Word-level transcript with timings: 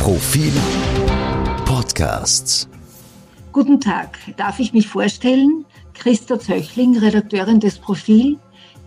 Profil 0.00 0.50
Podcasts. 1.66 2.66
Guten 3.52 3.78
Tag, 3.82 4.16
darf 4.38 4.58
ich 4.58 4.72
mich 4.72 4.88
vorstellen? 4.88 5.66
Christa 5.92 6.40
Zöchling, 6.40 6.96
Redakteurin 6.96 7.60
des 7.60 7.76
Profil. 7.78 8.38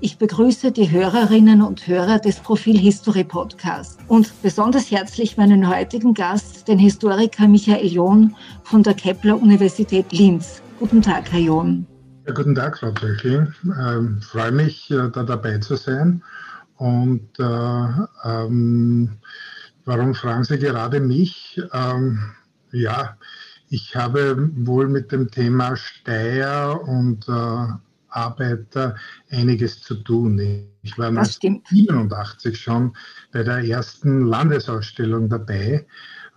Ich 0.01 0.17
begrüße 0.17 0.71
die 0.71 0.89
Hörerinnen 0.89 1.61
und 1.61 1.85
Hörer 1.85 2.17
des 2.17 2.39
Profil 2.39 2.79
History 2.79 3.23
Podcasts 3.23 3.99
und 4.07 4.33
besonders 4.41 4.89
herzlich 4.89 5.37
meinen 5.37 5.69
heutigen 5.69 6.15
Gast, 6.15 6.67
den 6.67 6.79
Historiker 6.79 7.47
Michael 7.47 7.93
John 7.93 8.35
von 8.63 8.81
der 8.81 8.95
Kepler 8.95 9.39
Universität 9.39 10.11
Linz. 10.11 10.63
Guten 10.79 11.03
Tag, 11.03 11.31
Herr 11.31 11.41
John. 11.41 11.85
Ja, 12.25 12.33
guten 12.33 12.55
Tag, 12.55 12.79
Frau 12.79 12.91
Zöchling. 12.91 13.53
Ähm, 13.79 14.19
freue 14.19 14.51
mich, 14.51 14.89
äh, 14.89 15.11
da 15.13 15.21
dabei 15.21 15.59
zu 15.59 15.75
sein. 15.75 16.23
Und 16.77 17.29
äh, 17.37 17.87
ähm, 18.25 19.19
warum 19.85 20.15
fragen 20.15 20.43
Sie 20.43 20.57
gerade 20.57 20.99
mich? 20.99 21.61
Ähm, 21.73 22.19
ja, 22.71 23.17
ich 23.69 23.95
habe 23.95 24.49
wohl 24.55 24.87
mit 24.87 25.11
dem 25.11 25.29
Thema 25.29 25.75
Steier 25.75 26.81
und 26.87 27.27
äh, 27.27 27.67
Arbeiter 28.09 28.95
einiges 29.31 29.81
zu 29.81 29.95
tun. 29.95 30.39
Ich 30.83 30.97
war 30.97 31.07
1987 31.07 32.59
schon 32.59 32.95
bei 33.31 33.43
der 33.43 33.63
ersten 33.63 34.25
Landesausstellung 34.25 35.29
dabei, 35.29 35.85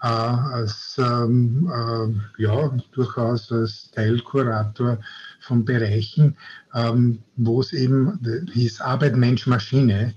äh, 0.02 0.06
als 0.06 0.96
ähm, 0.98 1.70
äh, 1.70 2.42
ja, 2.42 2.74
durchaus 2.92 3.52
als 3.52 3.90
Teilkurator 3.90 4.98
von 5.40 5.64
Bereichen, 5.64 6.36
ähm, 6.74 7.18
wo 7.36 7.60
es 7.60 7.72
eben 7.72 8.18
hieß 8.52 8.80
Arbeit, 8.80 9.16
Mensch, 9.16 9.46
Maschine 9.46 10.14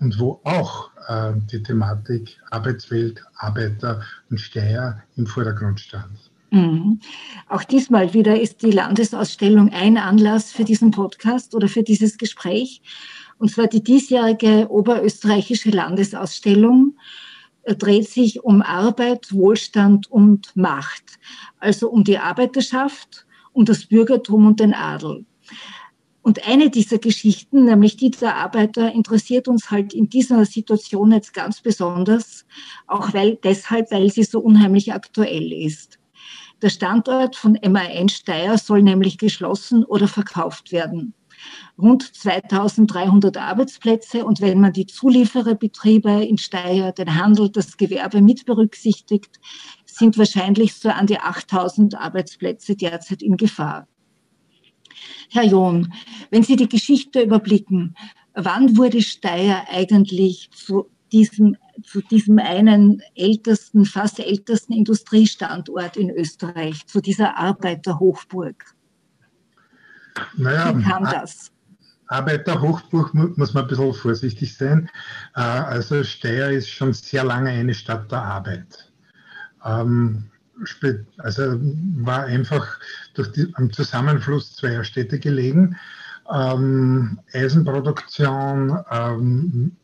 und 0.00 0.18
wo 0.18 0.40
auch 0.44 0.90
äh, 1.08 1.32
die 1.50 1.62
Thematik 1.62 2.38
Arbeitswelt, 2.50 3.22
Arbeiter 3.36 4.02
und 4.30 4.40
Steuer 4.40 5.02
im 5.16 5.26
Vordergrund 5.26 5.80
stand. 5.80 6.30
Mhm. 6.50 7.00
Auch 7.48 7.64
diesmal 7.64 8.14
wieder 8.14 8.40
ist 8.40 8.62
die 8.62 8.70
Landesausstellung 8.70 9.70
ein 9.72 9.98
Anlass 9.98 10.52
für 10.52 10.64
diesen 10.64 10.90
Podcast 10.90 11.54
oder 11.54 11.68
für 11.68 11.82
dieses 11.82 12.16
Gespräch. 12.16 12.80
Und 13.38 13.50
zwar 13.50 13.66
die 13.66 13.82
diesjährige 13.82 14.68
oberösterreichische 14.70 15.70
Landesausstellung 15.70 16.96
äh, 17.64 17.74
dreht 17.74 18.08
sich 18.08 18.42
um 18.44 18.62
Arbeit, 18.62 19.32
Wohlstand 19.32 20.10
und 20.10 20.56
Macht. 20.56 21.18
Also 21.58 21.90
um 21.90 22.04
die 22.04 22.18
Arbeiterschaft, 22.18 23.26
um 23.52 23.64
das 23.64 23.86
Bürgertum 23.86 24.46
und 24.46 24.60
den 24.60 24.74
Adel. 24.74 25.26
Und 26.28 26.46
eine 26.46 26.68
dieser 26.68 26.98
Geschichten, 26.98 27.64
nämlich 27.64 27.96
die 27.96 28.10
der 28.10 28.36
Arbeiter, 28.36 28.92
interessiert 28.92 29.48
uns 29.48 29.70
halt 29.70 29.94
in 29.94 30.10
dieser 30.10 30.44
Situation 30.44 31.10
jetzt 31.10 31.32
ganz 31.32 31.62
besonders, 31.62 32.44
auch 32.86 33.14
weil, 33.14 33.36
deshalb, 33.36 33.90
weil 33.90 34.10
sie 34.12 34.24
so 34.24 34.38
unheimlich 34.40 34.92
aktuell 34.92 35.50
ist. 35.54 35.98
Der 36.60 36.68
Standort 36.68 37.34
von 37.34 37.58
MAN 37.66 38.10
Steyr 38.10 38.58
soll 38.58 38.82
nämlich 38.82 39.16
geschlossen 39.16 39.86
oder 39.86 40.06
verkauft 40.06 40.70
werden. 40.70 41.14
Rund 41.78 42.02
2300 42.02 43.38
Arbeitsplätze 43.38 44.26
und 44.26 44.42
wenn 44.42 44.60
man 44.60 44.74
die 44.74 44.84
Zuliefererbetriebe 44.84 46.26
in 46.26 46.36
Steyr, 46.36 46.92
den 46.92 47.14
Handel, 47.14 47.48
das 47.48 47.78
Gewerbe 47.78 48.20
mit 48.20 48.44
berücksichtigt, 48.44 49.40
sind 49.86 50.18
wahrscheinlich 50.18 50.74
so 50.74 50.90
an 50.90 51.06
die 51.06 51.20
8000 51.20 51.94
Arbeitsplätze 51.94 52.76
derzeit 52.76 53.22
in 53.22 53.38
Gefahr. 53.38 53.88
Herr 55.30 55.44
John, 55.44 55.92
wenn 56.30 56.42
Sie 56.42 56.56
die 56.56 56.68
Geschichte 56.68 57.22
überblicken, 57.22 57.94
wann 58.34 58.76
wurde 58.76 59.02
Steyr 59.02 59.64
eigentlich 59.70 60.50
zu 60.52 60.90
diesem, 61.12 61.56
zu 61.84 62.00
diesem 62.02 62.38
einen 62.38 63.02
ältesten, 63.14 63.84
fast 63.84 64.20
ältesten 64.20 64.72
Industriestandort 64.72 65.96
in 65.96 66.10
Österreich, 66.10 66.86
zu 66.86 67.00
dieser 67.00 67.36
Arbeiterhochburg? 67.36 68.64
Naja, 70.36 70.76
Wie 70.76 70.82
kam 70.82 71.04
das? 71.04 71.50
Arbeiterhochburg 72.08 73.12
muss 73.14 73.54
man 73.54 73.64
ein 73.64 73.68
bisschen 73.68 73.94
vorsichtig 73.94 74.56
sein. 74.56 74.90
Äh, 75.36 75.40
also 75.40 76.02
Steyr 76.02 76.50
ist 76.50 76.70
schon 76.70 76.92
sehr 76.92 77.22
lange 77.22 77.50
eine 77.50 77.74
Stadt 77.74 78.10
der 78.10 78.22
Arbeit. 78.22 78.90
Also 81.18 81.58
war 81.96 82.24
einfach 82.24 82.78
durch 83.14 83.32
die, 83.32 83.50
am 83.54 83.72
Zusammenfluss 83.72 84.56
zweier 84.56 84.84
Städte 84.84 85.18
gelegen. 85.18 85.76
Ähm, 86.32 87.18
Eisenproduktion, 87.32 88.78
ähm, 88.90 89.76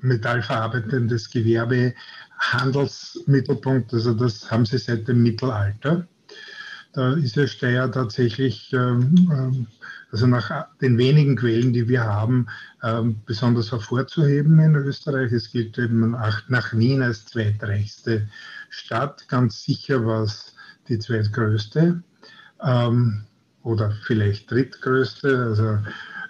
metallverarbeitendes 0.00 1.30
Gewerbe, 1.30 1.94
Handelsmittelpunkt, 2.38 3.92
also 3.94 4.14
das 4.14 4.50
haben 4.50 4.66
sie 4.66 4.78
seit 4.78 5.06
dem 5.08 5.22
Mittelalter. 5.22 6.06
Da 6.92 7.14
ist 7.14 7.36
ja 7.36 7.46
Steyr 7.46 7.90
tatsächlich, 7.90 8.72
ähm, 8.72 9.30
ähm 9.32 9.66
also 10.10 10.26
nach 10.26 10.66
den 10.82 10.98
wenigen 10.98 11.36
Quellen, 11.36 11.72
die 11.72 11.88
wir 11.88 12.04
haben, 12.04 12.46
ähm, 12.82 13.22
besonders 13.24 13.72
hervorzuheben 13.72 14.58
in 14.58 14.74
Österreich. 14.74 15.32
Es 15.32 15.50
gilt 15.50 15.78
eben 15.78 16.10
nach 16.10 16.74
Wien 16.74 17.00
als 17.00 17.24
zweitreichste 17.24 18.28
Stadt. 18.72 19.28
Ganz 19.28 19.64
sicher 19.64 20.04
war 20.06 20.22
es 20.22 20.54
die 20.88 20.98
zweitgrößte 20.98 22.02
ähm, 22.62 23.24
oder 23.62 23.92
vielleicht 24.04 24.50
drittgrößte. 24.50 25.44
Also 25.44 25.78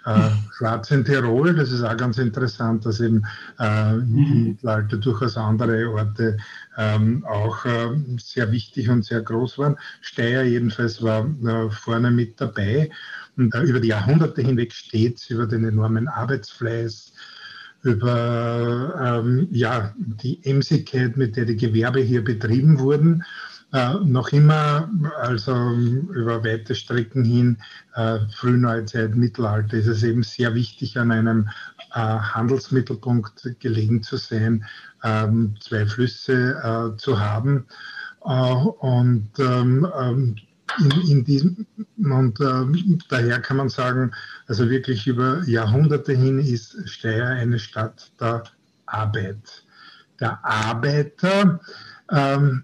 äh, 0.05 0.29
Schwarz 0.57 0.91
in 0.91 1.05
Tirol, 1.05 1.55
das 1.55 1.71
ist 1.71 1.83
auch 1.83 1.95
ganz 1.95 2.17
interessant, 2.17 2.85
dass 2.85 2.99
eben 2.99 3.25
äh, 3.59 3.93
im 3.93 4.09
mhm. 4.09 4.43
Mittelalter 4.49 4.97
durchaus 4.97 5.37
andere 5.37 5.89
Orte 5.89 6.37
ähm, 6.77 7.25
auch 7.25 7.65
äh, 7.65 7.89
sehr 8.17 8.51
wichtig 8.51 8.89
und 8.89 9.05
sehr 9.05 9.21
groß 9.21 9.57
waren. 9.57 9.77
Steyr 10.01 10.43
jedenfalls 10.43 11.01
war 11.01 11.25
äh, 11.45 11.69
vorne 11.71 12.11
mit 12.11 12.39
dabei. 12.41 12.89
Und 13.37 13.55
äh, 13.55 13.61
über 13.61 13.79
die 13.79 13.87
Jahrhunderte 13.87 14.41
hinweg 14.41 14.73
steht 14.73 15.29
über 15.29 15.47
den 15.47 15.63
enormen 15.63 16.09
Arbeitsfleiß, 16.09 17.13
über 17.83 19.21
ähm, 19.23 19.47
ja, 19.51 19.93
die 19.97 20.43
Emsigkeit, 20.45 21.17
mit 21.17 21.35
der 21.35 21.45
die 21.45 21.57
Gewerbe 21.57 21.99
hier 21.99 22.23
betrieben 22.23 22.79
wurden. 22.79 23.23
Äh, 23.73 23.95
noch 24.05 24.29
immer, 24.29 24.89
also 25.17 25.53
über 25.53 26.43
weite 26.43 26.75
Strecken 26.75 27.25
hin, 27.25 27.57
äh, 27.95 28.19
Frühneuzeit, 28.35 29.15
Mittelalter, 29.15 29.77
ist 29.77 29.87
es 29.87 30.03
eben 30.03 30.23
sehr 30.23 30.53
wichtig, 30.53 30.97
an 30.97 31.11
einem 31.11 31.49
äh, 31.93 31.99
Handelsmittelpunkt 31.99 33.59
gelegen 33.59 34.03
zu 34.03 34.17
sein, 34.17 34.65
ähm, 35.03 35.55
zwei 35.59 35.85
Flüsse 35.85 36.93
äh, 36.93 36.97
zu 36.97 37.19
haben. 37.19 37.65
Äh, 38.23 38.29
und 38.29 39.29
ähm, 39.39 39.87
ähm 39.99 40.35
in, 40.79 40.91
in 41.09 41.23
diesem, 41.23 41.65
und 41.97 42.39
äh, 42.39 42.97
daher 43.09 43.39
kann 43.39 43.57
man 43.57 43.69
sagen, 43.69 44.11
also 44.47 44.69
wirklich 44.69 45.07
über 45.07 45.43
Jahrhunderte 45.45 46.13
hin 46.13 46.39
ist 46.39 46.77
Steyr 46.89 47.27
eine 47.27 47.59
Stadt 47.59 48.11
der 48.19 48.43
Arbeit. 48.85 49.63
Der 50.19 50.43
Arbeiter, 50.43 51.59
ähm, 52.11 52.63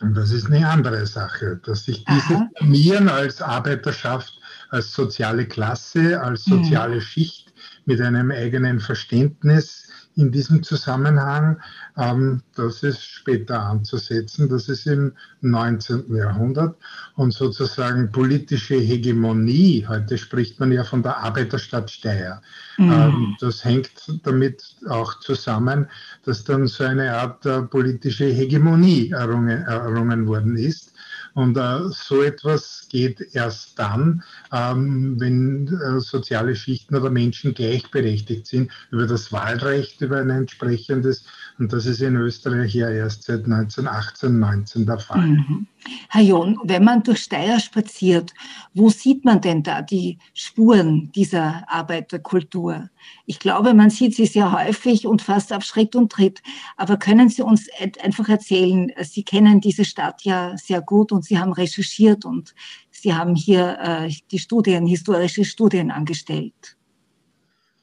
und 0.00 0.14
das 0.16 0.32
ist 0.32 0.46
eine 0.46 0.68
andere 0.68 1.06
Sache, 1.06 1.60
dass 1.64 1.84
sich 1.84 2.04
diese 2.04 2.48
formieren 2.58 3.08
als 3.08 3.40
Arbeiterschaft, 3.40 4.40
als 4.70 4.92
soziale 4.92 5.46
Klasse, 5.46 6.20
als 6.20 6.46
mhm. 6.46 6.64
soziale 6.64 6.96
mhm. 6.96 7.00
Schicht 7.00 7.52
mit 7.84 8.00
einem 8.00 8.30
eigenen 8.30 8.80
Verständnis 8.80 9.88
in 10.16 10.30
diesem 10.30 10.62
Zusammenhang, 10.62 11.58
ähm, 11.96 12.42
das 12.54 12.82
ist 12.82 13.02
später 13.02 13.60
anzusetzen, 13.60 14.48
das 14.48 14.68
ist 14.68 14.86
im 14.86 15.12
19. 15.40 16.14
Jahrhundert 16.14 16.76
und 17.16 17.32
sozusagen 17.32 18.10
politische 18.12 18.76
Hegemonie, 18.76 19.86
heute 19.88 20.18
spricht 20.18 20.60
man 20.60 20.72
ja 20.72 20.84
von 20.84 21.02
der 21.02 21.18
Arbeiterstadt 21.18 21.90
Steyr, 21.90 22.42
mhm. 22.78 22.92
ähm, 22.92 23.36
das 23.40 23.64
hängt 23.64 23.90
damit 24.24 24.62
auch 24.88 25.20
zusammen, 25.20 25.88
dass 26.24 26.44
dann 26.44 26.66
so 26.66 26.84
eine 26.84 27.16
Art 27.16 27.46
äh, 27.46 27.62
politische 27.62 28.26
Hegemonie 28.26 29.10
errungen, 29.10 29.62
errungen 29.62 30.26
worden 30.26 30.56
ist 30.56 30.91
und 31.34 31.56
äh, 31.56 31.80
so 31.90 32.22
etwas 32.22 32.86
geht 32.88 33.34
erst 33.34 33.78
dann, 33.78 34.22
ähm, 34.52 35.18
wenn 35.18 35.68
äh, 35.68 36.00
soziale 36.00 36.54
Schichten 36.54 36.94
oder 36.94 37.10
Menschen 37.10 37.54
gleichberechtigt 37.54 38.46
sind 38.46 38.70
über 38.90 39.06
das 39.06 39.32
Wahlrecht, 39.32 40.00
über 40.00 40.18
ein 40.18 40.30
entsprechendes. 40.30 41.24
Und 41.62 41.72
das 41.72 41.86
ist 41.86 42.02
in 42.02 42.16
Österreich 42.16 42.74
ja 42.74 42.90
erst 42.90 43.22
seit 43.22 43.44
1918, 43.44 44.36
19 44.36 44.84
der 44.84 44.98
Fall. 44.98 45.28
Mhm. 45.28 45.68
Herr 46.08 46.22
John, 46.22 46.58
wenn 46.64 46.82
man 46.82 47.04
durch 47.04 47.20
Steyr 47.20 47.60
spaziert, 47.60 48.34
wo 48.74 48.90
sieht 48.90 49.24
man 49.24 49.40
denn 49.40 49.62
da 49.62 49.80
die 49.80 50.18
Spuren 50.34 51.12
dieser 51.14 51.62
Arbeiterkultur? 51.68 52.90
Ich 53.26 53.38
glaube, 53.38 53.74
man 53.74 53.90
sieht 53.90 54.16
sie 54.16 54.26
sehr 54.26 54.50
häufig 54.50 55.06
und 55.06 55.22
fast 55.22 55.52
auf 55.52 55.62
Schritt 55.62 55.94
und 55.94 56.10
Tritt. 56.10 56.42
Aber 56.76 56.96
können 56.96 57.28
Sie 57.28 57.42
uns 57.42 57.68
einfach 58.02 58.28
erzählen, 58.28 58.90
Sie 59.00 59.22
kennen 59.22 59.60
diese 59.60 59.84
Stadt 59.84 60.22
ja 60.22 60.56
sehr 60.56 60.80
gut 60.80 61.12
und 61.12 61.24
Sie 61.24 61.38
haben 61.38 61.52
recherchiert 61.52 62.24
und 62.24 62.56
Sie 62.90 63.14
haben 63.14 63.36
hier 63.36 63.78
äh, 63.78 64.12
die 64.32 64.40
Studien, 64.40 64.84
historische 64.84 65.44
Studien 65.44 65.92
angestellt. 65.92 66.76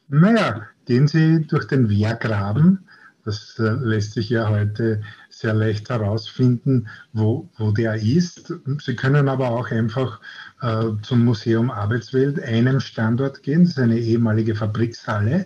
Naja, 0.09 0.63
gehen 0.83 1.07
Sie 1.07 1.47
durch 1.47 1.65
den 1.67 1.89
Wehrgraben 1.89 2.88
Das 3.29 3.59
äh, 3.59 3.69
lässt 3.83 4.13
sich 4.13 4.31
ja 4.31 4.49
heute 4.49 5.03
sehr 5.29 5.53
leicht 5.53 5.87
herausfinden, 5.89 6.87
wo, 7.13 7.47
wo 7.57 7.71
der 7.71 7.93
ist. 7.93 8.51
Sie 8.79 8.95
können 8.95 9.29
aber 9.29 9.51
auch 9.51 9.69
einfach 9.69 10.19
äh, 10.61 10.85
zum 11.03 11.25
Museum 11.25 11.69
Arbeitswelt, 11.69 12.41
einem 12.41 12.79
Standort 12.79 13.43
gehen. 13.43 13.65
Das 13.65 13.73
ist 13.73 13.79
eine 13.79 13.99
ehemalige 13.99 14.55
Fabrikshalle 14.55 15.45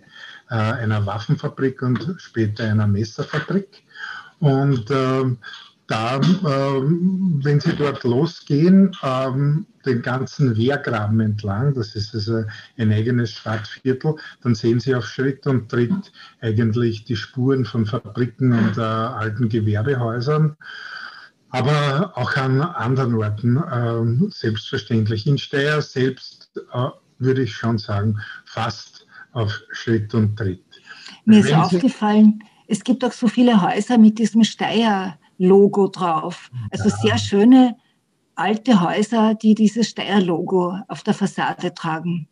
äh, 0.49 0.55
einer 0.55 1.05
Waffenfabrik 1.05 1.81
und 1.81 2.15
später 2.19 2.63
einer 2.63 2.87
Messerfabrik. 2.87 3.83
Und 4.39 4.89
äh, 4.89 5.35
da, 5.87 6.15
ähm, 6.15 7.41
wenn 7.43 7.59
Sie 7.59 7.75
dort 7.75 8.03
losgehen, 8.03 8.95
ähm, 9.03 9.65
den 9.85 10.01
ganzen 10.01 10.55
Wehrgraben 10.55 11.19
entlang, 11.19 11.73
das 11.73 11.95
ist 11.95 12.15
also 12.15 12.43
ein 12.77 12.91
eigenes 12.91 13.31
Stadtviertel, 13.31 14.15
dann 14.41 14.55
sehen 14.55 14.79
Sie 14.79 14.95
auf 14.95 15.05
Schritt 15.05 15.45
und 15.45 15.69
Tritt 15.69 16.11
eigentlich 16.41 17.03
die 17.03 17.17
Spuren 17.17 17.65
von 17.65 17.85
Fabriken 17.85 18.53
und 18.53 18.77
äh, 18.77 18.81
alten 18.81 19.49
Gewerbehäusern, 19.49 20.55
aber 21.49 22.13
auch 22.15 22.35
an 22.37 22.61
anderen 22.61 23.15
Orten 23.15 23.57
äh, 23.57 24.31
selbstverständlich. 24.31 25.27
In 25.27 25.37
Steyr 25.37 25.81
selbst 25.81 26.61
äh, 26.73 26.87
würde 27.19 27.43
ich 27.43 27.55
schon 27.55 27.77
sagen, 27.77 28.17
fast 28.45 29.05
auf 29.33 29.59
Schritt 29.71 30.13
und 30.13 30.37
Tritt. 30.37 30.63
Mir 31.25 31.39
ist 31.39 31.53
aufgefallen, 31.53 32.41
es 32.67 32.83
gibt 32.83 33.03
auch 33.03 33.11
so 33.11 33.27
viele 33.27 33.61
Häuser 33.61 33.97
mit 33.97 34.17
diesem 34.17 34.43
Steyr 34.43 35.17
Logo 35.37 35.87
drauf. 35.87 36.49
Also 36.71 36.89
sehr 36.89 37.17
schöne 37.17 37.75
alte 38.35 38.81
Häuser, 38.81 39.35
die 39.35 39.55
dieses 39.55 39.89
Steyr-Logo 39.89 40.77
auf 40.87 41.03
der 41.03 41.13
Fassade 41.13 41.73
tragen. 41.73 42.27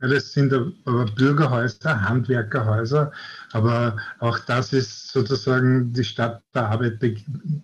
Ja, 0.00 0.06
das 0.06 0.32
sind 0.32 0.52
aber 0.52 1.06
Bürgerhäuser, 1.06 2.08
Handwerkerhäuser, 2.08 3.10
aber 3.52 3.96
auch 4.20 4.38
das 4.38 4.72
ist 4.72 5.08
sozusagen 5.08 5.92
die 5.92 6.04
Stadt 6.04 6.40
der 6.54 6.68
Arbeit 6.68 7.00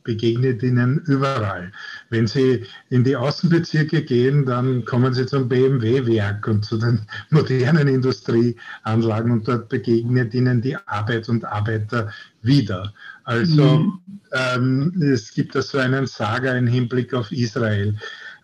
begegnet 0.02 0.62
ihnen 0.64 0.98
überall. 1.06 1.70
Wenn 2.10 2.26
Sie 2.26 2.64
in 2.90 3.04
die 3.04 3.14
Außenbezirke 3.14 4.02
gehen, 4.02 4.46
dann 4.46 4.84
kommen 4.84 5.14
Sie 5.14 5.26
zum 5.26 5.48
BMW-Werk 5.48 6.48
und 6.48 6.64
zu 6.64 6.76
den 6.76 7.06
modernen 7.30 7.86
Industrieanlagen 7.86 9.30
und 9.30 9.46
dort 9.46 9.68
begegnet 9.68 10.34
ihnen 10.34 10.60
die 10.60 10.76
Arbeit 10.86 11.28
und 11.28 11.44
Arbeiter 11.44 12.10
wieder. 12.42 12.92
Also 13.24 13.78
mhm. 13.78 14.00
ähm, 14.32 15.02
es 15.02 15.32
gibt 15.32 15.54
da 15.54 15.62
so 15.62 15.78
einen 15.78 16.06
Saga 16.06 16.54
im 16.54 16.66
Hinblick 16.66 17.14
auf 17.14 17.32
Israel. 17.32 17.96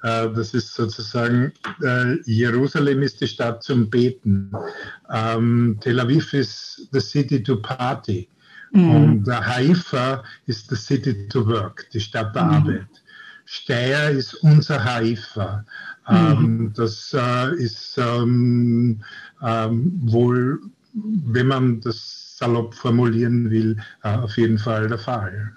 Äh, 0.02 0.30
das 0.32 0.54
ist 0.54 0.74
sozusagen, 0.74 1.52
äh, 1.82 2.16
Jerusalem 2.24 3.02
ist 3.02 3.20
die 3.20 3.28
Stadt 3.28 3.62
zum 3.62 3.90
Beten. 3.90 4.50
Ähm, 5.12 5.78
Tel 5.80 6.00
Aviv 6.00 6.32
ist 6.32 6.88
the 6.92 7.00
city 7.00 7.42
to 7.42 7.56
party. 7.56 8.28
Mhm. 8.72 8.90
Und 8.90 9.28
Haifa 9.28 10.22
ist 10.46 10.70
the 10.70 10.76
city 10.76 11.28
to 11.28 11.46
work, 11.46 11.86
die 11.92 12.00
Stadt 12.00 12.34
der 12.34 12.44
mhm. 12.44 12.50
Arbeit. 12.50 12.86
Steyr 13.44 14.10
ist 14.10 14.34
unser 14.34 14.82
Haifa. 14.82 15.64
Ähm, 16.08 16.42
mhm. 16.42 16.72
Das 16.74 17.12
äh, 17.12 17.54
ist 17.56 17.98
ähm, 17.98 19.02
ähm, 19.42 19.92
wohl, 20.04 20.60
wenn 20.92 21.48
man 21.48 21.80
das 21.80 22.19
salopp 22.40 22.74
formulieren 22.74 23.50
will, 23.50 23.76
äh, 24.02 24.16
auf 24.16 24.36
jeden 24.36 24.58
Fall 24.58 24.88
der 24.88 24.98
Fall. 24.98 25.52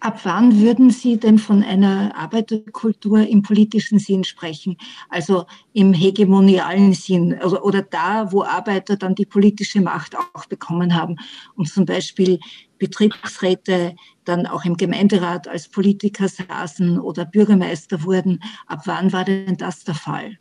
Ab 0.00 0.20
wann 0.22 0.60
würden 0.60 0.90
Sie 0.90 1.18
denn 1.18 1.38
von 1.38 1.64
einer 1.64 2.14
Arbeiterkultur 2.14 3.26
im 3.26 3.42
politischen 3.42 3.98
Sinn 3.98 4.22
sprechen? 4.22 4.76
Also 5.08 5.46
im 5.72 5.92
hegemonialen 5.92 6.92
Sinn 6.92 7.34
also, 7.34 7.60
oder 7.62 7.82
da, 7.82 8.30
wo 8.30 8.44
Arbeiter 8.44 8.96
dann 8.96 9.16
die 9.16 9.26
politische 9.26 9.80
Macht 9.80 10.14
auch 10.16 10.46
bekommen 10.46 10.94
haben 10.94 11.16
und 11.56 11.68
zum 11.68 11.84
Beispiel 11.84 12.38
Betriebsräte 12.78 13.96
dann 14.24 14.46
auch 14.46 14.64
im 14.64 14.76
Gemeinderat 14.76 15.48
als 15.48 15.68
Politiker 15.68 16.28
saßen 16.28 17.00
oder 17.00 17.24
Bürgermeister 17.24 18.04
wurden. 18.04 18.38
Ab 18.66 18.82
wann 18.84 19.12
war 19.12 19.24
denn 19.24 19.56
das 19.56 19.82
der 19.82 19.96
Fall? 19.96 20.38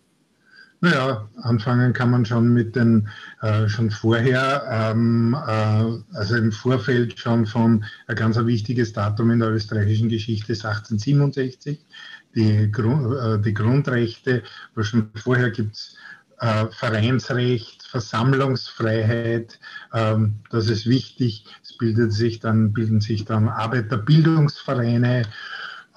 Naja, 0.80 1.28
anfangen 1.42 1.94
kann 1.94 2.12
man 2.12 2.26
schon 2.26 2.54
mit 2.54 2.76
den, 2.76 3.10
äh, 3.42 3.68
schon 3.68 3.90
vorher, 3.90 4.64
ähm, 4.70 5.34
äh, 5.34 6.16
also 6.16 6.36
im 6.36 6.52
Vorfeld 6.52 7.18
schon 7.20 7.48
von 7.48 7.84
ein 8.06 8.16
ganz 8.16 8.38
wichtiges 8.38 8.94
Datum 8.94 9.32
in 9.32 9.40
der 9.40 9.50
österreichischen 9.50 10.10
Geschichte 10.10 10.52
ist 10.52 10.66
1867, 10.66 11.84
die, 12.36 12.72
Grund, 12.72 13.12
äh, 13.16 13.42
die 13.42 13.56
Grundrechte, 13.56 14.44
wo 14.76 14.84
schon 14.84 15.10
vorher 15.16 15.50
gibt 15.50 15.74
es 15.74 15.96
äh, 16.40 16.68
Vereinsrecht, 16.68 17.82
Versammlungsfreiheit, 17.84 19.60
ähm, 19.94 20.36
das 20.52 20.70
ist 20.70 20.86
wichtig. 20.86 21.46
Es 21.64 21.76
bildet 21.76 22.14
sich 22.14 22.40
dann, 22.40 22.74
bilden 22.74 23.02
sich 23.02 23.26
dann 23.26 23.50
Arbeiterbildungsvereine 23.50 25.24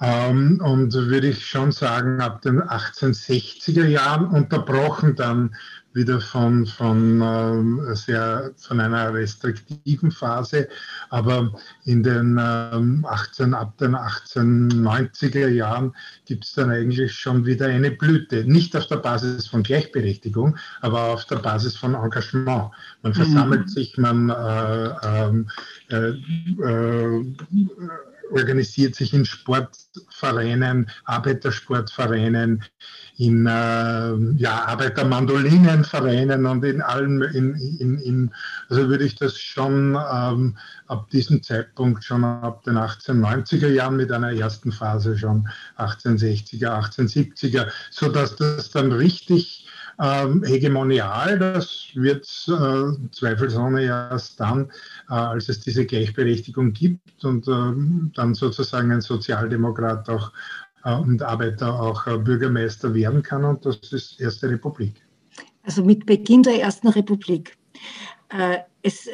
ähm, 0.01 0.59
und 0.63 0.93
würde 0.93 1.27
ich 1.27 1.45
schon 1.45 1.71
sagen, 1.71 2.21
ab 2.21 2.41
den 2.41 2.59
1860er 2.61 3.85
Jahren 3.85 4.25
unterbrochen 4.27 5.15
dann 5.15 5.55
wieder 5.93 6.21
von, 6.21 6.65
von, 6.65 7.21
äh, 7.21 7.95
sehr, 7.95 8.51
von 8.57 8.79
einer 8.79 9.13
restriktiven 9.13 10.11
Phase. 10.11 10.67
Aber 11.09 11.53
in 11.83 12.01
den 12.01 12.39
ähm, 12.41 13.05
18, 13.07 13.53
ab 13.53 13.77
den 13.77 13.95
1890er 13.95 15.49
Jahren 15.49 15.93
gibt 16.25 16.45
es 16.45 16.53
dann 16.53 16.71
eigentlich 16.71 17.13
schon 17.13 17.45
wieder 17.45 17.67
eine 17.67 17.91
Blüte. 17.91 18.43
Nicht 18.45 18.75
auf 18.75 18.87
der 18.87 18.97
Basis 18.97 19.47
von 19.47 19.63
Gleichberechtigung, 19.63 20.57
aber 20.79 21.09
auf 21.09 21.25
der 21.25 21.37
Basis 21.37 21.77
von 21.77 21.93
Engagement. 21.93 22.71
Man 23.03 23.13
versammelt 23.13 23.65
mhm. 23.65 23.69
sich, 23.69 23.97
man 23.97 24.29
äh, 24.29 24.89
ähm, 25.03 25.49
äh, 25.89 26.09
äh, 26.63 27.35
organisiert 28.31 28.95
sich 28.95 29.13
in 29.13 29.25
Sportvereinen, 29.25 30.89
Arbeitersportvereinen, 31.05 32.63
in 33.17 33.45
äh, 33.45 34.15
ja, 34.37 34.65
Arbeitermandolinenvereinen 34.65 36.45
und 36.45 36.63
in 36.65 36.81
allen, 36.81 37.21
in, 37.21 37.55
in, 37.79 37.97
in, 37.99 38.31
also 38.69 38.89
würde 38.89 39.03
ich 39.03 39.15
das 39.15 39.37
schon 39.37 39.97
ähm, 40.11 40.57
ab 40.87 41.09
diesem 41.11 41.43
Zeitpunkt, 41.43 42.03
schon 42.03 42.23
ab 42.23 42.63
den 42.63 42.77
1890er 42.77 43.67
Jahren 43.67 43.97
mit 43.97 44.11
einer 44.11 44.31
ersten 44.31 44.71
Phase 44.71 45.17
schon 45.17 45.47
1860er, 45.77 46.67
1870er, 46.67 47.67
sodass 47.91 48.35
das 48.37 48.71
dann 48.71 48.91
richtig 48.91 49.60
ähm, 50.01 50.43
hegemonial, 50.43 51.37
das 51.37 51.89
wird 51.93 52.25
äh, 52.47 53.09
zweifelsohne 53.11 53.83
erst 53.83 54.39
dann, 54.39 54.71
äh, 55.09 55.13
als 55.13 55.47
es 55.47 55.59
diese 55.59 55.85
Gleichberechtigung 55.85 56.73
gibt 56.73 57.23
und 57.23 57.47
äh, 57.47 58.11
dann 58.15 58.33
sozusagen 58.33 58.91
ein 58.91 59.01
Sozialdemokrat 59.01 60.09
auch 60.09 60.31
äh, 60.83 60.95
und 60.95 61.21
Arbeiter 61.21 61.79
auch 61.79 62.07
äh, 62.07 62.17
Bürgermeister 62.17 62.93
werden 62.95 63.21
kann 63.21 63.43
und 63.43 63.63
das 63.63 63.77
ist 63.91 64.19
Erste 64.19 64.49
Republik. 64.49 64.95
Also 65.63 65.83
mit 65.83 66.07
Beginn 66.07 66.41
der 66.41 66.59
Ersten 66.59 66.87
Republik. 66.87 67.55
Äh, 68.29 68.59
es, 68.83 69.07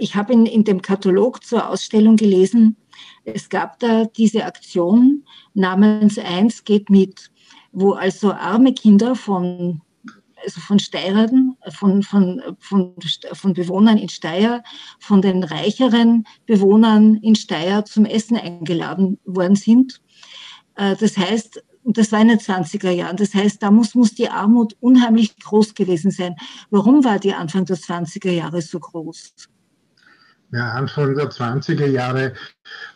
ich 0.00 0.16
habe 0.16 0.32
in, 0.32 0.46
in 0.46 0.64
dem 0.64 0.82
Katalog 0.82 1.44
zur 1.44 1.68
Ausstellung 1.68 2.16
gelesen, 2.16 2.76
es 3.24 3.48
gab 3.48 3.78
da 3.78 4.06
diese 4.06 4.44
Aktion 4.44 5.22
namens 5.54 6.18
Eins 6.18 6.64
geht 6.64 6.90
mit, 6.90 7.30
wo 7.70 7.92
also 7.92 8.32
arme 8.32 8.74
Kinder 8.74 9.14
von 9.14 9.80
also 10.44 10.60
von 10.60 10.78
Steirern, 10.78 11.56
von, 11.70 12.02
von, 12.02 12.42
von, 12.58 12.94
von 13.32 13.52
Bewohnern 13.54 13.98
in 13.98 14.08
Steyr, 14.08 14.62
von 15.00 15.22
den 15.22 15.44
reicheren 15.44 16.24
Bewohnern 16.46 17.16
in 17.16 17.34
Steyr 17.34 17.84
zum 17.84 18.04
Essen 18.04 18.36
eingeladen 18.36 19.18
worden 19.24 19.56
sind. 19.56 20.00
Äh, 20.76 20.96
das 20.96 21.16
heißt, 21.16 21.62
das 21.84 22.12
war 22.12 22.20
in 22.20 22.28
den 22.28 22.38
20er 22.38 22.90
Jahren. 22.90 23.16
Das 23.16 23.34
heißt, 23.34 23.62
da 23.62 23.70
muss, 23.70 23.94
muss 23.94 24.14
die 24.14 24.28
Armut 24.28 24.76
unheimlich 24.80 25.36
groß 25.38 25.74
gewesen 25.74 26.10
sein. 26.10 26.36
Warum 26.70 27.04
war 27.04 27.18
die 27.18 27.34
Anfang 27.34 27.64
der 27.64 27.76
20er 27.76 28.30
Jahre 28.30 28.62
so 28.62 28.78
groß? 28.78 29.34
Ja, 30.52 30.72
Anfang 30.72 31.16
der 31.16 31.30
20er 31.30 31.86
Jahre 31.86 32.34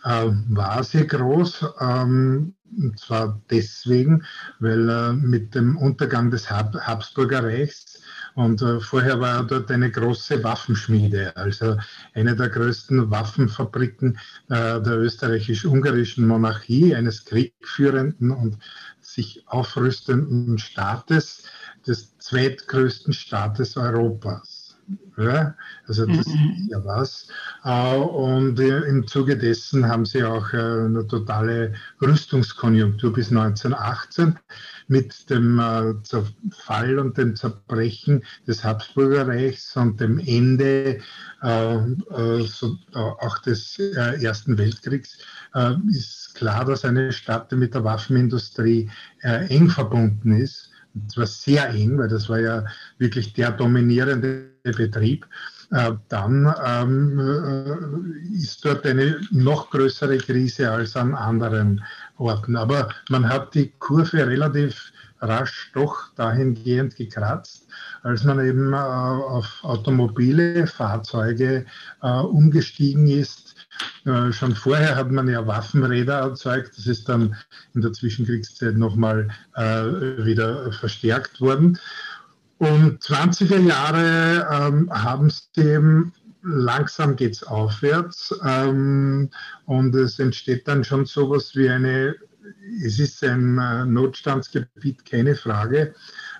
äh, 0.05 0.27
war 0.49 0.85
sie 0.85 1.07
groß. 1.07 1.65
Ähm, 1.81 2.55
und 2.77 2.99
zwar 2.99 3.41
deswegen, 3.51 4.25
weil 4.59 4.89
äh, 4.89 5.13
mit 5.13 5.55
dem 5.55 5.77
Untergang 5.77 6.31
des 6.31 6.51
Hab 6.51 6.75
Habsburger 6.75 7.45
Reichs 7.45 8.01
und 8.35 8.61
äh, 8.63 8.81
vorher 8.81 9.21
war 9.21 9.45
dort 9.45 9.71
eine 9.71 9.91
große 9.91 10.43
Waffenschmiede, 10.45 11.37
also 11.37 11.77
eine 12.15 12.37
der 12.37 12.49
größten 12.49 13.11
Waffenfabriken 13.11 14.19
äh, 14.49 14.81
der 14.81 14.99
österreichisch-ungarischen 14.99 16.27
Monarchie, 16.27 16.95
eines 16.95 17.25
kriegführenden 17.25 18.31
und 18.31 18.59
sich 19.01 19.45
aufrüstenden 19.47 20.59
Staates, 20.59 21.45
des 21.87 22.19
zweitgrößten 22.19 23.13
Staates 23.13 23.77
Europas. 23.77 24.56
Ja, 25.17 25.55
also 25.87 26.05
das 26.05 26.27
mhm. 26.27 26.55
ist 26.57 26.71
ja 26.71 26.85
was. 26.85 27.29
Äh, 27.65 27.97
und 27.97 28.61
im 28.61 29.07
Zuge 29.07 29.37
dessen 29.37 29.89
haben 29.89 30.05
sie 30.05 30.23
auch 30.23 30.53
äh, 30.53 30.59
eine 30.59 31.07
totale 31.07 31.73
Rüstungskonjunktur 32.03 33.13
bis 33.13 33.31
1918 33.31 34.39
mit 34.89 35.31
dem 35.31 35.59
äh, 35.59 35.95
Zerfall 36.03 36.99
und 36.99 37.17
dem 37.17 37.35
Zerbrechen 37.35 38.23
des 38.47 38.63
Habsburgerreichs 38.63 39.77
und 39.77 40.01
dem 40.01 40.19
Ende 40.19 41.01
auch 41.41 43.39
des 43.45 43.79
Ersten 43.79 44.59
Weltkriegs 44.59 45.19
ist 45.91 46.35
klar, 46.35 46.65
dass 46.65 46.85
eine 46.85 47.13
Stadt 47.13 47.53
mit 47.53 47.75
der 47.75 47.85
Waffenindustrie 47.85 48.91
eng 49.23 49.69
verbunden 49.69 50.33
ist 50.33 50.71
das 50.97 51.17
war 51.17 51.27
sehr 51.27 51.69
eng, 51.71 51.99
weil 51.99 52.09
das 52.09 52.29
war 52.29 52.41
ja 52.41 52.65
wirklich 52.99 53.35
der 53.35 53.53
dominierende 53.53 54.56
Betrieb. 54.73 55.27
Äh, 55.73 55.93
dann 56.09 56.55
ähm, 56.65 57.19
äh, 57.19 58.37
ist 58.37 58.65
dort 58.65 58.87
eine 58.87 59.21
noch 59.31 59.71
größere 59.71 60.19
Krise 60.19 60.71
als 60.71 60.97
an 60.97 61.15
anderen 61.15 61.85
Orten. 62.19 62.57
Aber 62.57 62.89
man 63.09 63.29
hat 63.29 63.55
die 63.55 63.73
Kurve 63.79 64.27
relativ 64.27 64.93
rasch 65.21 65.71
doch 65.75 66.15
dahingehend 66.15 66.97
gekratzt, 66.97 67.67
als 68.03 68.25
man 68.25 68.45
eben 68.45 68.73
äh, 68.73 68.77
auf 68.77 69.61
automobile 69.63 70.67
Fahrzeuge 70.67 71.67
äh, 72.03 72.21
umgestiegen 72.21 73.07
ist, 73.07 73.55
äh, 74.05 74.33
schon 74.33 74.55
vorher 74.55 74.97
hat 74.97 75.11
man 75.11 75.29
ja 75.29 75.47
Waffenräder 75.47 76.21
erzeugt. 76.21 76.77
Das 76.77 76.87
ist 76.87 77.09
dann 77.09 77.37
in 77.75 77.81
der 77.81 77.93
Zwischenkriegszeit 77.93 78.77
nochmal 78.77 79.29
wieder 79.55 80.71
verstärkt 80.73 81.41
worden. 81.41 81.79
Und 82.59 83.03
20er 83.03 83.59
Jahre 83.59 84.49
ähm, 84.51 84.91
haben 84.91 85.31
sie 85.31 85.61
eben 85.61 86.13
langsam 86.47 87.17
geht 87.17 87.33
es 87.33 87.43
aufwärts 87.43 88.35
ähm, 88.45 89.31
und 89.65 89.95
es 89.95 90.19
entsteht 90.19 90.69
dann 90.69 90.85
schon 90.85 91.05
sowas 91.05 91.57
wie 91.57 91.69
eine, 91.69 92.15
es 92.85 92.99
ist 92.99 93.23
ein 93.25 93.59
äh, 93.59 93.85
Notstandsgebiet, 93.85 95.05
keine 95.05 95.35
Frage, 95.35 95.95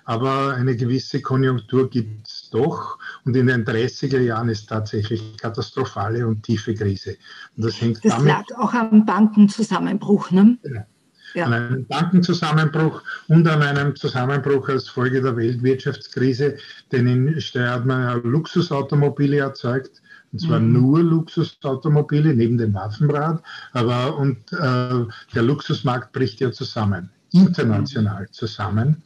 aber 0.05 0.53
eine 0.53 0.75
gewisse 0.77 1.21
Konjunktur 1.21 1.89
gibt 1.89 2.27
es 2.27 2.49
doch. 2.49 2.97
Und 3.25 3.35
in 3.35 3.47
den 3.47 3.65
30er 3.65 4.19
Jahren 4.19 4.47
ist 4.47 4.67
tatsächlich 4.67 5.35
katastrophale 5.37 6.25
und 6.25 6.43
tiefe 6.43 6.73
Krise. 6.73 7.17
Und 7.57 7.65
das 7.65 7.81
hängt 7.81 8.03
das 8.05 8.13
damit, 8.13 8.27
lag 8.27 8.45
auch 8.57 8.73
am 8.73 9.05
Bankenzusammenbruch, 9.05 10.31
ne? 10.31 10.57
Genau. 10.63 10.85
Ja. 11.33 11.45
An 11.45 11.53
einem 11.53 11.85
Bankenzusammenbruch 11.87 13.03
und 13.27 13.47
an 13.47 13.61
einem 13.61 13.95
Zusammenbruch 13.95 14.69
als 14.69 14.87
Folge 14.87 15.21
der 15.21 15.35
Weltwirtschaftskrise, 15.35 16.57
denn 16.91 17.07
in 17.07 17.41
Steyr 17.41 17.71
hat 17.71 17.85
man 17.85 18.03
ja 18.03 18.13
Luxusautomobile 18.13 19.37
erzeugt, 19.37 20.01
und 20.31 20.39
zwar 20.39 20.59
mhm. 20.59 20.73
nur 20.73 20.99
Luxusautomobile 21.03 22.33
neben 22.33 22.57
dem 22.57 22.73
Waffenrad, 22.73 23.43
aber 23.73 24.17
und 24.17 24.37
äh, 24.53 25.05
der 25.33 25.43
Luxusmarkt 25.43 26.11
bricht 26.11 26.39
ja 26.39 26.51
zusammen, 26.51 27.09
international 27.31 28.23
mhm. 28.23 28.31
zusammen. 28.31 29.03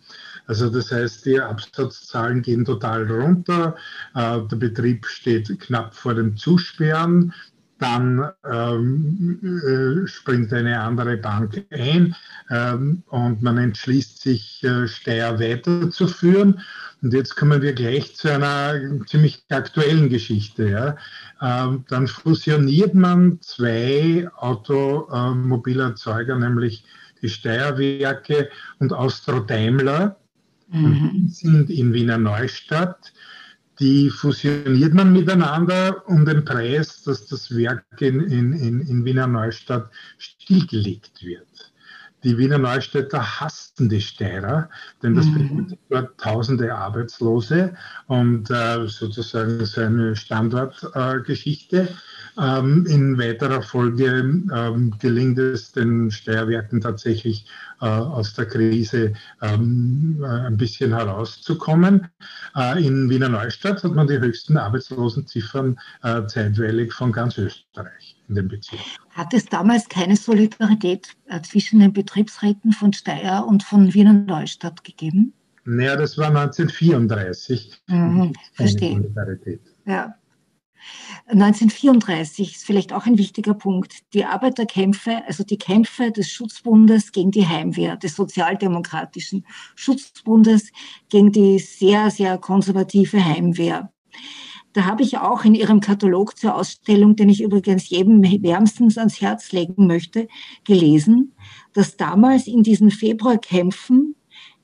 Also 0.48 0.70
das 0.70 0.92
heißt, 0.92 1.26
die 1.26 1.40
Absatzzahlen 1.40 2.42
gehen 2.42 2.66
total 2.66 3.10
runter, 3.10 3.76
äh, 4.16 4.40
der 4.42 4.56
Betrieb 4.58 5.06
steht 5.06 5.60
knapp 5.60 5.96
vor 5.96 6.14
dem 6.14 6.36
Zusperren, 6.36 7.34
dann 7.82 8.32
ähm, 8.50 9.40
äh, 9.44 10.08
springt 10.08 10.54
eine 10.54 10.80
andere 10.80 11.18
Bank 11.18 11.66
ein 11.72 12.16
ähm, 12.52 13.04
und 13.08 13.42
man 13.42 13.58
entschließt 13.58 14.22
sich, 14.22 14.64
äh, 14.64 14.88
Steyr 14.88 15.40
weiterzuführen. 15.40 16.62
Und 17.02 17.14
jetzt 17.14 17.36
kommen 17.36 17.64
wir 17.64 17.74
gleich 17.74 18.16
zu 18.16 18.32
einer 18.32 18.80
ziemlich 19.08 19.44
aktuellen 19.50 20.10
Geschichte. 20.10 20.70
Ja. 20.70 20.96
Ähm, 21.42 21.84
dann 21.90 22.08
fusioniert 22.08 22.94
man 22.94 23.42
zwei 23.42 24.30
Automobilerzeuger, 24.36 26.38
nämlich 26.38 26.86
die 27.24 27.30
Steierwerke 27.30 28.50
und 28.78 28.94
Austro 28.94 29.40
Daimler 29.40 30.18
mhm. 30.72 31.28
sind 31.28 31.72
in 31.72 31.94
Wiener 31.94 32.20
Neustadt. 32.20 33.12
Die 33.82 34.12
fusioniert 34.12 34.94
man 34.94 35.12
miteinander 35.12 36.08
um 36.08 36.24
den 36.24 36.46
Preis, 36.46 37.02
dass 37.02 37.26
das 37.26 37.50
Werk 37.56 37.84
in, 38.00 38.20
in, 38.20 38.54
in 38.82 39.04
Wiener 39.04 39.26
Neustadt 39.26 39.90
stillgelegt 40.20 41.24
wird. 41.24 41.72
Die 42.24 42.38
Wiener 42.38 42.60
Neustädter 42.60 43.40
hassten 43.40 43.90
die 43.90 44.00
Steirer, 44.00 44.70
denn 45.02 45.16
das 45.16 45.26
mhm. 45.26 45.48
bedeutet 45.48 45.80
dort 45.90 46.20
tausende 46.20 46.76
Arbeitslose 46.76 47.74
und 48.06 48.52
äh, 48.52 48.86
sozusagen 48.88 49.66
so 49.66 49.82
eine 49.82 50.16
Standortgeschichte. 50.16 51.90
Äh, 51.90 51.94
ähm, 52.40 52.86
in 52.88 53.18
weiterer 53.18 53.62
Folge 53.62 54.06
ähm, 54.06 54.94
gelingt 55.00 55.38
es 55.38 55.72
den 55.72 56.12
Steuerwerken 56.12 56.82
tatsächlich 56.82 57.46
äh, 57.82 57.86
aus 57.86 58.34
der 58.34 58.46
Krise 58.46 59.14
ähm, 59.42 60.20
äh, 60.22 60.28
ein 60.28 60.58
bisschen 60.58 60.94
herauszukommen. 60.94 62.08
Äh, 62.56 62.86
in 62.86 63.10
Wiener 63.10 63.30
Neustadt 63.30 63.84
hat 63.84 63.94
man 63.94 64.08
die 64.08 64.20
höchsten 64.20 64.58
Arbeitslosenziffern 64.58 65.80
äh, 66.04 66.26
zeitweilig 66.28 66.94
von 66.94 67.12
ganz 67.12 67.38
Österreich 67.38 68.18
in 68.30 68.36
dem 68.36 68.48
Bezirk. 68.48 68.82
Hat 69.12 69.34
es 69.34 69.46
damals 69.46 69.90
keine 69.90 70.16
Solidarität 70.16 71.10
äh, 71.28 71.42
zwischen 71.42 71.80
den 71.80 71.94
Betriebsräten 71.94 72.72
von 72.72 72.94
Steyr 72.94 73.46
und 73.48 73.64
von 73.64 73.94
Wiener 73.94 74.14
Neustadt 74.14 74.84
gegeben? 74.84 75.34
Naja, 75.64 75.96
das 75.96 76.18
war 76.18 76.28
1934. 76.28 77.82
Mhm, 77.88 78.34
verstehe. 78.54 78.94
Solidarität. 78.94 79.62
Ja. 79.86 80.16
1934 81.28 82.56
ist 82.56 82.66
vielleicht 82.66 82.94
auch 82.94 83.06
ein 83.06 83.18
wichtiger 83.18 83.54
Punkt. 83.54 84.14
Die 84.14 84.26
Arbeiterkämpfe, 84.26 85.24
also 85.28 85.44
die 85.44 85.58
Kämpfe 85.58 86.12
des 86.12 86.30
Schutzbundes 86.30 87.12
gegen 87.12 87.32
die 87.32 87.48
Heimwehr, 87.48 87.96
des 87.98 88.16
sozialdemokratischen 88.16 89.46
Schutzbundes 89.76 90.72
gegen 91.10 91.32
die 91.32 91.60
sehr, 91.60 92.12
sehr 92.12 92.38
konservative 92.38 93.24
Heimwehr. 93.24 93.92
Da 94.74 94.86
habe 94.86 95.04
ich 95.04 95.18
auch 95.18 95.44
in 95.44 95.54
Ihrem 95.54 95.82
Katalog 95.82 96.38
zur 96.38 96.56
Ausstellung, 96.56 97.16
den 97.16 97.30
ich 97.30 97.42
übrigens 97.42 97.90
jedem 97.90 98.24
wärmstens 98.24 98.98
ans 98.98 99.20
Herz 99.20 99.52
legen 99.52 99.86
möchte, 99.86 100.28
gelesen, 100.64 101.36
dass 101.74 101.98
damals 101.98 102.48
in 102.48 102.64
diesen 102.64 102.90
Februarkämpfen 102.90 104.16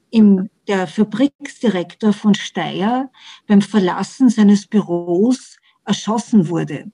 im, 0.10 0.50
der 0.68 0.88
Fabriksdirektor 0.88 2.14
von 2.14 2.36
Steyr 2.36 3.10
beim 3.48 3.62
Verlassen 3.62 4.30
seines 4.30 4.68
Büros 4.68 5.57
erschossen 5.88 6.50
wurde. 6.50 6.92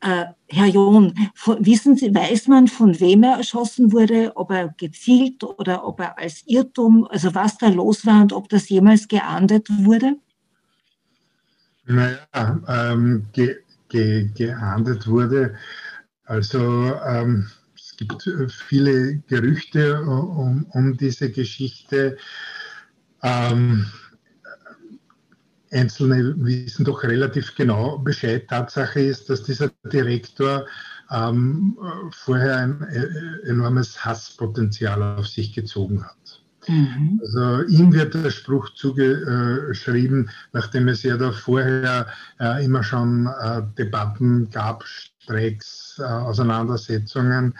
Äh, 0.00 0.26
Herr 0.48 0.66
John, 0.66 1.12
wissen 1.60 1.96
Sie, 1.96 2.14
weiß 2.14 2.46
man, 2.46 2.68
von 2.68 3.00
wem 3.00 3.24
er 3.24 3.38
erschossen 3.38 3.90
wurde, 3.92 4.32
ob 4.36 4.50
er 4.52 4.74
gezielt 4.76 5.42
oder 5.42 5.84
ob 5.84 5.98
er 6.00 6.18
als 6.18 6.44
Irrtum, 6.46 7.06
also 7.10 7.34
was 7.34 7.58
da 7.58 7.68
los 7.68 8.06
war 8.06 8.22
und 8.22 8.32
ob 8.32 8.48
das 8.48 8.68
jemals 8.68 9.08
geahndet 9.08 9.68
wurde? 9.70 10.16
Naja, 11.86 12.18
ähm, 12.68 13.26
ge, 13.32 13.56
ge, 13.88 14.28
geahndet 14.34 15.08
wurde. 15.08 15.56
Also 16.24 16.94
ähm, 17.04 17.48
es 17.74 17.96
gibt 17.96 18.30
viele 18.68 19.16
Gerüchte 19.26 20.00
um, 20.02 20.66
um 20.70 20.96
diese 20.96 21.32
Geschichte. 21.32 22.18
Ähm, 23.22 23.86
Einzelne 25.70 26.34
wissen 26.38 26.84
doch 26.84 27.02
relativ 27.02 27.54
genau 27.54 27.98
Bescheid. 27.98 28.48
Tatsache 28.48 29.00
ist, 29.00 29.28
dass 29.28 29.42
dieser 29.42 29.70
Direktor 29.92 30.66
ähm, 31.10 31.76
vorher 32.10 32.56
ein 32.56 32.82
äh, 32.82 33.48
enormes 33.48 34.04
Hasspotenzial 34.04 35.02
auf 35.02 35.26
sich 35.26 35.54
gezogen 35.54 36.04
hat. 36.04 36.42
Mhm. 36.68 37.20
Also 37.22 37.62
ihm 37.64 37.92
wird 37.92 38.14
der 38.14 38.30
Spruch 38.30 38.70
zugeschrieben, 38.74 40.30
nachdem 40.52 40.88
es 40.88 41.02
ja 41.02 41.16
da 41.16 41.32
vorher 41.32 42.06
äh, 42.38 42.64
immer 42.64 42.82
schon 42.82 43.26
äh, 43.26 43.62
Debatten 43.76 44.48
gab, 44.50 44.84
Streiks, 44.84 45.98
äh, 45.98 46.04
Auseinandersetzungen. 46.04 47.54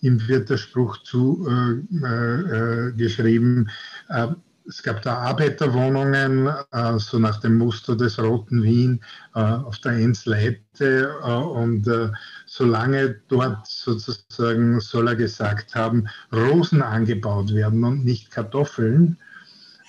Ihm 0.00 0.28
wird 0.28 0.48
der 0.50 0.58
Spruch 0.58 1.02
zugeschrieben, 1.02 3.70
äh, 4.08 4.22
äh, 4.22 4.28
es 4.68 4.82
gab 4.82 5.02
da 5.02 5.16
Arbeiterwohnungen, 5.18 6.48
äh, 6.72 6.98
so 6.98 7.18
nach 7.18 7.40
dem 7.40 7.56
Muster 7.56 7.96
des 7.96 8.18
Roten 8.18 8.62
Wien 8.62 9.00
äh, 9.34 9.40
auf 9.40 9.78
der 9.78 9.92
Ensleite. 9.92 11.14
Äh, 11.22 11.32
und 11.32 11.88
äh, 11.88 12.10
solange 12.46 13.20
dort 13.28 13.66
sozusagen, 13.66 14.80
soll 14.80 15.08
er 15.08 15.16
gesagt 15.16 15.74
haben, 15.74 16.06
Rosen 16.32 16.82
angebaut 16.82 17.54
werden 17.54 17.82
und 17.84 18.04
nicht 18.04 18.30
Kartoffeln, 18.30 19.18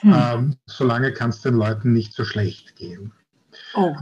hm. 0.01 0.13
Ähm, 0.15 0.55
solange 0.65 1.11
kann 1.11 1.31
es 1.31 1.41
den 1.41 1.55
Leuten 1.55 1.91
nicht 1.91 2.13
so 2.13 2.23
schlecht 2.23 2.75
gehen. 2.75 3.11
Oh. 3.75 3.95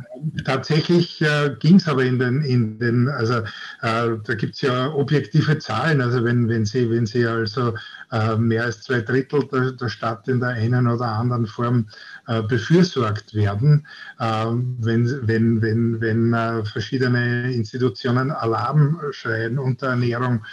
Tatsächlich 0.45 1.21
äh, 1.21 1.55
ging 1.59 1.75
es 1.75 1.87
aber 1.87 2.03
in 2.03 2.19
den, 2.19 2.41
in 2.41 2.79
den 2.79 3.09
also 3.09 3.39
äh, 3.81 4.17
da 4.23 4.35
gibt 4.35 4.55
es 4.55 4.61
ja 4.61 4.93
objektive 4.93 5.57
Zahlen. 5.59 5.99
Also 5.99 6.23
wenn, 6.23 6.47
wenn 6.47 6.65
Sie, 6.65 6.89
wenn 6.89 7.05
Sie 7.05 7.25
also 7.25 7.73
äh, 8.11 8.35
mehr 8.37 8.63
als 8.63 8.83
zwei 8.83 9.01
Drittel 9.01 9.45
der, 9.51 9.73
der, 9.73 9.89
Stadt 9.89 10.27
in 10.27 10.39
der 10.39 10.49
einen 10.49 10.87
oder 10.87 11.07
anderen 11.07 11.47
Form 11.47 11.89
äh, 12.27 12.41
befürsorgt 12.43 13.33
werden, 13.33 13.85
ähm, 14.19 14.77
wenn, 14.79 15.27
wenn, 15.27 15.61
wenn, 15.61 15.99
wenn 15.99 16.33
äh, 16.33 16.63
verschiedene 16.63 17.51
Institutionen 17.51 18.31
Alarm 18.31 19.01
schreien, 19.11 19.59
Unterernährung 19.59 20.45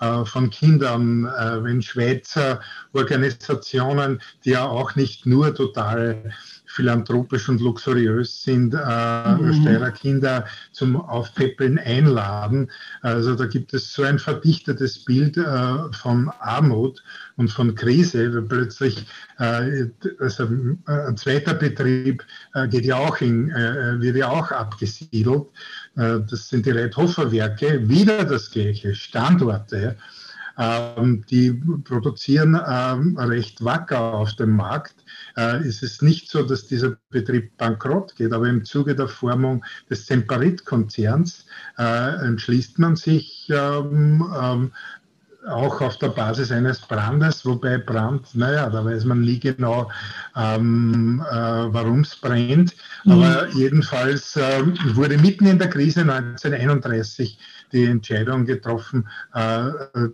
äh, 0.00 0.24
von 0.24 0.50
Kindern, 0.50 1.24
wenn 1.24 1.82
Schweizer 1.82 2.60
Organisationen, 2.92 4.20
die 4.44 4.50
ja 4.50 4.64
auch 4.64 4.94
nicht 4.94 5.26
nur 5.26 5.54
total 5.54 6.32
philanthropisch 6.78 7.48
und 7.48 7.60
luxuriös 7.60 8.44
sind, 8.44 8.72
äh, 8.72 9.34
mhm. 9.34 9.52
Steirer 9.52 9.90
Kinder 9.90 10.46
zum 10.70 10.94
Aufpäppeln 10.94 11.76
einladen. 11.76 12.70
Also 13.02 13.34
da 13.34 13.46
gibt 13.46 13.74
es 13.74 13.92
so 13.92 14.04
ein 14.04 14.20
verdichtetes 14.20 15.04
Bild 15.04 15.36
äh, 15.36 15.42
von 15.92 16.30
Armut 16.38 17.02
und 17.36 17.48
von 17.48 17.74
Krise, 17.74 18.32
weil 18.32 18.42
plötzlich 18.42 19.06
äh, 19.40 19.86
also, 20.20 20.44
äh, 20.44 21.08
ein 21.08 21.16
zweiter 21.16 21.54
Betrieb 21.54 22.24
äh, 22.54 22.68
geht 22.68 22.84
ja 22.84 22.96
auch 22.96 23.20
in, 23.20 23.50
äh, 23.50 24.00
wird 24.00 24.16
ja 24.16 24.28
auch 24.28 24.52
abgesiedelt. 24.52 25.46
das 25.96 26.48
sind 26.48 26.64
die 26.64 26.70
Reithofer 26.70 27.32
Werke, 27.32 27.88
wieder 27.88 28.24
das 28.24 28.52
gleiche, 28.52 28.94
Standorte. 28.94 29.96
Ähm, 30.58 31.24
die 31.30 31.52
produzieren 31.52 32.60
ähm, 32.66 33.16
recht 33.16 33.64
wacker 33.64 34.14
auf 34.14 34.34
dem 34.34 34.56
Markt. 34.56 34.96
Äh, 35.36 35.66
ist 35.66 35.82
es 35.84 36.02
nicht 36.02 36.30
so, 36.30 36.42
dass 36.42 36.66
dieser 36.66 36.96
Betrieb 37.10 37.56
bankrott 37.56 38.16
geht, 38.16 38.32
aber 38.32 38.48
im 38.48 38.64
Zuge 38.64 38.96
der 38.96 39.08
Formung 39.08 39.64
des 39.88 40.06
Semperit-Konzerns 40.06 41.46
äh, 41.78 42.26
entschließt 42.26 42.78
man 42.80 42.96
sich 42.96 43.48
ähm, 43.50 44.72
auch 45.48 45.80
auf 45.80 45.98
der 45.98 46.08
Basis 46.08 46.52
eines 46.52 46.80
Brandes, 46.80 47.44
wobei 47.44 47.78
Brand, 47.78 48.34
naja, 48.34 48.68
da 48.68 48.84
weiß 48.84 49.04
man 49.04 49.20
nie 49.20 49.40
genau, 49.40 49.90
ähm, 50.36 51.24
äh, 51.30 51.34
warum 51.34 52.00
es 52.00 52.16
brennt. 52.16 52.74
Mhm. 53.04 53.12
Aber 53.12 53.48
jedenfalls 53.54 54.36
äh, 54.36 54.64
wurde 54.94 55.18
mitten 55.18 55.46
in 55.46 55.58
der 55.58 55.68
Krise 55.68 56.00
1931 56.00 57.38
die 57.72 57.84
Entscheidung 57.84 58.46
getroffen, 58.46 59.08
äh, 59.34 59.70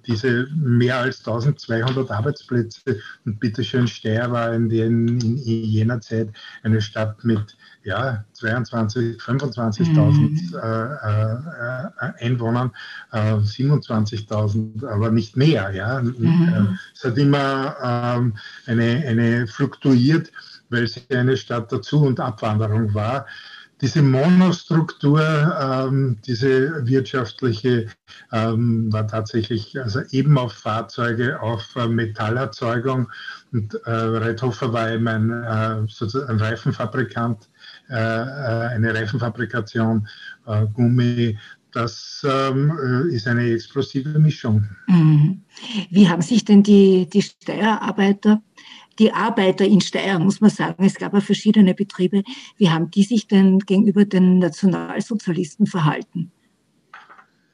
diese 0.07 0.49
mehr 0.55 0.99
als 0.99 1.19
1200 1.19 2.11
Arbeitsplätze, 2.11 3.00
und 3.25 3.38
bitteschön, 3.38 3.87
Steyr 3.87 4.31
war 4.31 4.53
in, 4.53 4.69
den, 4.69 5.09
in, 5.09 5.37
in 5.38 5.64
jener 5.64 6.00
Zeit 6.00 6.31
eine 6.62 6.81
Stadt 6.81 7.25
mit 7.25 7.57
ja, 7.85 8.25
22, 8.45 9.21
25.000 9.21 9.95
mhm. 9.95 10.39
äh, 10.55 12.09
äh, 12.09 12.25
Einwohnern, 12.25 12.71
äh, 13.13 13.35
27.000, 13.35 14.87
aber 14.87 15.11
nicht 15.11 15.37
mehr. 15.37 15.73
Ja. 15.73 16.01
Mhm. 16.01 16.79
Es 16.95 17.05
hat 17.05 17.19
immer 17.19 17.77
ähm, 17.83 18.37
eine, 18.67 19.05
eine 19.07 19.47
fluktuiert, 19.47 20.31
weil 20.71 20.87
sie 20.87 21.03
eine 21.11 21.37
Stadt 21.37 21.73
dazu 21.73 22.03
und 22.03 22.21
Abwanderung 22.21 22.95
war 22.95 23.27
diese 23.81 24.03
Monostruktur, 24.03 25.21
ähm, 25.61 26.19
diese 26.27 26.87
wirtschaftliche, 26.87 27.89
ähm, 28.33 28.93
war 28.93 29.07
tatsächlich 29.07 29.79
also 29.79 30.01
eben 30.11 30.39
auf 30.39 30.53
Fahrzeuge, 30.53 31.41
auf 31.41 31.75
äh, 31.77 31.89
Metallerzeugung. 31.89 33.11
Und 33.53 33.75
äh, 33.85 33.91
Reithofer 33.91 34.73
war 34.73 34.91
eben 34.91 35.09
ein, 35.09 35.31
äh, 35.31 35.87
sozusagen 35.89 36.31
ein 36.31 36.41
Reifenfabrikant, 36.41 37.43
äh, 37.43 37.47
äh 37.47 37.53
eine 37.93 38.95
Reifenfabrikation, 38.95 40.09
äh, 40.47 40.67
Gummi. 40.73 41.38
Das 41.73 42.25
ähm, 42.29 43.09
ist 43.11 43.26
eine 43.26 43.50
explosive 43.50 44.19
Mischung. 44.19 44.64
Mhm. 44.87 45.43
Wie 45.91 46.09
haben 46.09 46.23
sich 46.23 46.45
denn 46.45 46.62
die, 46.62 47.09
die 47.09 47.23
Steuerarbeiter 47.23 48.41
die 48.99 49.12
Arbeiter 49.12 49.64
in 49.64 49.81
Steyr, 49.81 50.19
muss 50.19 50.41
man 50.41 50.50
sagen, 50.50 50.85
es 50.85 50.95
gab 50.95 51.14
ja 51.14 51.21
verschiedene 51.21 51.75
Betriebe, 51.75 52.23
wie 52.57 52.71
haben 52.71 52.91
die 52.91 53.03
sich 53.03 53.26
denn 53.26 53.59
gegenüber 53.59 54.05
den 54.05 54.38
Nationalsozialisten 54.38 55.67
verhalten? 55.67 56.31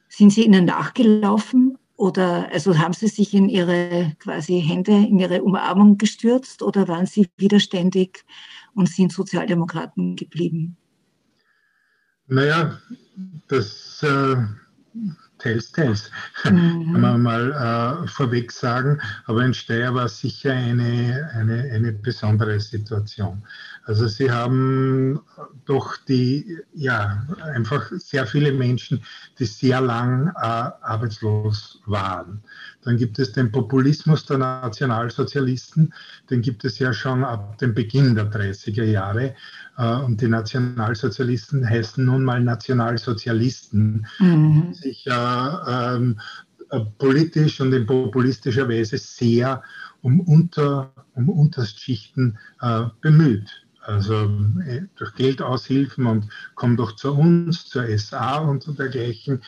Sind 0.08 0.32
sie 0.32 0.44
ihnen 0.44 0.66
nachgelaufen 0.66 1.78
oder 2.00 2.50
also 2.50 2.78
haben 2.78 2.94
sie 2.94 3.08
sich 3.08 3.34
in 3.34 3.50
ihre 3.50 4.16
quasi 4.18 4.62
Hände, 4.62 4.92
in 4.92 5.18
ihre 5.18 5.42
Umarmung 5.42 5.98
gestürzt 5.98 6.62
oder 6.62 6.88
waren 6.88 7.04
sie 7.04 7.28
widerständig 7.36 8.24
und 8.74 8.88
sind 8.88 9.12
Sozialdemokraten 9.12 10.16
geblieben? 10.16 10.78
Naja, 12.26 12.80
das 13.48 14.02
äh, 14.02 14.36
teils, 15.40 15.72
teils, 15.72 16.10
mhm. 16.44 16.92
kann 16.92 17.00
man 17.00 17.22
mal 17.22 18.04
äh, 18.04 18.06
vorweg 18.08 18.52
sagen. 18.52 19.00
Aber 19.26 19.44
in 19.44 19.54
Steyr 19.54 19.94
war 19.94 20.08
sicher 20.08 20.52
eine, 20.52 21.30
eine, 21.34 21.70
eine 21.72 21.92
besondere 21.92 22.60
Situation. 22.60 23.42
Also 23.84 24.06
sie 24.06 24.30
haben 24.30 25.20
doch 25.64 25.96
die, 26.08 26.58
ja, 26.74 27.26
einfach 27.54 27.90
sehr 27.96 28.26
viele 28.26 28.52
Menschen, 28.52 29.02
die 29.38 29.46
sehr 29.46 29.80
lang 29.80 30.28
äh, 30.36 30.40
arbeitslos 30.40 31.80
waren. 31.86 32.42
Dann 32.82 32.96
gibt 32.96 33.18
es 33.18 33.32
den 33.32 33.52
Populismus 33.52 34.24
der 34.24 34.38
Nationalsozialisten, 34.38 35.92
den 36.30 36.40
gibt 36.40 36.64
es 36.64 36.78
ja 36.78 36.92
schon 36.92 37.24
ab 37.24 37.58
dem 37.58 37.74
Beginn 37.74 38.14
der 38.14 38.30
30er 38.30 38.84
Jahre. 38.84 39.34
Äh, 39.76 39.96
und 39.96 40.20
die 40.20 40.28
Nationalsozialisten 40.28 41.68
heißen 41.68 42.04
nun 42.04 42.24
mal 42.24 42.42
Nationalsozialisten, 42.42 44.06
mhm. 44.18 44.68
die 44.68 44.74
sich 44.74 45.06
äh, 45.06 46.14
äh, 46.70 46.80
politisch 46.98 47.60
und 47.60 47.72
in 47.72 47.84
populistischer 47.84 48.68
Weise 48.68 48.96
sehr 48.96 49.62
um, 50.02 50.20
Unter, 50.20 50.92
um 51.14 51.28
Unterschichten 51.28 52.38
äh, 52.60 52.84
bemüht. 53.00 53.50
Also 53.82 54.30
äh, 54.66 54.82
durch 54.96 55.14
Geldaushilfen 55.14 56.06
und 56.06 56.28
komm 56.54 56.76
doch 56.76 56.92
zu 56.96 57.12
uns, 57.12 57.66
zur 57.66 57.86
SA 57.98 58.38
und 58.38 58.66
dergleichen. 58.78 59.42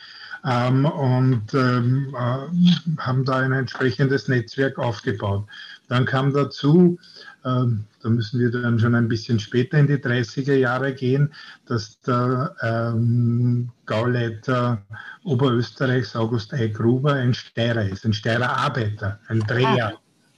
Ähm, 0.45 0.85
und 0.85 1.53
ähm, 1.53 2.13
äh, 2.13 3.01
haben 3.01 3.23
da 3.23 3.37
ein 3.37 3.53
entsprechendes 3.53 4.27
Netzwerk 4.27 4.77
aufgebaut. 4.77 5.45
Dann 5.87 6.05
kam 6.05 6.33
dazu, 6.33 6.97
ähm, 7.45 7.85
da 8.01 8.09
müssen 8.09 8.39
wir 8.39 8.51
dann 8.51 8.77
schon 8.79 8.95
ein 8.95 9.07
bisschen 9.07 9.39
später 9.39 9.77
in 9.77 9.87
die 9.87 9.97
30er 9.97 10.55
Jahre 10.55 10.93
gehen, 10.93 11.33
dass 11.65 11.99
der 12.01 12.55
ähm, 12.61 13.69
Gauleiter 13.85 14.81
Oberösterreichs, 15.23 16.15
August 16.15 16.51
E. 16.53 16.69
Gruber, 16.69 17.13
ein 17.13 17.33
Steirer 17.33 17.87
ist, 17.87 18.05
ein 18.05 18.13
Steirer 18.13 18.57
Arbeiter, 18.57 19.19
ein 19.27 19.39
Dreher. 19.41 19.93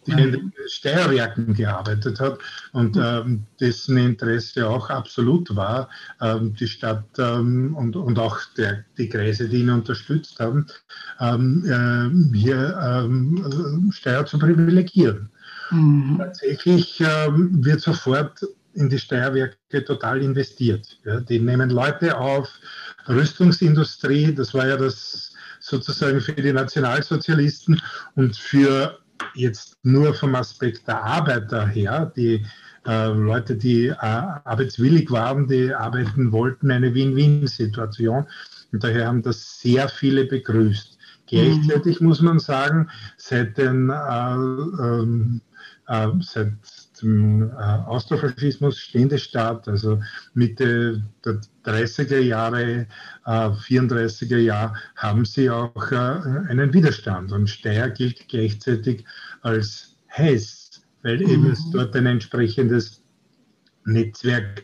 Der 0.07 0.17
in 0.17 0.31
den 0.31 0.53
Steierwerken 0.67 1.53
gearbeitet 1.53 2.19
hat 2.19 2.39
und 2.73 2.97
ähm, 2.97 3.45
dessen 3.59 3.97
Interesse 3.97 4.67
auch 4.67 4.89
absolut 4.89 5.55
war, 5.55 5.89
ähm, 6.21 6.53
die 6.53 6.67
Stadt 6.67 7.05
ähm, 7.17 7.75
und, 7.75 7.95
und 7.95 8.19
auch 8.19 8.39
der, 8.57 8.85
die 8.97 9.09
Kreise, 9.09 9.49
die 9.49 9.61
ihn 9.61 9.69
unterstützt 9.69 10.39
haben, 10.39 10.67
ähm, 11.19 11.63
äh, 11.65 12.37
hier 12.37 12.77
ähm, 12.81 13.91
Steier 13.91 14.25
zu 14.25 14.37
privilegieren. 14.37 15.29
Mhm. 15.71 16.17
Tatsächlich 16.19 17.01
ähm, 17.01 17.63
wird 17.65 17.81
sofort 17.81 18.45
in 18.73 18.89
die 18.89 18.99
Steuerwerke 18.99 19.85
total 19.85 20.21
investiert. 20.21 20.99
Ja, 21.05 21.19
die 21.19 21.39
nehmen 21.39 21.69
Leute 21.69 22.17
auf, 22.17 22.49
Rüstungsindustrie, 23.07 24.33
das 24.33 24.53
war 24.53 24.67
ja 24.67 24.77
das 24.77 25.33
sozusagen 25.59 26.21
für 26.21 26.33
die 26.33 26.53
Nationalsozialisten 26.53 27.81
und 28.15 28.35
für 28.35 28.99
jetzt 29.33 29.77
nur 29.83 30.13
vom 30.13 30.35
Aspekt 30.35 30.87
der 30.87 31.03
Arbeiter 31.03 31.67
her, 31.67 32.11
die 32.15 32.45
äh, 32.85 33.07
Leute, 33.07 33.55
die 33.55 33.87
äh, 33.87 33.95
arbeitswillig 33.99 35.11
waren, 35.11 35.47
die 35.47 35.73
arbeiten 35.73 36.31
wollten, 36.31 36.71
eine 36.71 36.93
Win-Win-Situation. 36.93 38.25
Und 38.71 38.83
daher 38.83 39.07
haben 39.07 39.21
das 39.21 39.59
sehr 39.59 39.89
viele 39.89 40.25
begrüßt. 40.25 40.97
Gleichzeitig 41.27 42.01
mhm. 42.01 42.07
muss 42.07 42.21
man 42.21 42.39
sagen, 42.39 42.89
seit 43.17 43.57
den 43.57 43.89
äh, 43.89 44.33
ähm, 44.33 45.41
äh, 45.87 46.07
seit 46.21 46.53
dem 47.05 47.51
äh, 47.51 47.53
Austrofaschismus 47.53 48.77
stehende 48.77 49.17
Staat, 49.17 49.67
also 49.67 50.01
Mitte 50.33 51.03
der 51.23 51.39
30er 51.63 52.19
Jahre, 52.19 52.87
äh, 53.25 53.29
34er 53.29 54.37
Jahre, 54.37 54.73
haben 54.95 55.23
sie 55.23 55.49
auch 55.49 55.91
äh, 55.91 55.95
einen 56.49 56.73
Widerstand. 56.73 57.31
Und 57.31 57.49
Steyr 57.49 57.89
gilt 57.91 58.27
gleichzeitig 58.27 59.05
als 59.41 59.95
heiß, 60.17 60.81
weil 61.03 61.17
mhm. 61.17 61.29
eben 61.29 61.51
es 61.51 61.69
dort 61.71 61.95
ein 61.95 62.07
entsprechendes 62.07 63.03
Netzwerk 63.85 64.63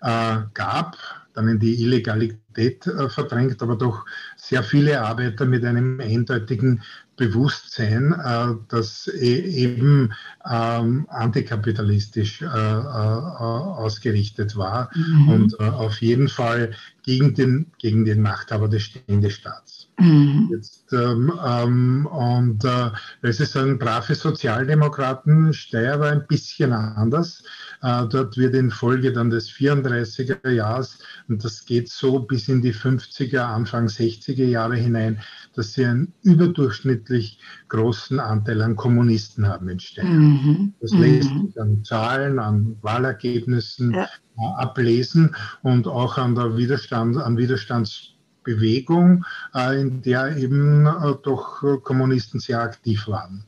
äh, 0.00 0.38
gab. 0.54 0.96
dann 1.34 1.48
in 1.48 1.58
die 1.58 1.82
Illegalität 1.82 2.86
äh, 2.86 3.08
verdrängt, 3.08 3.62
aber 3.62 3.76
doch 3.76 4.04
sehr 4.36 4.62
viele 4.62 5.00
Arbeiter 5.00 5.46
mit 5.46 5.64
einem 5.64 5.98
eindeutigen 5.98 6.82
Bewusstsein, 7.16 8.12
äh, 8.12 8.54
das 8.68 9.06
e 9.06 9.38
eben 9.38 10.12
ähm, 10.48 11.06
antikapitalistisch 11.08 12.42
äh, 12.42 12.46
ausgerichtet 12.46 14.56
war 14.56 14.90
mhm. 14.94 15.28
und 15.28 15.60
auf 15.60 16.00
jeden 16.00 16.28
Fall 16.28 16.72
gegen 17.02 17.34
den, 17.34 17.66
gegen 17.78 18.04
den 18.04 18.22
Machthaber 18.22 18.68
des 18.68 18.82
Ständestaats. 18.82 19.81
Mhm. 19.98 20.48
Jetzt, 20.50 20.92
ähm, 20.92 21.32
ähm, 21.46 22.06
und 22.06 22.64
äh, 22.64 22.90
es 23.20 23.40
ist 23.40 23.56
ein 23.56 23.78
brave 23.78 24.14
Sozialdemokraten, 24.14 25.52
Steyr 25.52 26.00
war 26.00 26.12
ein 26.12 26.26
bisschen 26.26 26.72
anders. 26.72 27.44
Äh, 27.82 28.06
dort 28.08 28.36
wird 28.36 28.54
in 28.54 28.70
Folge 28.70 29.12
dann 29.12 29.30
des 29.30 29.50
34er 29.50 30.48
Jahres, 30.50 30.98
und 31.28 31.44
das 31.44 31.64
geht 31.66 31.88
so 31.88 32.20
bis 32.20 32.48
in 32.48 32.62
die 32.62 32.74
50er, 32.74 33.40
Anfang 33.40 33.86
60er 33.86 34.44
Jahre 34.44 34.76
hinein, 34.76 35.20
dass 35.54 35.74
sie 35.74 35.84
einen 35.84 36.14
überdurchschnittlich 36.22 37.38
großen 37.68 38.18
Anteil 38.18 38.62
an 38.62 38.76
Kommunisten 38.76 39.46
haben 39.46 39.68
in 39.68 39.78
Steyr. 39.78 40.04
Mhm. 40.04 40.74
Das 40.80 40.92
lässt 40.92 41.30
mhm. 41.30 41.46
sich 41.46 41.60
an 41.60 41.84
Zahlen, 41.84 42.38
an 42.38 42.76
Wahlergebnissen 42.80 43.92
ja. 43.92 44.08
Äh, 44.38 44.62
ablesen 44.62 45.36
und 45.62 45.86
auch 45.86 46.16
an 46.16 46.34
der 46.34 46.56
Widerstand, 46.56 47.18
an 47.18 47.36
Widerstandsbewegung, 47.36 48.21
äh, 48.46 49.80
in 49.80 50.02
der 50.02 50.36
eben 50.36 50.84
doch 51.22 51.62
Kommunisten 51.82 52.40
sehr 52.40 52.60
aktiv 52.60 53.06
waren. 53.08 53.44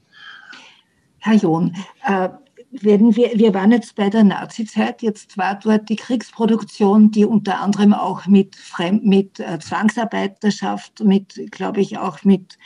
Herr 1.19 1.37
John, 1.37 1.75
werden 2.83 3.15
wir, 3.15 3.31
wir 3.35 3.55
waren 3.55 3.71
jetzt 3.71 3.95
bei 3.95 4.11
der 4.11 4.25
Nazizeit, 4.25 5.03
jetzt 5.03 5.39
war 5.39 5.59
dort 5.59 5.89
die 5.89 5.97
Kriegsproduktion, 5.97 7.11
die 7.11 7.25
unter 7.25 7.61
anderem 7.61 7.95
auch 7.95 8.27
mit, 8.27 8.57
Fremd, 8.57 9.05
mit 9.05 9.39
äh, 9.41 9.59
Zwangsarbeiterschaft, 9.61 11.01
mit, 11.05 11.41
glaube 11.53 11.81
ich, 11.81 11.99
auch 11.99 12.25
mit, 12.25 12.59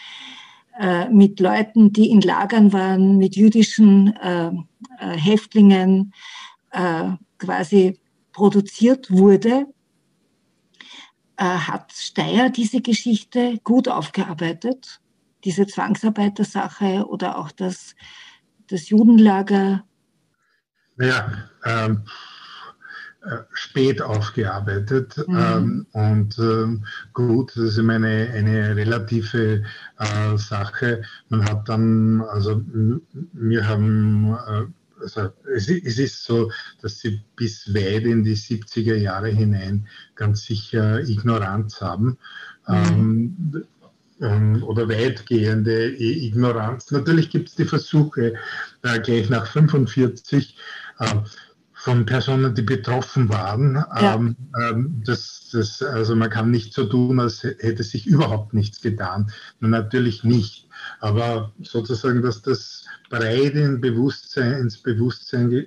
äh, 0.79 1.09
mit 1.11 1.41
Leuten, 1.41 1.93
die 1.93 2.11
in 2.11 2.21
Lagern 2.21 2.73
waren, 2.73 3.19
mit 3.19 3.37
jüdischen 3.37 4.17
äh, 4.17 4.49
äh 4.49 5.17
Häftlingen 5.17 6.15
äh, 6.71 7.11
quasi 7.39 7.99
produziert 8.33 9.11
wurde, 9.11 9.67
äh, 11.39 11.45
hat 11.45 11.93
Steyer 11.93 12.51
diese 12.51 12.81
Geschichte 12.83 13.59
gut 13.65 13.89
aufgearbeitet, 13.89 15.01
diese 15.45 15.67
Zwangsarbeitersache 15.67 17.07
oder 17.07 17.39
auch 17.39 17.53
das, 17.53 17.95
das 18.69 18.91
Judenlager 18.91 19.85
naja, 20.99 21.31
ähm, 21.65 22.03
äh, 23.23 23.39
spät 23.53 24.03
aufgearbeitet 24.03 25.17
mhm. 25.29 25.37
ähm, 25.39 25.87
und 25.93 26.39
ähm, 26.39 26.85
gut, 27.13 27.53
das 27.57 27.65
ist 27.65 27.79
immer 27.79 27.95
eine, 27.95 28.33
eine 28.35 28.75
relative 28.75 29.63
äh, 29.99 30.37
Sache. 30.37 31.03
Man 31.29 31.45
hat 31.45 31.69
dann, 31.69 32.21
also 32.23 32.61
wir 33.33 33.67
haben, 33.67 34.37
äh, 34.49 34.65
also 35.01 35.31
es, 35.55 35.69
es, 35.69 35.99
ist 35.99 36.25
so, 36.25 36.51
dass 36.83 36.99
sie 36.99 37.21
bis 37.37 37.73
weit 37.75 38.05
in 38.05 38.25
die 38.25 38.37
70er 38.37 38.95
Jahre 38.95 39.29
hinein 39.29 39.87
ganz 40.15 40.45
sicher 40.45 41.01
Ignoranz 41.01 41.81
haben. 41.81 42.19
Mhm. 42.67 43.65
Ähm, 44.21 44.63
oder 44.65 44.89
weitgehende 44.89 45.95
Ignoranz. 45.97 46.91
Natürlich 46.91 47.31
gibt 47.31 47.51
es 47.51 47.55
die 47.55 47.65
Versuche, 47.65 48.35
äh, 48.83 49.01
gleich 49.01 49.31
nach 49.31 49.47
45 49.47 50.57
äh, 50.99 51.07
von 51.79 52.05
Personen, 52.05 52.55
die 52.55 52.63
betroffen 52.63 53.29
waren. 53.29 53.77
Ja. 53.77 54.17
Ähm, 54.17 54.37
ähm, 54.61 55.03
das, 55.05 55.51
das, 55.53 55.81
also 55.81 56.17
man 56.17 56.31
kann 56.31 56.51
nicht 56.51 56.75
so 56.75 56.85
tun, 56.85 57.21
als 57.21 57.45
hätte 57.45 57.85
sich 57.85 58.07
überhaupt 58.07 58.53
nichts 58.53 58.81
getan. 58.81 59.31
Natürlich 59.61 60.25
nicht. 60.25 60.67
Aber 60.99 61.53
sozusagen, 61.63 62.21
dass 62.21 62.43
das 62.43 62.85
breit 63.09 63.55
in 63.55 63.81
Bewusstsein, 63.81 64.55
ins 64.55 64.79
Bewusstsein 64.79 65.53
äh, 65.53 65.67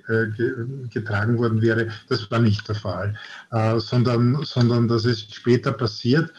getragen 0.88 1.38
worden 1.38 1.60
wäre, 1.60 1.88
das 2.08 2.30
war 2.30 2.38
nicht 2.38 2.66
der 2.68 2.76
Fall, 2.76 3.14
äh, 3.50 3.78
sondern, 3.78 4.42
sondern 4.44 4.88
das 4.88 5.04
ist 5.04 5.34
später 5.34 5.72
passiert. 5.72 6.32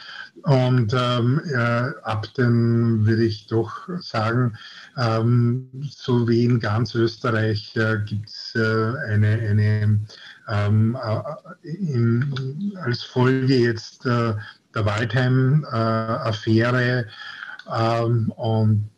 Und 0.44 0.96
ähm, 0.98 1.42
äh, 1.46 1.92
ab 2.04 2.34
dem 2.36 3.06
würde 3.06 3.24
ich 3.24 3.46
doch 3.48 3.88
sagen, 4.00 4.58
ähm, 4.98 5.70
so 5.89 6.28
wie 6.28 6.46
in 6.46 6.60
ganz 6.60 6.96
Österreich 6.96 7.76
äh, 7.76 8.00
gibt 8.06 8.30
es 8.30 8.56
äh, 8.56 8.94
eine, 9.10 9.28
eine 9.28 10.00
ähm, 10.50 10.98
äh, 11.02 11.22
in, 11.68 12.74
als 12.82 13.04
Folge 13.04 13.56
jetzt 13.56 14.06
der 14.06 14.39
Waldheim-Affäre 14.74 17.06
ähm, 17.72 18.34
und 18.36 18.89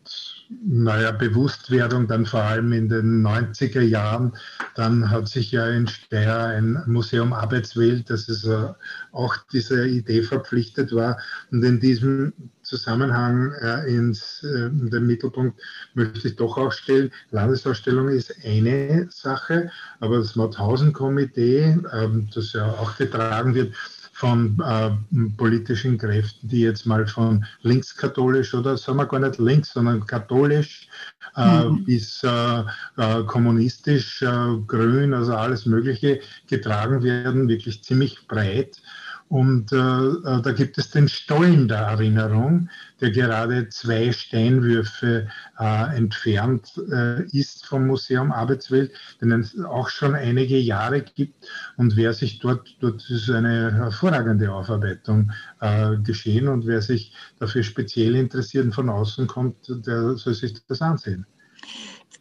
naja, 0.48 1.12
Bewusstwerdung 1.12 2.06
dann 2.06 2.26
vor 2.26 2.42
allem 2.42 2.72
in 2.72 2.88
den 2.88 3.26
90er 3.26 3.80
Jahren. 3.80 4.32
Dann 4.74 5.10
hat 5.10 5.28
sich 5.28 5.52
ja 5.52 5.68
in 5.68 5.86
Steyr 5.86 6.38
ein 6.38 6.82
Museum 6.86 7.32
Arbeitswelt, 7.32 8.10
das 8.10 8.28
ist 8.28 8.44
äh, 8.44 8.68
auch 9.12 9.36
dieser 9.52 9.84
Idee 9.84 10.22
verpflichtet 10.22 10.94
war. 10.94 11.18
Und 11.50 11.62
in 11.64 11.80
diesem 11.80 12.32
Zusammenhang 12.62 13.52
äh, 13.60 13.88
ins, 13.88 14.42
äh, 14.42 14.66
in 14.66 14.90
den 14.90 15.06
Mittelpunkt 15.06 15.60
möchte 15.94 16.28
ich 16.28 16.36
doch 16.36 16.56
auch 16.58 16.72
stellen, 16.72 17.10
Landesausstellung 17.30 18.08
ist 18.08 18.34
eine 18.44 19.08
Sache, 19.10 19.70
aber 20.00 20.18
das 20.18 20.36
Mauthausen-Komitee, 20.36 21.78
äh, 21.92 22.08
das 22.34 22.52
ja 22.52 22.66
auch 22.66 22.96
getragen 22.96 23.54
wird, 23.54 23.74
von 24.16 24.58
äh, 24.64 24.90
politischen 25.36 25.98
Kräften, 25.98 26.48
die 26.48 26.60
jetzt 26.60 26.86
mal 26.86 27.06
von 27.06 27.44
linkskatholisch 27.60 28.54
oder 28.54 28.78
sagen 28.78 28.96
wir 28.98 29.06
gar 29.06 29.20
nicht 29.20 29.38
links, 29.38 29.74
sondern 29.74 30.06
katholisch 30.06 30.88
äh, 31.36 31.64
mhm. 31.64 31.84
bis 31.84 32.22
äh, 32.22 32.60
äh 32.96 33.24
kommunistisch, 33.26 34.22
äh, 34.22 34.56
grün, 34.66 35.12
also 35.12 35.34
alles 35.34 35.66
Mögliche 35.66 36.20
getragen 36.48 37.02
werden, 37.02 37.46
wirklich 37.46 37.84
ziemlich 37.84 38.26
breit. 38.26 38.80
Und 39.28 39.72
äh, 39.72 39.76
äh, 39.76 40.42
da 40.42 40.52
gibt 40.52 40.78
es 40.78 40.90
den 40.90 41.08
Stollen 41.08 41.66
der 41.66 41.78
Erinnerung, 41.78 42.68
der 43.00 43.10
gerade 43.10 43.68
zwei 43.70 44.12
Steinwürfe 44.12 45.26
äh, 45.58 45.96
entfernt 45.96 46.72
äh, 46.90 47.24
ist 47.36 47.66
vom 47.66 47.88
Museum 47.88 48.30
Arbeitswelt, 48.30 48.92
den 49.20 49.32
es 49.32 49.58
auch 49.64 49.88
schon 49.88 50.14
einige 50.14 50.58
Jahre 50.58 51.02
gibt. 51.02 51.48
Und 51.76 51.96
wer 51.96 52.12
sich 52.12 52.38
dort, 52.38 52.76
dort 52.80 53.08
ist 53.10 53.28
eine 53.28 53.72
hervorragende 53.72 54.52
Aufarbeitung 54.52 55.32
äh, 55.60 55.96
geschehen 55.96 56.46
und 56.46 56.66
wer 56.66 56.80
sich 56.80 57.12
dafür 57.40 57.64
speziell 57.64 58.14
interessiert 58.14 58.66
und 58.66 58.74
von 58.74 58.88
außen 58.88 59.26
kommt, 59.26 59.56
der 59.68 60.16
soll 60.16 60.34
sich 60.34 60.54
das 60.66 60.80
ansehen. 60.80 61.26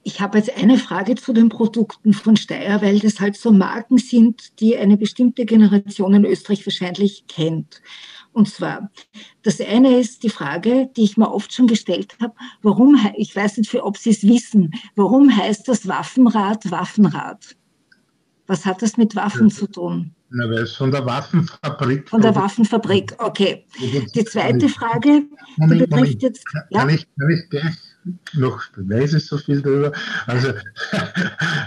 Ich 0.07 0.21
habe 0.21 0.37
jetzt 0.37 0.55
eine 0.55 0.77
Frage 0.77 1.15
zu 1.15 1.33
den 1.33 1.49
Produkten 1.49 2.13
von 2.13 2.37
Steyr, 2.37 2.79
weil 2.83 2.99
das 2.99 3.19
halt 3.19 3.35
so 3.35 3.51
Marken 3.51 3.97
sind, 3.97 4.59
die 4.59 4.77
eine 4.77 4.97
bestimmte 4.97 5.47
Generation 5.47 6.13
in 6.13 6.25
Österreich 6.25 6.63
wahrscheinlich 6.63 7.25
kennt. 7.27 7.81
Und 8.31 8.47
zwar, 8.47 8.91
das 9.41 9.59
eine 9.59 9.97
ist 9.97 10.21
die 10.21 10.29
Frage, 10.29 10.91
die 10.95 11.05
ich 11.05 11.17
mir 11.17 11.33
oft 11.33 11.51
schon 11.51 11.65
gestellt 11.65 12.15
habe, 12.21 12.35
warum, 12.61 12.95
ich 13.17 13.35
weiß 13.35 13.57
nicht, 13.57 13.73
ob 13.73 13.97
Sie 13.97 14.11
es 14.11 14.21
wissen, 14.21 14.75
warum 14.95 15.35
heißt 15.35 15.67
das 15.67 15.87
Waffenrad 15.87 16.69
Waffenrad? 16.69 17.55
Was 18.45 18.63
hat 18.63 18.83
das 18.83 18.97
mit 18.97 19.15
Waffen 19.15 19.49
ja. 19.49 19.55
zu 19.55 19.65
tun? 19.65 20.13
Na, 20.29 20.45
weil 20.45 20.63
es 20.63 20.75
von 20.75 20.91
der 20.91 21.03
Waffenfabrik. 21.03 22.09
Von 22.09 22.21
der 22.21 22.35
Waffenfabrik, 22.35 23.15
okay. 23.17 23.65
Die 24.13 24.25
zweite 24.25 24.69
Frage, 24.69 25.23
die 25.57 25.77
betrifft 25.77 26.21
jetzt. 26.21 26.43
Ja? 26.69 26.81
Kann, 26.81 26.89
ich, 26.89 27.07
kann 27.17 27.29
ich 27.31 27.49
gleich 27.49 27.75
noch 28.33 28.63
weiß 28.75 29.13
ich 29.13 29.25
so 29.25 29.37
viel 29.37 29.61
darüber. 29.61 29.91
Also 30.27 30.49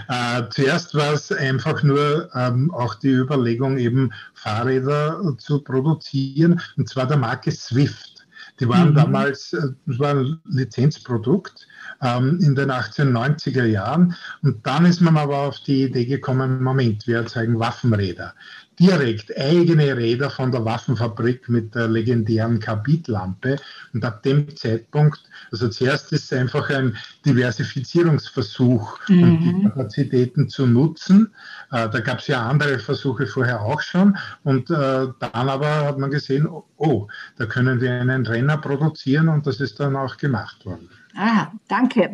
äh, 0.07 0.43
zuerst 0.49 0.95
war 0.95 1.13
es 1.13 1.31
einfach 1.31 1.83
nur 1.83 2.29
ähm, 2.33 2.71
auch 2.73 2.95
die 2.95 3.09
Überlegung, 3.09 3.77
eben 3.77 4.11
Fahrräder 4.33 5.35
zu 5.37 5.61
produzieren, 5.61 6.61
und 6.77 6.87
zwar 6.89 7.07
der 7.07 7.17
Marke 7.17 7.51
Swift. 7.51 8.25
Die 8.59 8.67
waren 8.67 8.91
mhm. 8.91 8.95
damals, 8.95 9.53
äh, 9.53 9.69
das 9.85 9.99
war 9.99 10.15
ein 10.15 10.39
Lizenzprodukt 10.45 11.67
ähm, 12.01 12.39
in 12.41 12.55
den 12.55 12.71
1890er 12.71 13.65
Jahren. 13.65 14.15
Und 14.41 14.65
dann 14.65 14.85
ist 14.85 15.01
man 15.01 15.17
aber 15.17 15.37
auf 15.39 15.59
die 15.61 15.83
Idee 15.83 16.05
gekommen, 16.05 16.63
Moment, 16.63 17.07
wir 17.07 17.17
erzeugen 17.17 17.59
Waffenräder 17.59 18.33
direkt 18.79 19.37
eigene 19.37 19.95
Räder 19.97 20.29
von 20.29 20.51
der 20.51 20.63
Waffenfabrik 20.63 21.49
mit 21.49 21.75
der 21.75 21.89
legendären 21.89 22.59
Kabitlampe. 22.59 23.57
Und 23.93 24.05
ab 24.05 24.23
dem 24.23 24.55
Zeitpunkt, 24.55 25.19
also 25.51 25.67
zuerst 25.67 26.13
ist 26.13 26.31
es 26.31 26.33
einfach 26.33 26.69
ein 26.69 26.95
Diversifizierungsversuch, 27.25 28.99
mhm. 29.09 29.23
um 29.23 29.39
die 29.39 29.63
Kapazitäten 29.63 30.47
zu 30.47 30.65
nutzen. 30.65 31.33
Äh, 31.71 31.89
da 31.89 31.99
gab 31.99 32.19
es 32.19 32.27
ja 32.27 32.47
andere 32.47 32.79
Versuche 32.79 33.27
vorher 33.27 33.61
auch 33.61 33.81
schon. 33.81 34.17
Und 34.43 34.69
äh, 34.69 35.07
dann 35.19 35.49
aber 35.49 35.85
hat 35.85 35.99
man 35.99 36.09
gesehen, 36.09 36.47
oh, 36.77 37.07
da 37.37 37.45
können 37.45 37.81
wir 37.81 37.91
einen 37.91 38.25
Renner 38.25 38.57
produzieren 38.57 39.27
und 39.27 39.45
das 39.45 39.59
ist 39.59 39.79
dann 39.79 39.97
auch 39.97 40.15
gemacht 40.15 40.65
worden. 40.65 40.89
Ah, 41.21 41.51
danke. 41.67 42.13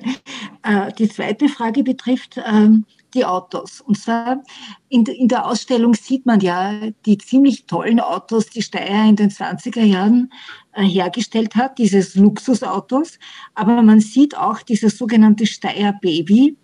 Äh, 0.64 0.92
die 0.94 1.08
zweite 1.08 1.48
Frage 1.48 1.84
betrifft 1.84 2.40
ähm, 2.44 2.86
die 3.14 3.24
Autos. 3.24 3.80
Und 3.82 4.00
zwar 4.00 4.42
in, 4.90 5.06
in 5.06 5.28
der 5.28 5.46
Ausstellung 5.46 5.94
sieht 5.94 6.26
man 6.26 6.40
ja 6.40 6.90
die 7.06 7.20
ziemlich 7.20 7.68
tollen 7.68 8.00
Autos, 8.00 8.48
die 8.48 8.64
Steyr 8.64 9.06
in 9.08 9.16
den 9.16 9.30
20er 9.30 9.84
Jahren 9.84 10.34
äh, 10.74 10.82
hergestellt 10.82 11.56
hat, 11.56 11.78
dieses 11.78 12.16
Luxusautos. 12.16 13.20
Aber 13.54 13.84
man 13.84 14.00
sieht 14.00 14.36
auch 14.36 14.64
dieses 14.64 14.98
sogenannte 14.98 15.46
Steyr 15.46 15.94
Baby 16.02 16.58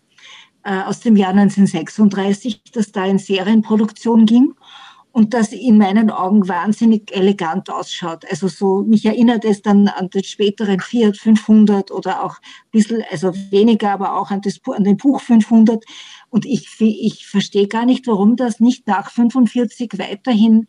äh, 0.64 0.82
aus 0.82 1.02
dem 1.02 1.16
Jahr 1.18 1.36
1936, 1.36 2.64
das 2.74 2.92
da 2.92 3.06
in 3.06 3.20
Serienproduktion 3.20 4.26
ging 4.26 4.56
und 5.14 5.34
das 5.34 5.52
in 5.52 5.78
meinen 5.78 6.10
Augen 6.10 6.48
wahnsinnig 6.48 7.14
elegant 7.14 7.70
ausschaut. 7.70 8.24
Also 8.30 8.48
so, 8.48 8.84
mich 8.84 9.06
erinnert 9.06 9.44
es 9.44 9.62
dann 9.62 9.90
an 9.90 10.10
den 10.10 10.24
späteren 10.24 10.80
Fiat 10.80 11.18
500 11.18 11.92
oder 11.92 12.24
auch 12.24 12.38
ein 12.38 12.72
bisschen, 12.72 13.04
also 13.12 13.34
weniger, 13.50 13.92
aber 13.92 14.16
auch 14.18 14.32
an, 14.32 14.42
das, 14.42 14.60
an 14.68 14.86
den 14.86 14.98
Buch 14.98 15.20
500. 15.22 15.84
Und 16.30 16.46
ich, 16.46 16.70
ich 16.80 17.28
verstehe 17.28 17.68
gar 17.68 17.86
nicht, 17.86 18.08
warum 18.08 18.38
das 18.38 18.62
nicht 18.62 18.88
nach 18.88 19.12
45 19.12 19.92
weiterhin 19.98 20.68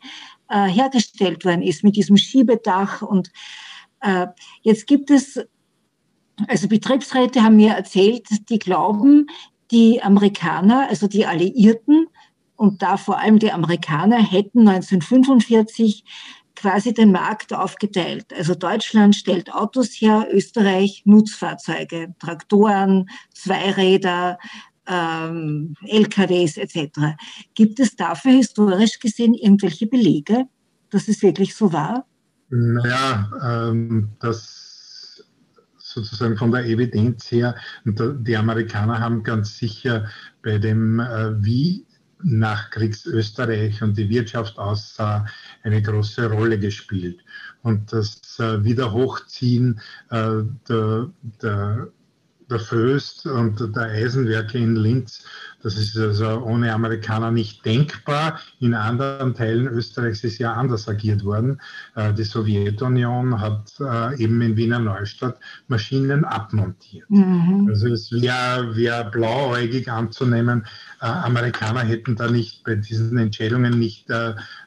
äh, 0.49 0.67
hergestellt 0.67 1.45
worden 1.45 1.61
ist 1.61 1.85
mit 1.85 1.95
diesem 1.95 2.17
Schiebedach. 2.17 3.01
Und 3.01 3.31
äh, 4.01 4.27
jetzt 4.61 4.87
gibt 4.87 5.09
es, 5.09 5.39
also 6.47 6.67
Betriebsräte 6.67 7.43
haben 7.43 7.55
mir 7.55 7.71
erzählt, 7.71 8.27
die 8.49 8.59
glauben, 8.59 9.27
die 9.71 10.03
Amerikaner, 10.03 10.89
also 10.89 11.07
die 11.07 11.25
Alliierten, 11.25 12.07
und 12.55 12.81
da 12.81 12.97
vor 12.97 13.19
allem 13.19 13.39
die 13.39 13.51
Amerikaner 13.51 14.17
hätten 14.17 14.67
1945 14.67 16.03
quasi 16.55 16.93
den 16.93 17.11
Markt 17.11 17.53
aufgeteilt. 17.53 18.27
Also 18.35 18.55
Deutschland 18.55 19.15
stellt 19.15 19.53
Autos 19.53 19.89
her, 19.93 20.27
Österreich 20.31 21.01
Nutzfahrzeuge, 21.05 22.13
Traktoren, 22.19 23.09
Zweiräder, 23.33 24.37
ähm, 24.87 25.75
LKWs 25.85 26.57
etc. 26.57 27.15
Gibt 27.55 27.79
es 27.79 27.95
dafür 27.95 28.33
historisch 28.33 28.99
gesehen 28.99 29.33
irgendwelche 29.33 29.87
Belege, 29.87 30.45
dass 30.89 31.07
es 31.07 31.21
wirklich 31.21 31.55
so 31.55 31.73
war? 31.73 32.05
Naja, 32.49 33.29
ähm, 33.43 34.09
das 34.19 35.23
sozusagen 35.77 36.37
von 36.37 36.51
der 36.51 36.65
Evidenz 36.65 37.31
her, 37.31 37.55
die 37.85 38.35
Amerikaner 38.35 38.99
haben 38.99 39.23
ganz 39.23 39.57
sicher 39.57 40.07
bei 40.41 40.57
dem, 40.57 40.99
äh, 40.99 41.43
wie 41.43 41.85
Nachkriegsösterreich 42.23 43.81
und 43.81 43.97
die 43.97 44.09
Wirtschaft 44.09 44.57
aussah, 44.57 45.25
eine 45.63 45.81
große 45.81 46.29
Rolle 46.31 46.59
gespielt. 46.59 47.19
Und 47.61 47.93
das 47.93 48.39
äh, 48.39 48.63
Wiederhochziehen 48.63 49.79
äh, 50.09 50.43
der, 50.67 51.09
der 51.41 51.87
der 52.49 52.59
Föst 52.59 53.25
und 53.25 53.75
der 53.75 53.83
Eisenwerke 53.83 54.57
in 54.57 54.75
Linz, 54.75 55.25
das 55.61 55.77
ist 55.77 55.97
also 55.97 56.43
ohne 56.43 56.73
Amerikaner 56.73 57.31
nicht 57.31 57.65
denkbar. 57.65 58.39
In 58.59 58.73
anderen 58.73 59.33
Teilen 59.33 59.67
Österreichs 59.67 60.23
ist 60.23 60.37
ja 60.37 60.53
anders 60.53 60.87
agiert 60.87 61.23
worden. 61.23 61.59
Äh, 61.95 62.13
die 62.13 62.23
Sowjetunion 62.23 63.39
hat 63.39 63.73
äh, 63.79 64.21
eben 64.21 64.41
in 64.41 64.57
Wiener 64.57 64.79
Neustadt 64.79 65.39
Maschinen 65.67 66.25
abmontiert. 66.25 67.09
Mhm. 67.09 67.67
Also 67.69 67.87
es 67.87 68.11
wäre 68.11 68.75
wär 68.75 69.05
blauäugig 69.05 69.89
anzunehmen, 69.89 70.65
Amerikaner 71.03 71.81
hätten 71.81 72.15
da 72.15 72.29
nicht 72.29 72.63
bei 72.63 72.75
diesen 72.75 73.17
Entscheidungen 73.17 73.77
nicht 73.77 74.07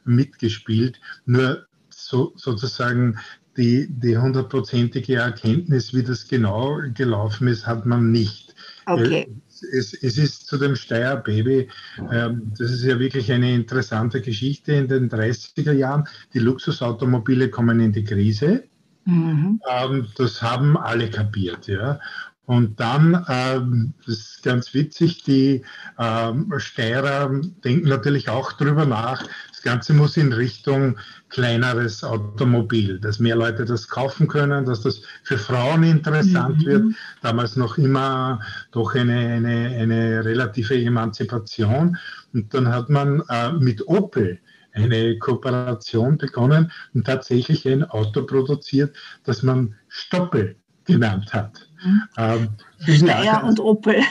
mitgespielt. 0.04 1.00
Nur 1.24 1.66
so, 1.88 2.32
sozusagen 2.36 3.18
die, 3.56 3.88
die 3.88 4.16
hundertprozentige 4.16 5.16
Erkenntnis, 5.16 5.94
wie 5.94 6.02
das 6.02 6.28
genau 6.28 6.80
gelaufen 6.94 7.48
ist, 7.48 7.66
hat 7.66 7.86
man 7.86 8.10
nicht. 8.10 8.54
Okay. 8.84 9.26
Es, 9.72 9.94
es 9.94 10.18
ist 10.18 10.46
zu 10.46 10.58
dem 10.58 10.76
Steyr 10.76 11.16
Baby, 11.16 11.68
ähm, 12.12 12.52
das 12.58 12.70
ist 12.70 12.84
ja 12.84 12.98
wirklich 12.98 13.32
eine 13.32 13.54
interessante 13.54 14.20
Geschichte 14.20 14.72
in 14.72 14.88
den 14.88 15.10
30er 15.10 15.72
Jahren. 15.72 16.06
Die 16.34 16.38
Luxusautomobile 16.38 17.48
kommen 17.48 17.80
in 17.80 17.92
die 17.92 18.04
Krise. 18.04 18.64
Mhm. 19.06 19.60
Ähm, 19.68 20.08
das 20.16 20.42
haben 20.42 20.76
alle 20.76 21.08
kapiert. 21.08 21.66
Ja. 21.68 21.98
Und 22.46 22.78
dann, 22.78 23.26
ähm, 23.28 23.94
das 24.06 24.18
ist 24.18 24.42
ganz 24.44 24.72
witzig, 24.72 25.24
die 25.24 25.64
ähm, 25.98 26.52
Steirer 26.58 27.28
denken 27.64 27.88
natürlich 27.88 28.28
auch 28.28 28.52
darüber 28.52 28.86
nach, 28.86 29.26
das 29.50 29.62
Ganze 29.62 29.94
muss 29.94 30.16
in 30.16 30.32
Richtung 30.32 30.96
kleineres 31.28 32.04
Automobil, 32.04 33.00
dass 33.00 33.18
mehr 33.18 33.34
Leute 33.34 33.64
das 33.64 33.88
kaufen 33.88 34.28
können, 34.28 34.64
dass 34.64 34.82
das 34.82 35.02
für 35.24 35.38
Frauen 35.38 35.82
interessant 35.82 36.58
mhm. 36.58 36.66
wird. 36.66 36.84
Damals 37.20 37.56
noch 37.56 37.78
immer 37.78 38.40
doch 38.70 38.94
eine, 38.94 39.18
eine, 39.18 39.76
eine 39.76 40.24
relative 40.24 40.80
Emanzipation. 40.80 41.96
Und 42.32 42.54
dann 42.54 42.68
hat 42.68 42.88
man 42.88 43.24
äh, 43.28 43.52
mit 43.54 43.88
Opel 43.88 44.38
eine 44.72 45.18
Kooperation 45.18 46.16
begonnen 46.16 46.70
und 46.94 47.06
tatsächlich 47.06 47.66
ein 47.66 47.82
Auto 47.82 48.22
produziert, 48.22 48.94
das 49.24 49.42
man 49.42 49.74
Stoppel 49.88 50.54
genannt 50.86 51.32
hat. 51.32 51.68
Ähm, 52.16 52.48
Steyr 52.80 53.42
und 53.44 53.60
Opel. 53.60 54.02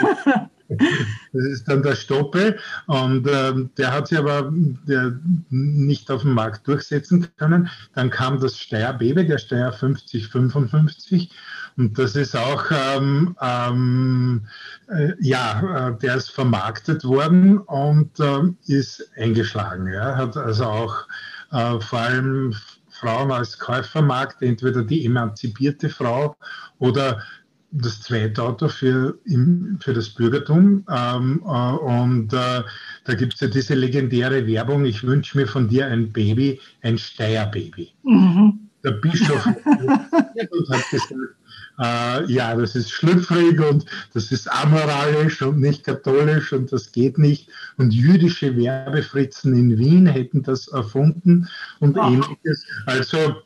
Das 1.32 1.44
ist 1.46 1.68
dann 1.68 1.82
der 1.82 1.96
Stoppel 1.96 2.56
und 2.86 3.26
äh, 3.26 3.52
der 3.76 3.92
hat 3.92 4.06
sich 4.06 4.16
aber 4.16 4.52
der, 4.52 5.18
nicht 5.48 6.08
auf 6.12 6.22
dem 6.22 6.34
Markt 6.34 6.68
durchsetzen 6.68 7.26
können. 7.38 7.68
Dann 7.94 8.08
kam 8.08 8.38
das 8.38 8.56
Steyr 8.56 8.92
Baby, 8.92 9.26
der 9.26 9.38
Steyr 9.38 9.72
5055 9.72 11.28
und 11.76 11.98
das 11.98 12.14
ist 12.14 12.36
auch, 12.36 12.64
ähm, 12.70 13.36
ähm, 13.40 14.46
äh, 14.88 15.12
ja, 15.20 15.88
äh, 15.88 15.98
der 15.98 16.16
ist 16.16 16.30
vermarktet 16.30 17.04
worden 17.04 17.58
und 17.58 18.20
äh, 18.20 18.42
ist 18.66 19.10
eingeschlagen. 19.16 19.92
Ja, 19.92 20.16
hat 20.16 20.36
also 20.36 20.64
auch 20.64 21.06
äh, 21.52 21.80
vor 21.80 22.00
allem 22.00 22.54
Frauen 23.00 23.30
als 23.30 23.58
Käufermarkt, 23.58 24.42
entweder 24.42 24.82
die 24.82 25.04
emanzipierte 25.06 25.88
Frau 25.88 26.36
oder 26.78 27.22
das 27.72 28.00
zweite 28.02 28.42
Auto 28.42 28.68
für, 28.68 29.18
für 29.80 29.94
das 29.94 30.10
Bürgertum. 30.10 30.84
Ähm, 30.90 31.42
äh, 31.44 31.48
und 31.48 32.32
äh, 32.32 32.62
da 33.04 33.14
gibt 33.14 33.34
es 33.34 33.40
ja 33.40 33.48
diese 33.48 33.74
legendäre 33.74 34.46
Werbung, 34.46 34.84
ich 34.84 35.04
wünsche 35.04 35.38
mir 35.38 35.46
von 35.46 35.68
dir 35.68 35.86
ein 35.86 36.12
Baby, 36.12 36.60
ein 36.82 36.98
Steierbaby. 36.98 37.92
Mhm. 38.02 38.70
Der 38.82 38.92
Bischof 38.92 39.44
hat 39.44 39.56
gesagt, 40.50 40.84
äh, 41.80 42.30
ja, 42.30 42.54
das 42.54 42.76
ist 42.76 42.90
schlüpfrig 42.90 43.60
und 43.60 43.86
das 44.12 44.30
ist 44.30 44.50
amoralisch 44.50 45.42
und 45.42 45.60
nicht 45.60 45.84
katholisch 45.84 46.52
und 46.52 46.72
das 46.72 46.92
geht 46.92 47.18
nicht. 47.18 47.48
Und 47.78 47.92
jüdische 47.92 48.56
Werbefritzen 48.56 49.54
in 49.54 49.78
Wien 49.78 50.06
hätten 50.06 50.42
das 50.42 50.68
erfunden 50.68 51.48
und 51.80 51.96
wow. 51.96 52.12
ähnliches. 52.12 52.66
Also 52.86 53.36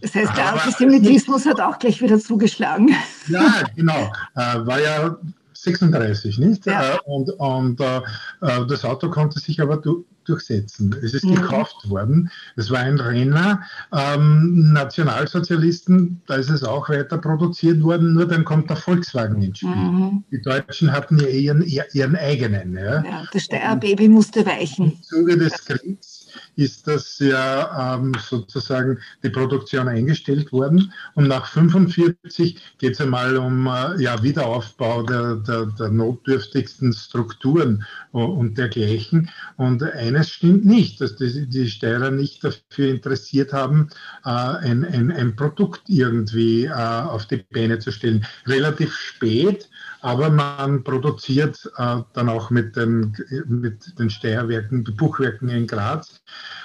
das 0.00 0.14
heißt, 0.16 0.36
der 0.36 0.52
Antisemitismus 0.54 1.46
hat 1.46 1.60
auch 1.60 1.78
gleich 1.78 2.02
wieder 2.02 2.18
zugeschlagen. 2.18 2.90
Ja, 3.28 3.62
genau. 3.76 4.12
Äh, 4.34 4.66
war 4.66 4.80
ja 4.80 5.16
36, 5.52 6.38
nicht? 6.38 6.66
Ja. 6.66 6.94
Äh, 6.94 6.98
und 7.04 7.30
und 7.30 7.80
äh, 7.80 7.98
äh, 8.40 8.66
das 8.66 8.84
Auto 8.84 9.10
konnte 9.10 9.38
sich 9.38 9.60
aber 9.60 9.76
du, 9.76 10.04
durchsetzen. 10.24 10.94
Es 11.02 11.14
ist 11.14 11.24
mhm. 11.24 11.36
gekauft 11.36 11.88
worden. 11.88 12.30
Es 12.56 12.70
war 12.70 12.80
ein 12.80 12.98
Renner. 12.98 13.62
Ähm, 13.92 14.72
Nationalsozialisten, 14.72 16.22
da 16.26 16.34
ist 16.34 16.50
es 16.50 16.62
auch 16.64 16.88
weiter 16.88 17.18
produziert 17.18 17.82
worden, 17.82 18.14
nur 18.14 18.26
dann 18.26 18.44
kommt 18.44 18.70
der 18.70 18.76
Volkswagen 18.76 19.42
ins 19.42 19.58
Spiel. 19.58 19.70
Mhm. 19.70 20.24
Die 20.30 20.42
Deutschen 20.42 20.92
hatten 20.92 21.18
ja 21.18 21.26
ihren, 21.26 21.62
ihren 21.62 22.16
eigenen. 22.16 22.76
Ja, 22.76 23.04
ja 23.04 23.24
das 23.32 23.42
Steuerbaby 23.44 24.08
musste 24.08 24.44
weichen. 24.44 24.92
Im 24.92 25.02
Zuge 25.02 25.38
des 25.38 25.64
Kriegs 25.64 26.11
ist 26.56 26.86
das 26.86 27.18
ja 27.18 27.96
ähm, 27.96 28.12
sozusagen 28.18 28.98
die 29.22 29.30
Produktion 29.30 29.88
eingestellt 29.88 30.52
worden. 30.52 30.92
Und 31.14 31.28
nach 31.28 31.46
45 31.46 32.60
geht 32.78 32.92
es 32.92 33.00
einmal 33.00 33.36
um 33.36 33.66
äh, 33.66 34.00
ja, 34.02 34.22
Wiederaufbau 34.22 35.02
der, 35.02 35.36
der, 35.36 35.66
der 35.66 35.88
notdürftigsten 35.88 36.92
Strukturen 36.92 37.84
und 38.12 38.58
dergleichen. 38.58 39.30
Und 39.56 39.82
eines 39.82 40.30
stimmt 40.30 40.64
nicht, 40.66 41.00
dass 41.00 41.16
die, 41.16 41.48
die 41.48 41.70
Steirer 41.70 42.10
nicht 42.10 42.44
dafür 42.44 42.90
interessiert 42.90 43.52
haben, 43.52 43.88
äh, 44.24 44.30
ein, 44.30 44.84
ein, 44.84 45.10
ein 45.10 45.36
Produkt 45.36 45.82
irgendwie 45.88 46.66
äh, 46.66 46.72
auf 46.72 47.26
die 47.26 47.44
Beine 47.52 47.78
zu 47.78 47.90
stellen. 47.90 48.26
Relativ 48.46 48.94
spät 48.94 49.68
aber 50.02 50.30
man 50.30 50.82
produziert 50.82 51.70
äh, 51.76 51.98
dann 52.12 52.28
auch 52.28 52.50
mit 52.50 52.76
den, 52.76 53.14
mit 53.46 53.98
den 53.98 54.10
Steierwerken, 54.10 54.82
Buchwerken 54.82 55.48
in 55.48 55.66
Graz. 55.66 56.20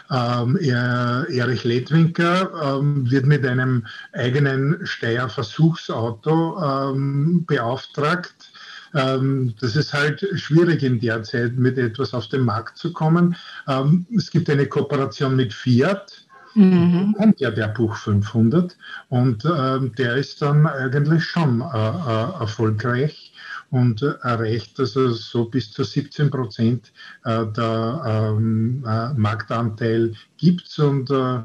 Ähm, 0.10 0.58
Erich 0.58 1.64
Ledwinker 1.64 2.80
ähm, 2.80 3.10
wird 3.10 3.26
mit 3.26 3.46
einem 3.46 3.86
eigenen 4.14 4.86
Steier-Versuchsauto 4.86 6.62
ähm, 6.64 7.46
beauftragt. 7.46 8.52
Ähm, 8.94 9.54
das 9.60 9.76
ist 9.76 9.94
halt 9.94 10.26
schwierig 10.36 10.84
in 10.84 11.00
der 11.00 11.24
Zeit, 11.24 11.58
mit 11.58 11.78
etwas 11.78 12.14
auf 12.14 12.28
den 12.30 12.42
Markt 12.42 12.78
zu 12.78 12.94
kommen. 12.94 13.36
Ähm, 13.68 14.06
es 14.16 14.32
gibt 14.32 14.50
eine 14.50 14.66
Kooperation 14.66 15.36
mit 15.36 15.54
Fiat. 15.54 16.24
Mhm. 16.56 17.14
kommt 17.16 17.40
ja 17.40 17.52
der 17.52 17.68
Buch 17.68 17.96
500 17.96 18.76
und 19.10 19.46
äh, 19.46 19.80
der 19.96 20.16
ist 20.16 20.42
dann 20.42 20.66
eigentlich 20.66 21.24
schon 21.24 21.62
äh, 21.62 21.66
äh, 21.66 22.40
erfolgreich 22.40 23.27
und 23.70 24.02
erreicht 24.02 24.80
also 24.80 25.10
so 25.12 25.46
bis 25.46 25.72
zu 25.72 25.84
17 25.84 26.30
Prozent 26.30 26.92
äh, 27.26 27.46
der 27.48 28.02
ähm, 28.06 28.84
äh, 28.88 29.14
Marktanteil 29.14 30.14
gibt 30.38 30.78
und 30.80 31.10
äh, 31.10 31.40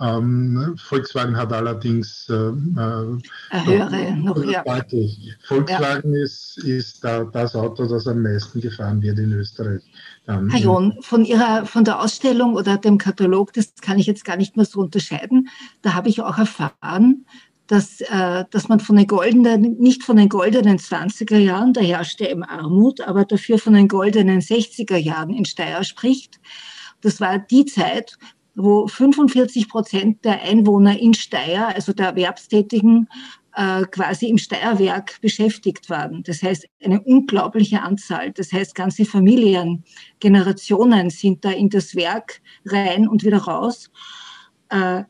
ähm, 0.00 0.74
Volkswagen 0.76 1.36
hat 1.36 1.52
allerdings 1.52 2.28
äh, 2.28 2.32
höhere 2.32 4.16
noch 4.16 4.42
ja. 4.44 4.64
deutlich. 4.64 5.36
Volkswagen 5.46 6.14
ja. 6.14 6.24
ist, 6.24 6.58
ist 6.58 7.04
da, 7.04 7.24
das 7.24 7.54
Auto, 7.54 7.86
das 7.86 8.06
am 8.06 8.22
meisten 8.22 8.60
gefahren 8.60 9.00
wird 9.02 9.18
in 9.18 9.32
Österreich. 9.32 9.82
Dann, 10.26 10.50
Herr 10.50 10.60
John, 10.60 10.94
von, 11.00 11.24
Ihrer, 11.24 11.64
von 11.64 11.84
der 11.84 12.00
Ausstellung 12.00 12.54
oder 12.54 12.76
dem 12.76 12.98
Katalog, 12.98 13.52
das 13.52 13.74
kann 13.80 13.98
ich 13.98 14.06
jetzt 14.06 14.24
gar 14.24 14.36
nicht 14.36 14.56
mehr 14.56 14.66
so 14.66 14.80
unterscheiden. 14.80 15.48
Da 15.82 15.94
habe 15.94 16.08
ich 16.08 16.20
auch 16.20 16.38
erfahren, 16.38 17.24
dass, 17.68 18.00
äh, 18.00 18.44
dass 18.50 18.68
man 18.68 18.80
von 18.80 18.96
den 18.96 19.06
goldenen, 19.06 19.76
nicht 19.78 20.02
von 20.02 20.16
den 20.16 20.28
goldenen 20.28 20.78
20er 20.78 21.38
Jahren, 21.38 21.72
da 21.74 21.80
herrschte 21.80 22.28
eben 22.28 22.42
Armut, 22.42 23.00
aber 23.02 23.24
dafür 23.24 23.58
von 23.58 23.74
den 23.74 23.88
goldenen 23.88 24.40
60er 24.40 24.96
Jahren 24.96 25.30
in 25.30 25.44
Steyr 25.44 25.84
spricht. 25.84 26.40
Das 27.02 27.20
war 27.20 27.38
die 27.38 27.66
Zeit, 27.66 28.18
wo 28.56 28.88
45 28.88 29.68
Prozent 29.68 30.24
der 30.24 30.42
Einwohner 30.42 30.98
in 30.98 31.14
Steyr, 31.14 31.68
also 31.68 31.92
der 31.92 32.06
Erwerbstätigen, 32.08 33.06
äh, 33.54 33.82
quasi 33.90 34.28
im 34.28 34.38
Steierwerk 34.38 35.20
beschäftigt 35.20 35.90
waren. 35.90 36.22
Das 36.22 36.42
heißt, 36.42 36.66
eine 36.82 37.00
unglaubliche 37.02 37.82
Anzahl. 37.82 38.32
Das 38.32 38.52
heißt, 38.52 38.74
ganze 38.74 39.04
Familien, 39.04 39.84
Generationen 40.20 41.10
sind 41.10 41.44
da 41.44 41.50
in 41.50 41.68
das 41.68 41.94
Werk 41.94 42.40
rein 42.64 43.08
und 43.08 43.24
wieder 43.24 43.38
raus. 43.38 43.90
Äh, 44.70 45.04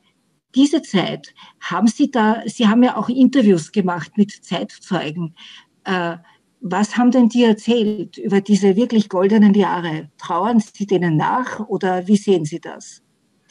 diese 0.54 0.82
Zeit, 0.82 1.34
haben 1.60 1.86
Sie 1.86 2.10
da, 2.10 2.42
Sie 2.46 2.66
haben 2.68 2.82
ja 2.82 2.96
auch 2.96 3.08
Interviews 3.08 3.72
gemacht 3.72 4.12
mit 4.16 4.32
Zeitzeugen. 4.32 5.34
Äh, 5.84 6.16
was 6.60 6.96
haben 6.96 7.10
denn 7.10 7.28
die 7.28 7.44
erzählt 7.44 8.18
über 8.18 8.40
diese 8.40 8.74
wirklich 8.76 9.08
goldenen 9.08 9.54
Jahre? 9.54 10.10
Trauern 10.18 10.60
Sie 10.60 10.86
denen 10.86 11.16
nach 11.16 11.60
oder 11.60 12.06
wie 12.08 12.16
sehen 12.16 12.44
Sie 12.44 12.60
das, 12.60 13.02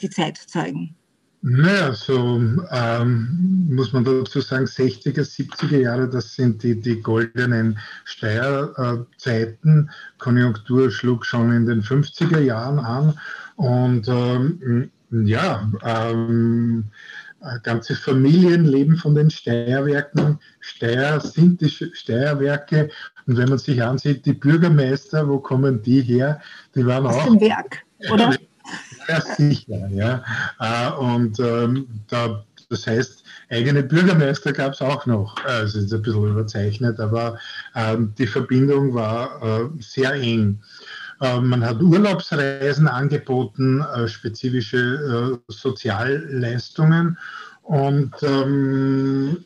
die 0.02 0.10
Zeitzeugen? 0.10 0.94
Naja, 1.40 1.94
so 1.94 2.42
ähm, 2.72 3.68
muss 3.70 3.92
man 3.92 4.04
dazu 4.04 4.40
sagen, 4.40 4.64
60er, 4.64 5.22
70er 5.22 5.78
Jahre, 5.78 6.08
das 6.08 6.34
sind 6.34 6.64
die, 6.64 6.80
die 6.80 7.00
goldenen 7.00 7.78
Steuerzeiten. 8.04 9.88
Konjunktur 10.18 10.90
schlug 10.90 11.24
schon 11.24 11.52
in 11.52 11.64
den 11.64 11.82
50er 11.82 12.40
Jahren 12.40 12.80
an 12.80 13.18
und 13.54 14.08
ähm, 14.08 14.90
ja, 15.10 15.70
ähm, 15.82 16.84
ganze 17.62 17.94
Familien 17.94 18.64
leben 18.64 18.96
von 18.96 19.14
den 19.14 19.30
Steuerwerken. 19.30 20.38
Steuer 20.60 21.20
sind 21.20 21.60
die 21.60 21.70
Steuerwerke. 21.70 22.90
Und 23.26 23.36
wenn 23.36 23.48
man 23.48 23.58
sich 23.58 23.82
ansieht, 23.82 24.26
die 24.26 24.32
Bürgermeister, 24.32 25.28
wo 25.28 25.38
kommen 25.38 25.82
die 25.82 26.02
her? 26.02 26.40
Die 26.74 26.84
waren 26.86 27.06
Aus 27.06 27.14
auch. 27.14 27.20
Aus 27.20 27.26
dem 27.26 27.40
Werk, 27.40 27.84
oder? 28.10 28.34
Ja, 29.08 29.20
sicher, 29.20 29.88
ja. 29.88 30.22
Äh, 30.58 30.92
und 30.98 31.38
ähm, 31.40 31.86
da, 32.08 32.44
das 32.68 32.86
heißt, 32.86 33.24
eigene 33.50 33.82
Bürgermeister 33.82 34.52
gab 34.52 34.72
es 34.72 34.82
auch 34.82 35.06
noch. 35.06 35.42
Also 35.44 35.78
ist 35.78 35.92
ein 35.92 36.02
bisschen 36.02 36.30
überzeichnet, 36.30 37.00
aber 37.00 37.38
ähm, 37.74 38.12
die 38.18 38.26
Verbindung 38.26 38.94
war 38.94 39.42
äh, 39.42 39.68
sehr 39.80 40.12
eng. 40.12 40.60
Äh, 41.20 41.40
man 41.40 41.64
hat 41.64 41.82
Urlaubsreisen 41.82 42.88
angeboten, 42.88 43.80
äh, 43.80 44.08
spezifische 44.08 45.38
äh, 45.48 45.52
Sozialleistungen 45.52 47.18
und 47.62 48.14
ähm, 48.22 49.44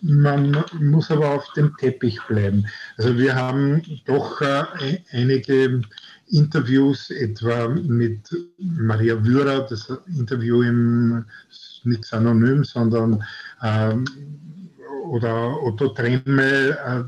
man 0.00 0.64
muss 0.80 1.10
aber 1.10 1.30
auf 1.30 1.50
dem 1.54 1.74
Teppich 1.78 2.20
bleiben. 2.28 2.66
Also 2.98 3.16
wir 3.16 3.34
haben 3.34 3.82
doch 4.04 4.40
äh, 4.42 4.64
einige 5.12 5.80
Interviews, 6.28 7.10
etwa 7.10 7.68
mit 7.68 8.20
Maria 8.58 9.24
Würer, 9.24 9.66
das 9.68 9.90
Interview 10.18 10.62
im 10.62 11.24
nichts 11.84 12.12
anonym, 12.12 12.64
sondern 12.64 13.22
ähm, 13.62 14.04
oder 15.06 15.62
Otto 15.62 15.88
Tremmel, 15.88 16.78
äh, 16.84 17.04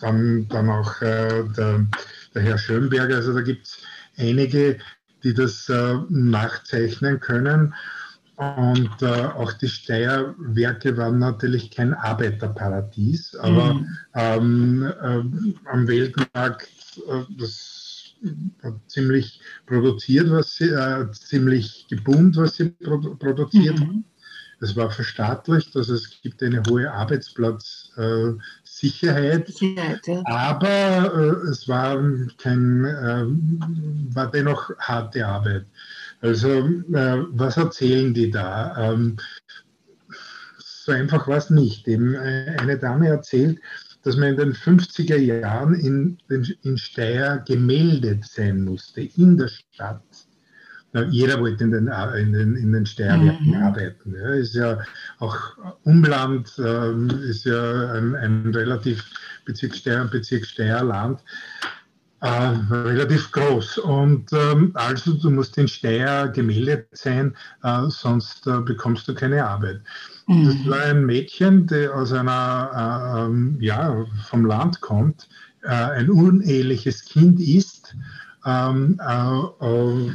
dann, 0.00 0.48
dann 0.48 0.70
auch 0.70 1.00
äh, 1.02 1.44
der, 1.56 1.86
der, 2.34 2.42
Herr 2.42 2.58
Schönberger. 2.58 3.16
Also 3.16 3.32
da 3.34 3.42
gibt 3.42 3.66
es 3.66 3.78
einige, 4.16 4.78
die 5.22 5.34
das 5.34 5.68
äh, 5.68 5.94
nachzeichnen 6.08 7.20
können. 7.20 7.74
Und 8.36 9.02
äh, 9.02 9.06
auch 9.06 9.52
die 9.52 9.68
Steierwerke 9.68 10.96
waren 10.96 11.18
natürlich 11.18 11.70
kein 11.70 11.92
Arbeiterparadies, 11.92 13.36
aber 13.36 13.74
mhm. 13.74 13.98
ähm, 14.14 14.82
äh, 14.82 15.68
am 15.68 15.86
Weltmarkt 15.86 16.68
äh, 17.06 17.24
das 17.38 18.14
hat 18.62 18.74
ziemlich 18.86 19.40
produziert, 19.66 20.30
was 20.30 20.56
sie, 20.56 20.70
äh, 20.70 21.10
ziemlich 21.12 21.86
geboomt, 21.88 22.36
was 22.36 22.56
sie 22.56 22.70
produ 22.70 23.14
produziert 23.16 23.78
mhm. 23.78 24.04
Es 24.62 24.76
war 24.76 24.90
verstaatlicht, 24.90 25.74
also 25.74 25.94
es 25.94 26.20
gibt 26.20 26.42
eine 26.42 26.62
hohe 26.68 26.92
Arbeitsplatzsicherheit, 26.92 28.38
Sicherheit, 28.80 29.52
ja. 29.60 30.22
aber 30.24 31.12
äh, 31.14 31.48
es 31.48 31.68
war, 31.68 32.02
kein, 32.38 32.84
äh, 32.84 34.14
war 34.14 34.30
dennoch 34.30 34.70
harte 34.78 35.26
Arbeit. 35.26 35.66
Also 36.22 36.48
äh, 36.48 37.24
was 37.30 37.56
erzählen 37.56 38.14
die 38.14 38.30
da? 38.30 38.74
Ähm, 38.92 39.16
so 40.58 40.92
einfach 40.92 41.28
war 41.28 41.36
es 41.36 41.50
nicht. 41.50 41.86
Eben, 41.88 42.14
äh, 42.14 42.56
eine 42.58 42.78
Dame 42.78 43.08
erzählt, 43.08 43.60
dass 44.02 44.16
man 44.16 44.30
in 44.30 44.36
den 44.36 44.54
50er 44.54 45.16
Jahren 45.16 45.74
in, 45.74 46.18
in 46.62 46.78
Steyr 46.78 47.42
gemeldet 47.46 48.24
sein 48.24 48.64
musste, 48.64 49.02
in 49.02 49.36
der 49.36 49.48
Stadt 49.48 50.02
jeder 51.08 51.40
wollte 51.40 51.64
in 51.64 51.70
den, 51.70 51.88
in 52.18 52.32
den, 52.32 52.56
in 52.56 52.72
den 52.72 52.86
Steierwerken 52.86 53.48
mhm. 53.48 53.62
arbeiten. 53.62 54.14
Ja. 54.14 54.30
Ist 54.34 54.54
ja 54.54 54.78
auch 55.18 55.36
Umland, 55.84 56.52
ähm, 56.58 57.08
ist 57.22 57.44
ja 57.44 57.92
ein, 57.92 58.14
ein 58.16 58.50
relativ 58.54 59.04
Bezirk 59.44 59.74
Steyr, 59.74 60.04
Bezirk 60.04 60.44
Steierland. 60.44 61.20
Äh, 62.22 62.28
relativ 62.70 63.32
groß. 63.32 63.78
Und 63.78 64.30
ähm, 64.34 64.72
also 64.74 65.14
du 65.14 65.30
musst 65.30 65.56
in 65.56 65.66
Steyr 65.66 66.28
gemeldet 66.28 66.86
sein, 66.92 67.34
äh, 67.62 67.84
sonst 67.88 68.46
äh, 68.46 68.60
bekommst 68.60 69.08
du 69.08 69.14
keine 69.14 69.46
Arbeit. 69.46 69.80
Mhm. 70.26 70.44
Das 70.44 70.68
war 70.68 70.84
ein 70.84 71.06
Mädchen, 71.06 71.66
der 71.66 71.94
aus 71.94 72.12
einer, 72.12 73.16
äh, 73.16 73.24
ähm, 73.24 73.56
ja, 73.58 74.04
vom 74.28 74.44
Land 74.44 74.82
kommt, 74.82 75.28
äh, 75.62 75.68
ein 75.68 76.10
uneheliches 76.10 77.06
Kind 77.06 77.40
ist 77.40 77.96
ähm, 78.44 79.00
äh, 79.00 79.64
äh, 79.64 80.12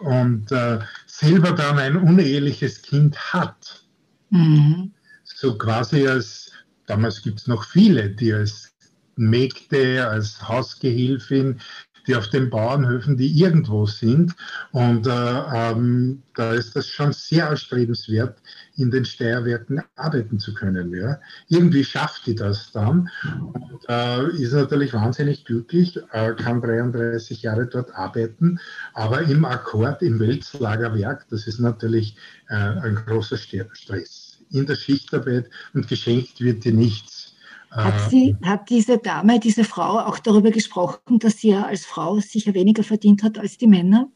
und 0.00 0.52
äh, 0.52 0.78
selber 1.06 1.52
dann 1.52 1.78
ein 1.78 1.96
uneheliches 1.96 2.82
Kind 2.82 3.16
hat. 3.32 3.84
Mhm. 4.30 4.92
So 5.24 5.56
quasi 5.56 6.06
als, 6.06 6.52
damals 6.86 7.22
gibt 7.22 7.40
es 7.40 7.46
noch 7.46 7.64
viele, 7.64 8.10
die 8.10 8.32
als 8.32 8.72
Mägde, 9.16 10.06
als 10.08 10.48
Hausgehilfin 10.48 11.60
die 12.06 12.16
auf 12.16 12.28
den 12.28 12.50
Bauernhöfen, 12.50 13.16
die 13.16 13.38
irgendwo 13.38 13.86
sind. 13.86 14.34
Und 14.72 15.06
äh, 15.06 15.10
ähm, 15.10 16.22
da 16.34 16.52
ist 16.52 16.76
das 16.76 16.88
schon 16.88 17.12
sehr 17.12 17.46
erstrebenswert, 17.46 18.38
in 18.76 18.90
den 18.90 19.04
Steierwerken 19.04 19.82
arbeiten 19.96 20.38
zu 20.38 20.52
können. 20.54 20.92
Ja. 20.94 21.20
Irgendwie 21.48 21.84
schafft 21.84 22.26
die 22.26 22.34
das 22.34 22.72
dann 22.72 23.10
und 23.40 23.88
äh, 23.88 24.26
ist 24.36 24.52
natürlich 24.52 24.92
wahnsinnig 24.92 25.44
glücklich, 25.44 25.98
äh, 26.12 26.34
kann 26.34 26.60
33 26.60 27.42
Jahre 27.42 27.66
dort 27.66 27.94
arbeiten, 27.94 28.58
aber 28.92 29.22
im 29.22 29.44
Akkord, 29.44 30.02
im 30.02 30.18
Weltslagerwerk, 30.18 31.26
das 31.30 31.46
ist 31.46 31.60
natürlich 31.60 32.16
äh, 32.48 32.54
ein 32.54 32.96
großer 32.96 33.36
Stress 33.36 34.34
in 34.50 34.66
der 34.66 34.76
Schichtarbeit 34.76 35.50
und 35.72 35.88
geschenkt 35.88 36.40
wird 36.40 36.64
dir 36.64 36.72
nichts. 36.72 37.13
Hat, 37.76 38.10
sie, 38.10 38.36
hat 38.44 38.70
diese 38.70 38.98
Dame, 38.98 39.40
diese 39.40 39.64
Frau 39.64 39.98
auch 39.98 40.20
darüber 40.20 40.50
gesprochen, 40.52 41.18
dass 41.18 41.38
sie 41.38 41.50
ja 41.50 41.64
als 41.64 41.84
Frau 41.84 42.20
sicher 42.20 42.54
weniger 42.54 42.84
verdient 42.84 43.22
hat 43.24 43.38
als 43.38 43.58
die 43.58 43.66
Männer? 43.66 44.10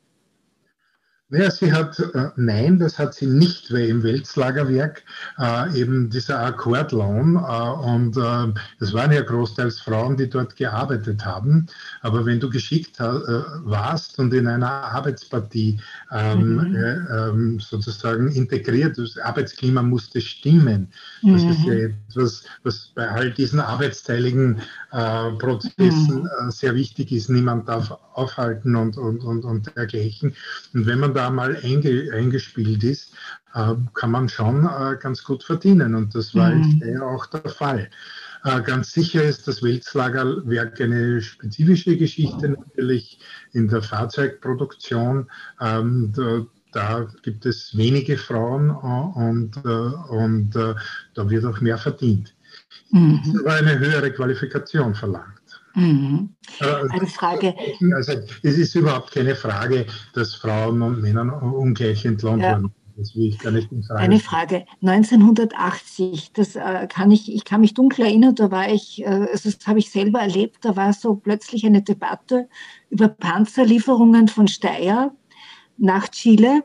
Naja, 1.31 1.51
sie 1.51 1.71
hat, 1.71 1.99
äh, 1.99 2.31
nein, 2.37 2.79
das 2.79 2.99
hat 2.99 3.13
sie 3.13 3.27
nicht, 3.27 3.71
weil 3.71 3.91
im 3.91 4.03
Weltslagerwerk 4.03 5.03
äh, 5.39 5.79
eben 5.79 6.09
dieser 6.09 6.41
Akkordlohn 6.41 7.37
äh, 7.37 7.87
und 7.87 8.17
äh, 8.17 8.59
es 8.81 8.95
waren 8.95 9.13
ja 9.13 9.21
großteils 9.21 9.79
Frauen, 9.79 10.17
die 10.17 10.31
dort 10.31 10.57
gearbeitet 10.57 11.27
haben, 11.27 11.67
aber 12.01 12.25
wenn 12.25 12.41
du 12.41 12.49
geschickt 12.49 12.99
äh, 12.99 13.03
warst 13.03 14.19
und 14.19 14.33
in 14.33 14.47
einer 14.47 14.71
Arbeitspartie 14.71 15.79
ähm, 16.13 16.55
mhm. 16.55 16.75
Äh, 16.75 17.29
ähm, 17.29 17.61
sozusagen 17.61 18.29
integriert, 18.29 18.97
das 18.97 19.19
Arbeitsklima 19.19 19.83
musste 19.83 20.23
stimmen. 20.23 20.91
Das 21.23 21.43
mhm. 21.43 21.51
ist 21.51 21.65
ja 21.65 21.75
etwas, 21.75 22.45
was 22.63 22.91
bei 22.95 23.07
all 23.07 23.31
diesen 23.33 23.61
arbeitsteiligen 23.61 24.63
Prozessen 25.39 26.23
mhm. 26.23 26.51
sehr 26.51 26.75
wichtig 26.75 27.13
ist. 27.13 27.29
Niemand 27.29 27.69
darf 27.69 27.93
aufhalten 28.15 28.75
und, 28.77 28.97
und, 28.97 29.21
und, 29.21 29.45
und 29.45 29.77
dergleichen. 29.77 30.35
Und 30.73 30.87
wenn 30.87 30.99
man 30.99 31.15
da 31.19 31.31
mal 31.31 31.57
einge, 31.63 32.13
eingespielt 32.13 32.85
ist, 32.85 33.13
äh, 33.55 33.75
kann 33.95 34.11
man 34.13 34.29
schon 34.29 34.65
äh, 34.65 34.97
ganz 35.01 35.25
gut 35.25 35.43
verdienen. 35.43 35.95
Und 35.95 36.15
das 36.15 36.35
war 36.35 36.51
mhm. 36.51 37.03
auch 37.03 37.27
der 37.27 37.51
Fall. 37.51 37.91
Äh, 38.45 38.63
ganz 38.63 38.93
sicher 38.93 39.25
ist 39.25 39.49
das 39.49 39.63
Welzlagerwerk 39.63 40.81
eine 40.81 41.21
spezifische 41.21 41.97
Geschichte 41.97 42.51
natürlich 42.51 43.19
in 43.53 43.67
der 43.67 43.83
Fahrzeugproduktion. 43.83 45.29
Ähm, 45.61 46.13
da, 46.15 46.47
da 46.73 47.09
gibt 47.23 47.45
es 47.47 47.77
wenige 47.77 48.17
Frauen 48.17 48.71
äh, 48.71 49.19
und, 49.19 49.57
äh, 49.65 50.15
und 50.15 50.51
da 51.15 51.31
wird 51.31 51.45
auch 51.45 51.61
mehr 51.61 51.79
verdient. 51.79 52.35
Mhm. 52.91 53.21
Das 53.25 53.45
war 53.45 53.57
eine 53.57 53.79
höhere 53.79 54.13
Qualifikation 54.13 54.95
verlangt. 54.95 55.38
Mhm. 55.79 56.31
Eine 56.61 57.07
Frage. 57.07 57.55
Also 57.95 58.13
es 58.43 58.59
ist 58.59 58.75
überhaupt 58.75 59.13
keine 59.13 59.37
Frage, 59.37 59.87
dass 60.13 60.35
Frauen 60.35 60.83
und 60.83 61.01
Männer 61.01 61.41
ungleich 61.41 62.05
entlohnt 62.05 62.43
ja. 62.43 62.51
werden. 62.51 62.75
Das 62.97 63.15
will 63.15 63.29
ich 63.29 63.39
gar 63.39 63.53
nicht 63.53 63.71
in 63.71 63.85
Frage. 63.85 64.01
Eine 64.01 64.19
Frage. 64.19 64.67
1980, 64.83 66.33
das 66.33 66.57
äh, 66.57 66.89
kann 66.89 67.13
ich, 67.13 67.33
ich 67.33 67.45
kann 67.45 67.61
mich 67.61 67.75
dunkel 67.75 68.07
erinnern, 68.07 68.35
da 68.35 68.51
war 68.51 68.69
ich, 68.69 69.03
äh, 69.03 69.07
also 69.07 69.51
das 69.51 69.65
habe 69.69 69.79
ich 69.79 69.93
selber 69.93 70.19
erlebt, 70.19 70.65
da 70.65 70.75
war 70.75 70.93
so 70.93 71.15
plötzlich 71.15 71.65
eine 71.65 71.81
Debatte 71.81 72.49
über 72.91 73.07
Panzerlieferungen 73.07 74.27
von 74.27 74.49
Steyr 74.49 75.13
nach 75.77 76.09
Chile 76.09 76.65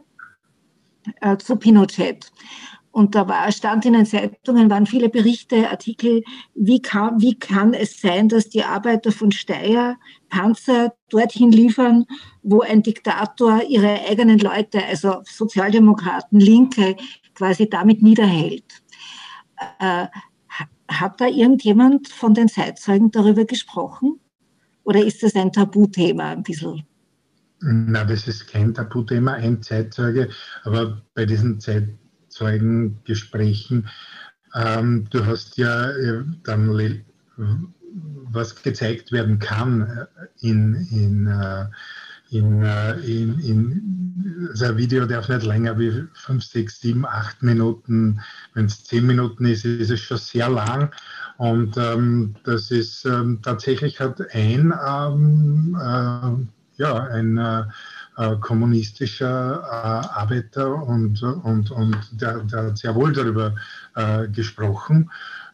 äh, 1.22 1.38
zu 1.38 1.56
Pinochet. 1.58 2.32
Und 2.94 3.16
da 3.16 3.28
war, 3.28 3.52
stand 3.52 3.86
in 3.86 3.94
den 3.94 4.06
Zeitungen, 4.06 4.70
waren 4.70 4.86
viele 4.86 5.10
Berichte, 5.10 5.68
Artikel, 5.68 6.24
wie 6.54 6.80
kann, 6.80 7.20
wie 7.20 7.34
kann 7.34 7.74
es 7.74 8.00
sein, 8.00 8.30
dass 8.30 8.50
die 8.50 8.64
Arbeiter 8.64 9.12
von 9.12 9.32
Steyr 9.32 9.98
Panzer 10.30 10.94
dorthin 11.10 11.52
liefern, 11.52 12.06
wo 12.44 12.62
ein 12.62 12.84
Diktator 12.84 13.64
ihre 13.68 14.00
eigenen 14.08 14.38
Leute, 14.38 14.86
also 14.86 15.24
Sozialdemokraten, 15.24 16.40
Linke, 16.40 16.96
quasi 17.34 17.68
damit 17.68 18.04
niederhält. 18.04 18.84
Äh, 19.80 20.06
hat 20.88 21.20
da 21.20 21.26
irgendjemand 21.26 22.10
von 22.10 22.36
den 22.36 22.48
Zeitzeugen 22.48 23.10
darüber 23.10 23.46
gesprochen? 23.46 24.20
Oder 24.84 25.04
ist 25.04 25.24
das 25.24 25.36
ein 25.36 25.52
Tabuthema 25.52 26.30
ein 26.30 26.44
bisschen? 26.44 26.84
Na, 27.60 28.04
das 28.04 28.28
ist 28.28 28.48
kein 28.50 28.76
Tabuthema, 28.76 29.34
ein 29.34 29.64
Zeitzeuge, 29.64 30.30
aber 30.64 31.02
bei 31.16 31.26
diesen 31.26 31.60
Zeitungen 31.60 32.03
Zeugengesprächen. 32.34 33.90
Ähm, 34.56 35.08
du 35.10 35.26
hast 35.26 35.58
ja 35.58 35.90
äh, 35.92 36.24
dann, 36.44 37.04
was 38.32 38.62
gezeigt 38.62 39.12
werden 39.12 39.40
kann 39.40 39.82
äh, 39.82 40.06
in, 40.48 40.76
in, 40.92 41.28
äh, 41.28 41.66
in, 42.30 42.64
in, 42.64 43.40
in, 43.40 44.48
also 44.50 44.66
ein 44.66 44.78
Video 44.78 45.06
darf 45.06 45.30
nicht 45.30 45.44
länger 45.44 45.78
wie 45.78 46.06
5, 46.14 46.44
6, 46.44 46.82
7, 46.82 47.06
8 47.06 47.44
Minuten. 47.44 48.20
Wenn 48.54 48.66
es 48.66 48.84
10 48.84 49.06
Minuten 49.06 49.46
ist, 49.46 49.66
ist 49.66 49.92
es 49.92 50.00
schon 50.00 50.18
sehr 50.18 50.50
lang. 50.50 50.92
Und 51.38 51.78
ähm, 51.78 52.36
das 52.44 52.72
ist 52.72 53.06
ähm, 53.06 53.40
tatsächlich 53.42 54.00
hat 54.00 54.20
ein, 54.34 54.74
ähm, 54.88 55.78
äh, 55.80 56.82
ja, 56.82 57.04
ein 57.06 57.38
äh, 58.18 58.36
kommunistischer 58.38 59.62
äh, 59.64 60.20
Arbeiter 60.20 60.74
und, 60.74 61.22
und, 61.22 61.72
und 61.72 61.98
der, 62.12 62.40
der 62.40 62.64
hat 62.66 62.78
sehr 62.78 62.96
wohl 62.96 63.14
darüber 63.14 63.56
äh, 63.96 64.28
gesprochen. 64.28 65.10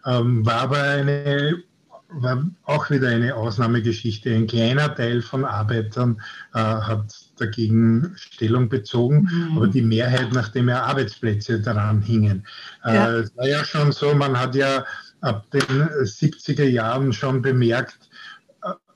Ähm, 0.06 0.46
war 0.46 0.62
aber 0.62 0.82
eine, 0.82 1.64
war 2.10 2.44
auch 2.64 2.90
wieder 2.90 3.10
eine 3.10 3.36
Ausnahmegeschichte. 3.36 4.34
Ein 4.34 4.48
kleiner 4.48 4.94
Teil 4.96 5.22
von 5.22 5.46
Arbeitern 5.46 6.22
äh, 6.54 6.60
hat 6.60 7.14
dagegen 7.38 8.14
Stellung 8.16 8.70
bezogen, 8.70 9.30
mhm. 9.32 9.58
aber 9.58 9.68
die 9.68 9.82
Mehrheit, 9.82 10.34
nachdem 10.34 10.70
ja 10.70 10.84
Arbeitsplätze 10.84 11.62
daran 11.62 12.02
hingen. 12.02 12.46
Äh, 12.84 12.96
ja. 12.96 13.12
Es 13.12 13.36
war 13.38 13.48
ja 13.48 13.64
schon 13.64 13.92
so, 13.92 14.14
man 14.16 14.38
hat 14.38 14.56
ja 14.56 14.84
ab 15.22 15.46
den 15.52 15.62
70er 15.62 16.66
Jahren 16.66 17.14
schon 17.14 17.42
bemerkt, 17.42 18.09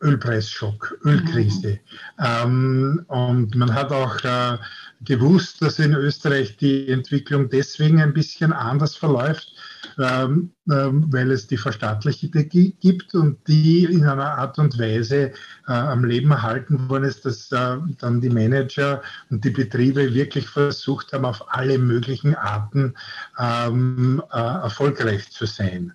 Ölpreisschock, 0.04 0.98
Ölkrise. 1.06 1.80
Mhm. 2.20 2.26
Ähm, 2.26 3.06
und 3.08 3.56
man 3.56 3.74
hat 3.74 3.92
auch 3.92 4.24
äh, 4.24 4.58
gewusst, 5.06 5.62
dass 5.62 5.80
in 5.80 5.94
Österreich 5.94 6.58
die 6.58 6.88
Entwicklung 6.90 7.50
deswegen 7.50 8.02
ein 8.02 8.14
bisschen 8.14 8.54
anders 8.54 8.96
verläuft, 8.96 9.54
ähm, 10.00 10.52
ähm, 10.70 11.08
weil 11.12 11.32
es 11.32 11.48
die 11.48 11.58
Verstaatlichung 11.58 12.32
gibt 12.80 13.14
und 13.16 13.48
die 13.48 13.86
in 13.86 14.06
einer 14.06 14.38
Art 14.38 14.58
und 14.60 14.80
Weise 14.80 15.32
äh, 15.68 15.72
am 15.72 16.06
Leben 16.06 16.32
erhalten 16.32 16.90
worden 16.90 17.06
ist, 17.06 17.26
dass 17.26 17.52
äh, 17.52 17.78
dann 18.00 18.22
die 18.22 18.30
Manager 18.30 19.02
und 19.30 19.44
die 19.44 19.50
Betriebe 19.50 20.14
wirklich 20.14 20.48
versucht 20.48 21.14
haben, 21.14 21.26
auf 21.26 21.54
alle 21.54 21.78
möglichen 21.78 22.36
Arten 22.36 22.94
ähm, 23.40 24.22
äh, 24.32 24.38
erfolgreich 24.38 25.30
zu 25.32 25.46
sein 25.46 25.94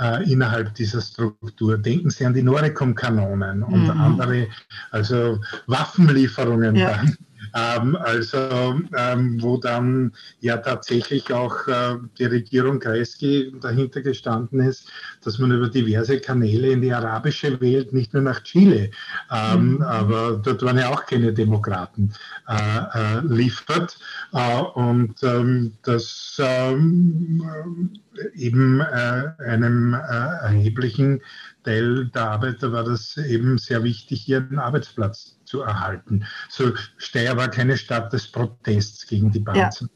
äh, 0.00 0.32
innerhalb 0.32 0.74
dieser 0.74 1.00
Struktur. 1.00 1.78
Denken 1.78 2.10
Sie 2.10 2.24
an 2.24 2.34
die 2.34 2.42
Noricum-Kanonen 2.42 3.62
und 3.62 3.84
mhm. 3.84 3.90
andere, 3.90 4.48
also 4.90 5.40
Waffenlieferungen 5.66 6.76
ja. 6.76 6.90
dann. 6.90 7.16
Ähm, 7.54 7.96
also 7.96 8.80
ähm, 8.96 9.42
wo 9.42 9.56
dann 9.56 10.12
ja 10.40 10.56
tatsächlich 10.58 11.32
auch 11.32 11.66
äh, 11.66 11.96
die 12.18 12.24
Regierung 12.24 12.78
Kreisky 12.80 13.52
dahinter 13.60 14.02
gestanden 14.02 14.60
ist, 14.60 14.88
dass 15.24 15.38
man 15.38 15.50
über 15.50 15.68
diverse 15.68 16.20
Kanäle 16.20 16.68
in 16.68 16.82
die 16.82 16.92
arabische 16.92 17.60
Welt, 17.60 17.92
nicht 17.92 18.12
nur 18.14 18.22
nach 18.22 18.42
Chile, 18.42 18.90
ähm, 19.30 19.74
mhm. 19.74 19.82
aber 19.82 20.40
dort 20.42 20.62
waren 20.62 20.78
ja 20.78 20.90
auch 20.90 21.06
keine 21.06 21.32
Demokraten, 21.32 22.12
äh, 22.48 23.18
äh, 23.18 23.20
liefert. 23.26 23.98
Äh, 24.32 24.62
und 24.74 25.22
ähm, 25.22 25.72
das 25.82 26.36
ähm, 26.38 27.92
eben 28.34 28.80
äh, 28.80 29.32
einem 29.38 29.94
äh, 29.94 29.96
erheblichen 29.96 31.20
Teil 31.64 32.06
der 32.06 32.30
Arbeiter 32.30 32.72
war 32.72 32.84
das 32.84 33.16
eben 33.16 33.58
sehr 33.58 33.84
wichtig, 33.84 34.28
ihren 34.28 34.58
Arbeitsplatz 34.58 35.36
zu 35.50 35.62
erhalten. 35.62 36.24
So 36.48 36.72
Steyr 36.96 37.36
war 37.36 37.48
keine 37.48 37.76
Stadt 37.76 38.12
des 38.12 38.30
Protests 38.30 39.06
gegen 39.06 39.30
die 39.32 39.40
Panzer. 39.40 39.86
Ja. 39.86 39.90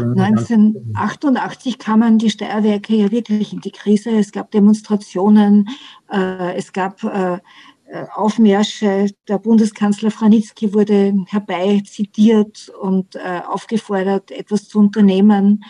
1988 0.00 1.78
kamen 1.78 2.18
die 2.18 2.30
Steierwerke 2.30 2.94
ja 2.94 3.10
wirklich 3.10 3.52
in 3.52 3.60
die 3.60 3.70
Krise. 3.70 4.10
Es 4.10 4.32
gab 4.32 4.50
Demonstrationen, 4.50 5.68
äh, 6.10 6.56
es 6.56 6.72
gab 6.72 7.04
äh, 7.04 7.34
äh 7.34 8.06
Aufmärsche. 8.14 9.10
Der 9.28 9.38
Bundeskanzler 9.38 10.10
Franitzky 10.10 10.72
wurde 10.72 11.14
herbei 11.26 11.82
zitiert 11.86 12.70
und 12.80 13.14
äh, 13.16 13.42
aufgefordert, 13.46 14.30
etwas 14.30 14.68
zu 14.68 14.78
unternehmen. 14.78 15.62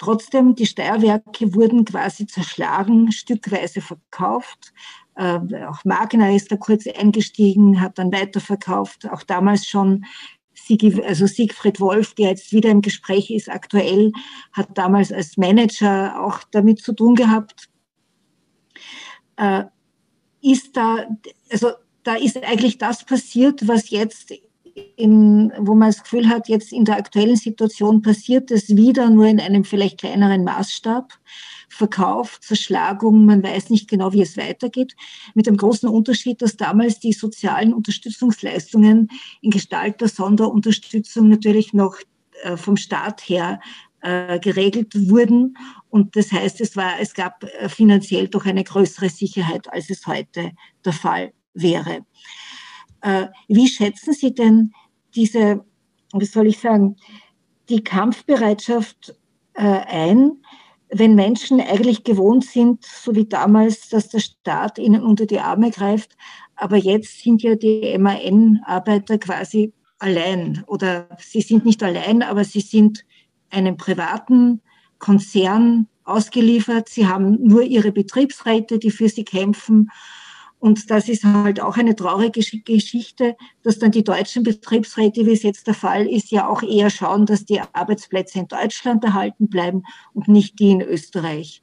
Trotzdem, 0.00 0.54
die 0.54 0.64
Steierwerke 0.64 1.54
wurden 1.54 1.84
quasi 1.84 2.26
zerschlagen, 2.26 3.12
stückweise 3.12 3.82
verkauft. 3.82 4.72
Äh, 5.14 5.40
auch 5.66 5.84
Magna 5.84 6.34
ist 6.34 6.50
da 6.50 6.56
kurz 6.56 6.86
eingestiegen, 6.86 7.82
hat 7.82 7.98
dann 7.98 8.10
weiterverkauft. 8.10 9.10
Auch 9.10 9.22
damals 9.22 9.66
schon 9.66 10.06
Sieg, 10.54 10.82
also 11.04 11.26
Siegfried 11.26 11.80
Wolf, 11.80 12.14
der 12.14 12.30
jetzt 12.30 12.50
wieder 12.50 12.70
im 12.70 12.80
Gespräch 12.80 13.30
ist, 13.30 13.50
aktuell, 13.50 14.12
hat 14.52 14.68
damals 14.78 15.12
als 15.12 15.36
Manager 15.36 16.18
auch 16.24 16.44
damit 16.50 16.80
zu 16.80 16.94
tun 16.94 17.14
gehabt. 17.14 17.68
Äh, 19.36 19.64
ist 20.40 20.78
da, 20.78 21.08
also 21.50 21.72
da 22.04 22.14
ist 22.14 22.42
eigentlich 22.42 22.78
das 22.78 23.04
passiert, 23.04 23.68
was 23.68 23.90
jetzt 23.90 24.32
in, 24.96 25.52
wo 25.58 25.74
man 25.74 25.90
das 25.90 26.02
Gefühl 26.02 26.28
hat, 26.28 26.48
jetzt 26.48 26.72
in 26.72 26.84
der 26.84 26.96
aktuellen 26.96 27.36
Situation 27.36 28.02
passiert 28.02 28.50
es 28.50 28.76
wieder, 28.76 29.10
nur 29.10 29.26
in 29.26 29.40
einem 29.40 29.64
vielleicht 29.64 29.98
kleineren 29.98 30.44
Maßstab. 30.44 31.12
Verkauf, 31.72 32.40
Zerschlagung, 32.40 33.24
man 33.24 33.42
weiß 33.42 33.70
nicht 33.70 33.88
genau, 33.88 34.12
wie 34.12 34.22
es 34.22 34.36
weitergeht. 34.36 34.96
Mit 35.34 35.46
dem 35.46 35.56
großen 35.56 35.88
Unterschied, 35.88 36.42
dass 36.42 36.56
damals 36.56 36.98
die 36.98 37.12
sozialen 37.12 37.72
Unterstützungsleistungen 37.72 39.08
in 39.40 39.50
Gestalt 39.50 40.00
der 40.00 40.08
Sonderunterstützung 40.08 41.28
natürlich 41.28 41.72
noch 41.72 41.96
äh, 42.42 42.56
vom 42.56 42.76
Staat 42.76 43.20
her 43.22 43.60
äh, 44.02 44.40
geregelt 44.40 45.08
wurden. 45.08 45.56
Und 45.88 46.16
das 46.16 46.32
heißt, 46.32 46.60
es, 46.60 46.76
war, 46.76 46.98
es 47.00 47.14
gab 47.14 47.44
äh, 47.44 47.68
finanziell 47.68 48.28
doch 48.28 48.46
eine 48.46 48.64
größere 48.64 49.08
Sicherheit, 49.08 49.72
als 49.72 49.90
es 49.90 50.06
heute 50.06 50.52
der 50.84 50.92
Fall 50.92 51.32
wäre. 51.54 52.04
Äh, 53.02 53.26
wie 53.48 53.68
schätzen 53.68 54.12
Sie 54.12 54.34
denn 54.34 54.72
diese, 55.14 55.64
wie 56.14 56.24
soll 56.24 56.46
ich 56.46 56.58
sagen, 56.58 56.96
die 57.68 57.82
Kampfbereitschaft 57.82 59.14
äh, 59.54 59.62
ein, 59.62 60.42
wenn 60.92 61.14
Menschen 61.14 61.60
eigentlich 61.60 62.02
gewohnt 62.02 62.44
sind, 62.44 62.84
so 62.84 63.14
wie 63.14 63.26
damals, 63.26 63.88
dass 63.88 64.08
der 64.08 64.18
Staat 64.18 64.78
ihnen 64.78 65.02
unter 65.02 65.26
die 65.26 65.38
Arme 65.38 65.70
greift, 65.70 66.16
aber 66.56 66.76
jetzt 66.76 67.22
sind 67.22 67.42
ja 67.42 67.54
die 67.54 67.96
MAN-Arbeiter 67.96 69.18
quasi 69.18 69.72
allein 69.98 70.64
oder 70.66 71.08
sie 71.18 71.40
sind 71.42 71.64
nicht 71.64 71.82
allein, 71.82 72.22
aber 72.22 72.44
sie 72.44 72.60
sind 72.60 73.04
einem 73.50 73.76
privaten 73.76 74.60
Konzern 74.98 75.88
ausgeliefert. 76.04 76.88
Sie 76.88 77.06
haben 77.06 77.38
nur 77.42 77.62
ihre 77.62 77.92
Betriebsräte, 77.92 78.78
die 78.78 78.90
für 78.90 79.08
sie 79.08 79.24
kämpfen 79.24 79.90
und 80.60 80.90
das 80.90 81.08
ist 81.08 81.24
halt 81.24 81.60
auch 81.60 81.78
eine 81.78 81.96
traurige 81.96 82.40
Geschichte, 82.64 83.34
dass 83.62 83.78
dann 83.78 83.90
die 83.90 84.04
deutschen 84.04 84.42
Betriebsräte, 84.42 85.24
wie 85.24 85.32
es 85.32 85.42
jetzt 85.42 85.66
der 85.66 85.74
Fall 85.74 86.06
ist, 86.06 86.30
ja 86.30 86.48
auch 86.48 86.62
eher 86.62 86.90
schauen, 86.90 87.24
dass 87.24 87.46
die 87.46 87.60
Arbeitsplätze 87.60 88.40
in 88.40 88.46
Deutschland 88.48 89.02
erhalten 89.02 89.48
bleiben 89.48 89.82
und 90.12 90.28
nicht 90.28 90.58
die 90.58 90.70
in 90.70 90.82
Österreich. 90.82 91.62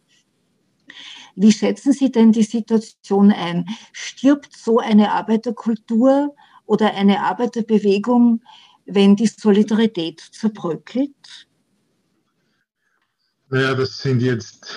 Wie 1.36 1.52
schätzen 1.52 1.94
Sie 1.94 2.12
denn 2.12 2.32
die 2.32 2.42
Situation 2.42 3.32
ein? 3.32 3.68
Stirbt 3.94 4.58
so 4.58 4.80
eine 4.80 5.12
Arbeiterkultur 5.12 6.36
oder 6.66 6.96
eine 6.96 7.22
Arbeiterbewegung, 7.22 8.42
wenn 8.88 9.16
die 9.16 9.28
Solidarität 9.28 10.20
zerbröckelt? 10.20 11.48
Naja, 13.50 13.76
das 13.76 14.00
sind 14.00 14.24
jetzt 14.24 14.76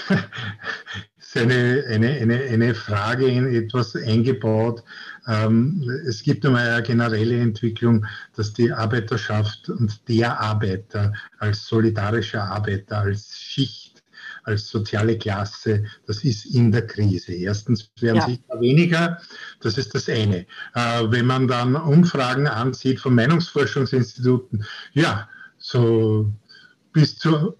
eine, 1.37 1.85
eine, 1.89 2.11
eine, 2.11 2.41
eine 2.43 2.74
Frage 2.74 3.26
in 3.26 3.55
etwas 3.55 3.95
eingebaut. 3.95 4.83
Ähm, 5.26 5.89
es 6.07 6.22
gibt 6.22 6.45
einmal 6.45 6.68
eine 6.68 6.83
generelle 6.83 7.41
Entwicklung, 7.41 8.07
dass 8.37 8.53
die 8.53 8.72
Arbeiterschaft 8.72 9.68
und 9.68 10.09
der 10.09 10.41
Arbeiter 10.41 11.12
als 11.39 11.66
solidarischer 11.66 12.43
Arbeiter, 12.43 12.99
als 12.99 13.39
Schicht, 13.39 14.03
als 14.45 14.68
soziale 14.68 15.18
Klasse, 15.18 15.85
das 16.07 16.24
ist 16.24 16.47
in 16.47 16.72
der 16.72 16.87
Krise. 16.87 17.33
Erstens 17.33 17.91
werden 18.01 18.16
ja. 18.16 18.26
sie 18.26 18.41
weniger, 18.59 19.20
das 19.61 19.78
ist 19.78 19.95
das 19.95 20.09
eine. 20.09 20.47
Äh, 20.74 21.05
wenn 21.11 21.26
man 21.26 21.47
dann 21.47 21.76
Umfragen 21.76 22.47
ansieht 22.47 23.01
von 23.01 23.14
Meinungsforschungsinstituten, 23.14 24.64
ja, 24.95 25.28
so 25.59 26.33
bis 26.93 27.18
zu 27.18 27.57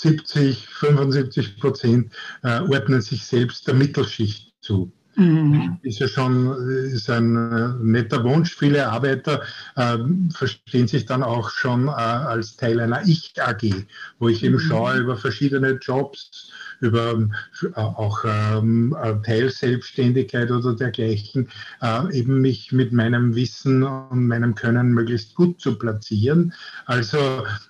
70, 0.00 0.66
75 0.68 1.58
Prozent 1.58 2.12
äh, 2.42 2.60
ordnen 2.60 3.00
sich 3.00 3.24
selbst 3.24 3.66
der 3.66 3.74
Mittelschicht 3.74 4.52
zu. 4.60 4.92
Mhm. 5.16 5.78
Ist 5.82 6.00
ja 6.00 6.08
schon 6.08 6.52
ist 6.92 7.08
ein 7.08 7.36
äh, 7.36 7.68
netter 7.80 8.24
Wunsch. 8.24 8.56
Viele 8.56 8.88
Arbeiter 8.88 9.42
äh, 9.76 9.98
verstehen 10.30 10.88
sich 10.88 11.06
dann 11.06 11.22
auch 11.22 11.50
schon 11.50 11.86
äh, 11.86 11.92
als 11.92 12.56
Teil 12.56 12.80
einer 12.80 13.06
Ich-AG, 13.06 13.86
wo 14.18 14.28
ich 14.28 14.42
eben 14.42 14.56
mhm. 14.56 14.60
schaue 14.60 14.96
über 14.96 15.16
verschiedene 15.16 15.78
Jobs, 15.80 16.50
über 16.84 17.28
äh, 17.62 17.80
auch 17.80 18.24
ähm, 18.24 18.96
äh, 19.02 19.14
Teilselbstständigkeit 19.22 20.50
oder 20.50 20.74
dergleichen, 20.74 21.48
äh, 21.80 22.16
eben 22.16 22.40
mich 22.40 22.72
mit 22.72 22.92
meinem 22.92 23.34
Wissen 23.34 23.82
und 23.82 24.26
meinem 24.28 24.54
Können 24.54 24.92
möglichst 24.92 25.34
gut 25.34 25.60
zu 25.60 25.78
platzieren. 25.78 26.52
Also 26.86 27.18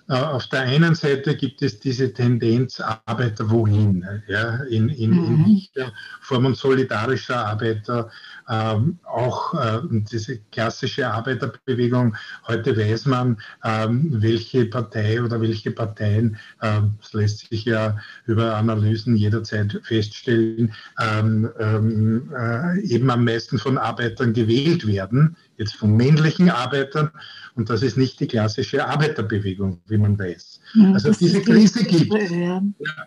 auf 0.07 0.47
der 0.47 0.61
einen 0.61 0.93
Seite 0.93 1.35
gibt 1.35 1.61
es 1.61 1.79
diese 1.79 2.13
Tendenz, 2.13 2.79
Arbeiter 2.79 3.49
wohin, 3.49 4.05
ja, 4.27 4.57
in, 4.69 4.89
in, 4.89 5.11
mhm. 5.11 5.45
in 5.45 5.85
Form 6.21 6.45
und 6.45 6.57
solidarischer 6.57 7.45
Arbeiter 7.45 8.09
ähm, 8.49 8.99
auch 9.05 9.53
äh, 9.53 9.79
diese 9.89 10.39
klassische 10.51 11.07
Arbeiterbewegung, 11.07 12.15
heute 12.47 12.77
weiß 12.77 13.05
man, 13.07 13.37
ähm, 13.63 14.09
welche 14.21 14.65
Partei 14.65 15.21
oder 15.21 15.41
welche 15.41 15.71
Parteien, 15.71 16.37
äh, 16.61 16.81
das 17.01 17.13
lässt 17.13 17.49
sich 17.49 17.65
ja 17.65 17.97
über 18.25 18.55
Analysen 18.55 19.04
jederzeit 19.13 19.79
feststellen, 19.83 20.73
ähm, 21.01 21.49
ähm 21.59 22.33
äh, 22.33 22.79
eben 22.81 23.09
am 23.09 23.25
meisten 23.25 23.57
von 23.57 23.77
Arbeitern 23.77 24.33
gewählt 24.33 24.87
werden, 24.87 25.35
jetzt 25.57 25.75
von 25.75 25.95
männlichen 25.95 26.49
Arbeitern. 26.49 27.11
Und 27.55 27.69
das 27.69 27.83
ist 27.83 27.97
nicht 27.97 28.19
die 28.19 28.27
klassische 28.27 28.85
Arbeiterbewegung, 28.85 29.81
wie 29.87 29.97
man 29.97 30.17
weiß. 30.17 30.59
Also 30.93 31.11
diese 31.11 31.41
Krise 31.41 31.83
gibt 31.83 32.13
ja. 32.31 32.61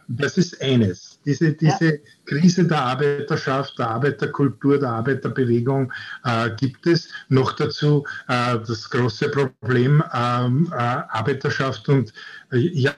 Das 0.09 0.39
ist 0.39 0.61
eines. 0.63 1.19
Diese, 1.25 1.53
diese 1.53 1.95
ja. 1.95 2.01
Krise 2.29 2.67
der 2.67 2.83
Arbeiterschaft, 2.83 3.79
der 3.79 3.89
Arbeiterkultur, 3.91 4.79
der 4.79 4.91
Arbeiterbewegung 4.91 5.93
äh, 6.25 6.51
gibt 6.57 6.87
es. 6.87 7.09
Noch 7.29 7.53
dazu 7.53 8.05
äh, 8.29 8.59
das 8.67 8.89
große 8.91 9.31
Problem 9.31 10.03
ähm, 10.15 10.71
äh, 10.73 10.77
Arbeiterschaft 10.77 11.89
und 11.89 12.13
äh, 12.53 12.59
ja, 12.59 12.95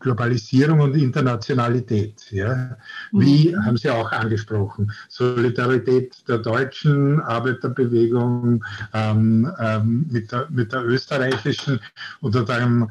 Globalisierung 0.00 0.80
und 0.80 0.94
Internationalität. 0.96 2.30
Ja. 2.30 2.76
Wie 3.12 3.54
mhm. 3.54 3.64
haben 3.64 3.76
Sie 3.76 3.90
auch 3.90 4.10
angesprochen? 4.10 4.90
Solidarität 5.08 6.16
der 6.26 6.38
deutschen 6.38 7.20
Arbeiterbewegung 7.20 8.64
ähm, 8.94 9.52
ähm, 9.60 10.06
mit, 10.10 10.32
der, 10.32 10.48
mit 10.50 10.72
der 10.72 10.84
österreichischen 10.84 11.78
oder 12.20 12.44
dann, 12.44 12.90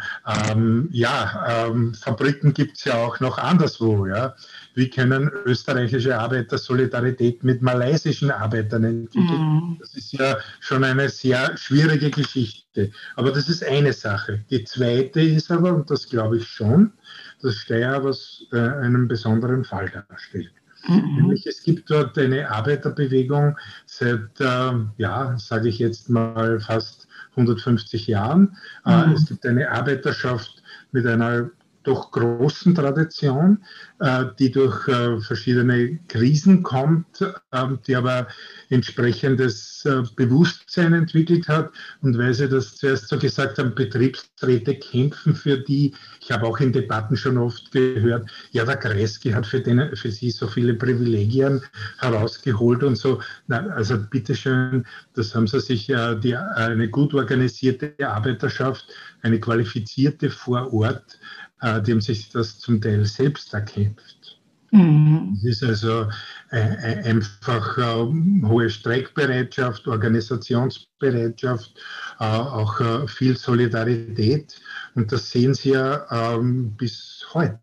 ähm, 0.49 0.88
ja, 0.91 1.65
ähm, 1.68 1.93
Fabriken 1.93 2.53
gibt 2.53 2.78
es 2.78 2.86
ja 2.86 2.95
auch 2.95 3.20
noch 3.20 3.38
anderswo. 3.38 4.07
Ja. 4.07 4.36
Wie 4.78 4.91
können 4.91 5.32
österreichische 5.45 6.19
Arbeiter 6.19 6.59
Solidarität 6.59 7.43
mit 7.43 7.63
malaysischen 7.63 8.30
Arbeitern 8.30 8.84
entwickeln? 8.84 9.41
Mhm. 9.41 9.78
Das 9.80 9.95
ist 9.95 10.13
ja 10.13 10.38
schon 10.59 10.84
eine 10.84 11.09
sehr 11.09 11.57
schwierige 11.57 12.11
Geschichte. 12.11 12.91
Aber 13.15 13.32
das 13.32 13.49
ist 13.49 13.65
eine 13.65 13.91
Sache. 13.91 14.45
Die 14.51 14.63
zweite 14.65 15.19
ist 15.19 15.49
aber, 15.49 15.73
und 15.73 15.89
das 15.89 16.07
glaube 16.07 16.38
ich 16.38 16.47
schon, 16.47 16.93
dass 17.41 17.55
Steyr 17.55 18.03
was 18.03 18.45
äh, 18.51 18.59
einen 18.59 19.07
besonderen 19.07 19.63
Fall 19.63 19.89
darstellt. 19.89 20.53
Mhm. 20.88 21.15
Nämlich 21.15 21.47
es 21.47 21.63
gibt 21.63 21.89
dort 21.89 22.15
eine 22.19 22.47
Arbeiterbewegung 22.47 23.57
seit, 23.88 24.39
äh, 24.39 24.73
ja, 24.97 25.36
sage 25.39 25.69
ich 25.69 25.80
jetzt 25.80 26.07
mal 26.11 26.59
fast 26.59 27.07
150 27.32 28.05
Jahren. 28.05 28.55
Äh, 28.86 29.07
mhm. 29.07 29.13
es 29.13 29.25
gibt 29.25 29.43
eine 29.43 29.71
Arbeiterschaft 29.71 30.61
mit 30.91 31.07
einer 31.07 31.49
doch 31.88 32.11
großen 32.11 32.75
Tradition, 32.75 33.63
äh, 33.99 34.25
die 34.38 34.51
durch 34.51 34.88
äh, 34.88 35.19
verschiedene 35.21 35.97
Krisen 36.09 36.61
kommt, 36.61 37.23
ähm, 37.53 37.79
die 37.88 37.95
aber 37.95 38.27
entsprechendes 38.69 39.85
äh, 39.85 40.03
Bewusstsein 40.15 40.93
entwickelt 40.93 41.47
hat. 41.47 41.71
Und 42.01 42.17
weil 42.17 42.33
Sie 42.33 42.49
das 42.49 42.75
zuerst 42.75 43.07
so 43.07 43.17
gesagt 43.17 43.57
haben, 43.57 43.73
Betriebsräte 43.73 44.75
kämpfen 44.75 45.33
für 45.33 45.57
die. 45.57 45.93
Ich 46.19 46.29
habe 46.31 46.45
auch 46.45 46.59
in 46.59 46.73
Debatten 46.73 47.15
schon 47.15 47.38
oft 47.38 47.71
gehört, 47.71 48.29
ja, 48.51 48.65
der 48.65 48.75
Kreisky 48.75 49.31
hat 49.31 49.45
für, 49.45 49.61
den, 49.61 49.95
für 49.95 50.11
Sie 50.11 50.29
so 50.29 50.47
viele 50.47 50.73
Privilegien 50.73 51.61
herausgeholt 51.99 52.83
und 52.83 52.97
so. 52.97 53.21
Na, 53.47 53.65
also 53.67 53.97
bitteschön, 53.97 54.85
das 55.13 55.33
haben 55.33 55.47
Sie 55.47 55.61
sich 55.61 55.85
die, 55.88 56.35
eine 56.35 56.89
gut 56.89 57.13
organisierte 57.13 57.93
Arbeiterschaft, 58.05 58.85
eine 59.21 59.39
qualifizierte 59.39 60.29
vor 60.29 60.73
Ort 60.73 61.17
äh, 61.62 61.82
die 61.82 61.91
haben 61.91 62.01
sich 62.01 62.30
das 62.30 62.60
zum 62.60 62.82
Teil 62.82 63.05
selbst 63.05 63.53
erkämpft. 63.53 64.38
Mhm. 64.72 65.34
Es 65.38 65.43
ist 65.43 65.64
also 65.64 66.08
äh, 66.51 66.60
äh, 66.60 67.03
einfach 67.03 67.78
äh, 67.78 68.47
hohe 68.47 68.70
Streikbereitschaft, 68.70 69.88
Organisationsbereitschaft, 69.88 71.72
äh, 72.20 72.24
auch 72.24 72.80
äh, 72.82 73.08
viel 73.08 73.38
Solidarität. 73.38 74.60
Und 74.95 75.12
das 75.12 75.32
sehen 75.32 75.53
Sie 75.53 75.72
ja 75.72 76.05
ähm, 76.12 76.74
bis 76.76 77.26
heute, 77.34 77.58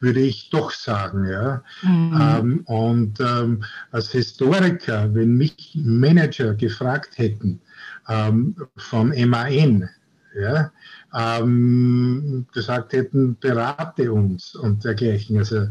würde 0.00 0.20
ich 0.20 0.50
doch 0.50 0.70
sagen. 0.72 1.26
Ja? 1.26 1.62
Mhm. 1.82 2.20
Ähm, 2.20 2.60
und 2.64 3.20
ähm, 3.20 3.62
als 3.92 4.10
Historiker, 4.10 5.14
wenn 5.14 5.36
mich 5.36 5.72
Manager 5.74 6.54
gefragt 6.54 7.16
hätten 7.16 7.60
ähm, 8.08 8.56
vom 8.76 9.10
MAN, 9.10 9.88
ja, 10.34 10.70
ähm, 11.14 12.46
gesagt 12.52 12.92
hätten, 12.92 13.38
berate 13.38 14.12
uns 14.12 14.54
und 14.54 14.84
dergleichen. 14.84 15.38
Also 15.38 15.68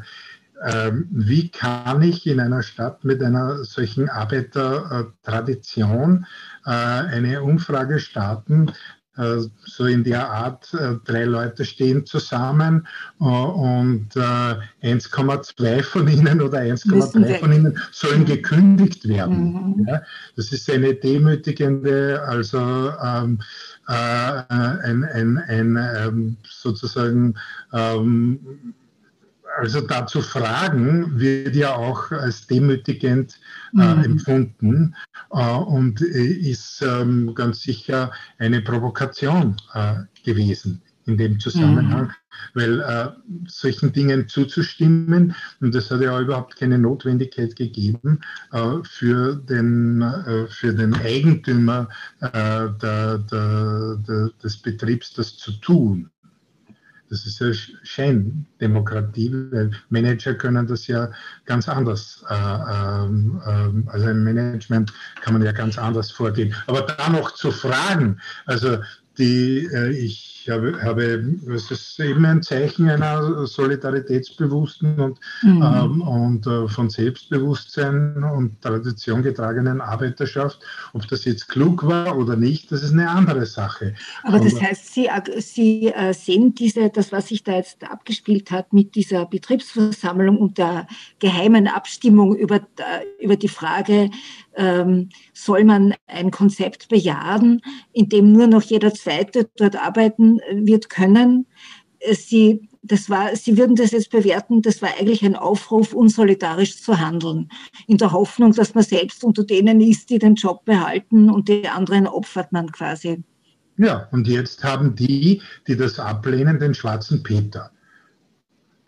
ähm, 0.65 1.07
wie 1.11 1.49
kann 1.49 2.01
ich 2.01 2.25
in 2.25 2.39
einer 2.39 2.63
Stadt 2.63 3.03
mit 3.03 3.21
einer 3.21 3.65
solchen 3.65 4.09
Arbeitertradition 4.09 6.25
äh, 6.65 6.69
eine 6.69 7.43
Umfrage 7.43 7.99
starten, 7.99 8.71
so 9.15 9.85
in 9.85 10.03
der 10.03 10.27
Art, 10.29 10.73
äh, 10.73 10.95
drei 11.05 11.25
Leute 11.25 11.65
stehen 11.65 12.05
zusammen 12.05 12.87
äh, 13.19 13.23
und 13.25 14.09
1,2 14.15 15.83
von 15.83 16.07
ihnen 16.07 16.41
oder 16.41 16.59
1,3 16.59 17.39
von 17.39 17.51
ihnen 17.51 17.79
sollen 17.91 18.25
gekündigt 18.25 19.07
werden. 19.07 19.75
Mhm. 19.77 19.87
das 20.35 20.51
ist 20.51 20.69
eine 20.69 20.95
demütigende, 20.95 22.23
also 22.25 22.91
ähm, 23.03 23.39
ein, 23.85 25.03
ein, 25.03 25.37
ein 25.37 25.77
ähm, 25.97 26.37
sozusagen 26.43 27.35
ähm, 27.71 28.73
also 29.57 29.81
dazu 29.81 30.21
fragen 30.21 31.19
wird 31.19 31.55
ja 31.55 31.75
auch 31.75 32.11
als 32.11 32.47
demütigend 32.47 33.39
äh, 33.77 33.95
mhm. 33.95 34.03
empfunden 34.03 34.95
äh, 35.31 35.55
und 35.55 36.01
ist 36.01 36.81
ähm, 36.81 37.33
ganz 37.35 37.61
sicher 37.61 38.11
eine 38.39 38.61
Provokation 38.61 39.57
äh, 39.73 39.95
gewesen 40.23 40.81
in 41.05 41.17
dem 41.17 41.39
Zusammenhang, 41.39 42.05
mhm. 42.05 42.11
weil 42.53 42.79
äh, 42.81 43.09
solchen 43.47 43.91
Dingen 43.91 44.27
zuzustimmen, 44.27 45.35
und 45.59 45.75
das 45.75 45.91
hat 45.91 46.01
ja 46.01 46.19
überhaupt 46.19 46.55
keine 46.55 46.77
Notwendigkeit 46.77 47.55
gegeben, 47.55 48.21
äh, 48.51 48.77
für, 48.83 49.35
den, 49.35 50.01
äh, 50.01 50.47
für 50.47 50.73
den 50.73 50.93
Eigentümer 50.93 51.89
äh, 52.21 52.29
der, 52.31 53.17
der, 53.19 53.97
der, 54.07 54.29
des 54.41 54.57
Betriebs 54.57 55.13
das 55.13 55.37
zu 55.37 55.51
tun. 55.53 56.09
Das 57.13 57.27
ist 57.27 57.39
ja 57.39 57.53
Scheindemokratie, 57.83 59.31
weil 59.51 59.69
Manager 59.89 60.33
können 60.33 60.65
das 60.65 60.87
ja 60.87 61.11
ganz 61.45 61.69
anders, 61.69 62.25
äh, 62.27 62.33
äh, 62.33 63.83
also 63.85 64.09
im 64.09 64.23
Management 64.23 64.91
kann 65.21 65.33
man 65.33 65.43
ja 65.43 65.51
ganz 65.51 65.77
anders 65.77 66.09
vorgehen. 66.09 66.55
Aber 66.65 66.81
da 66.81 67.09
noch 67.09 67.35
zu 67.35 67.51
fragen, 67.51 68.19
also 68.47 68.79
die 69.19 69.69
äh, 69.71 69.91
ich 69.91 70.32
habe, 70.49 70.81
habe, 70.81 71.37
es 71.53 71.71
ist 71.71 71.99
eben 71.99 72.25
ein 72.25 72.41
Zeichen 72.41 72.89
einer 72.89 73.45
solidaritätsbewussten 73.45 74.99
und, 74.99 75.19
mhm. 75.41 75.61
ähm, 75.61 76.01
und 76.01 76.47
äh, 76.47 76.67
von 76.67 76.89
Selbstbewusstsein 76.89 78.23
und 78.23 78.61
Tradition 78.61 79.23
getragenen 79.23 79.81
Arbeiterschaft. 79.81 80.59
Ob 80.93 81.07
das 81.07 81.25
jetzt 81.25 81.47
klug 81.49 81.85
war 81.85 82.17
oder 82.17 82.35
nicht, 82.35 82.71
das 82.71 82.83
ist 82.83 82.93
eine 82.93 83.09
andere 83.09 83.45
Sache. 83.45 83.95
Aber 84.23 84.39
das 84.39 84.61
heißt, 84.61 84.93
Sie, 84.93 85.09
Sie 85.39 85.87
äh, 85.87 86.13
sehen 86.13 86.53
diese, 86.55 86.89
das, 86.89 87.11
was 87.11 87.27
sich 87.27 87.43
da 87.43 87.55
jetzt 87.55 87.83
abgespielt 87.83 88.51
hat 88.51 88.73
mit 88.73 88.95
dieser 88.95 89.25
Betriebsversammlung 89.25 90.37
und 90.37 90.57
der 90.57 90.87
geheimen 91.19 91.67
Abstimmung 91.67 92.35
über, 92.35 92.57
äh, 92.57 93.23
über 93.23 93.35
die 93.35 93.47
Frage, 93.47 94.09
ähm, 94.55 95.09
soll 95.33 95.63
man 95.63 95.93
ein 96.07 96.31
Konzept 96.31 96.89
bejahen, 96.89 97.61
in 97.91 98.09
dem 98.09 98.31
nur 98.31 98.47
noch 98.47 98.61
jeder 98.61 98.93
Zweite 98.93 99.49
dort 99.55 99.75
arbeiten 99.75 100.32
wird 100.51 100.89
können. 100.89 101.45
Sie, 102.11 102.67
das 102.81 103.09
war, 103.09 103.35
Sie 103.35 103.57
würden 103.57 103.75
das 103.75 103.91
jetzt 103.91 104.11
bewerten, 104.11 104.61
das 104.61 104.81
war 104.81 104.89
eigentlich 104.99 105.23
ein 105.23 105.35
Aufruf, 105.35 105.93
unsolidarisch 105.93 106.81
zu 106.81 106.99
handeln, 106.99 107.49
in 107.87 107.97
der 107.97 108.11
Hoffnung, 108.11 108.51
dass 108.53 108.75
man 108.75 108.83
selbst 108.83 109.23
unter 109.23 109.43
denen 109.43 109.79
ist, 109.79 110.09
die 110.09 110.19
den 110.19 110.35
Job 110.35 110.65
behalten 110.65 111.29
und 111.29 111.47
die 111.47 111.67
anderen 111.67 112.07
opfert 112.07 112.51
man 112.51 112.71
quasi. 112.71 113.23
Ja, 113.77 114.07
und 114.11 114.27
jetzt 114.27 114.63
haben 114.63 114.95
die, 114.95 115.41
die 115.67 115.77
das 115.77 115.97
ablehnen, 115.97 116.59
den 116.59 116.73
schwarzen 116.73 117.23
Peter 117.23 117.71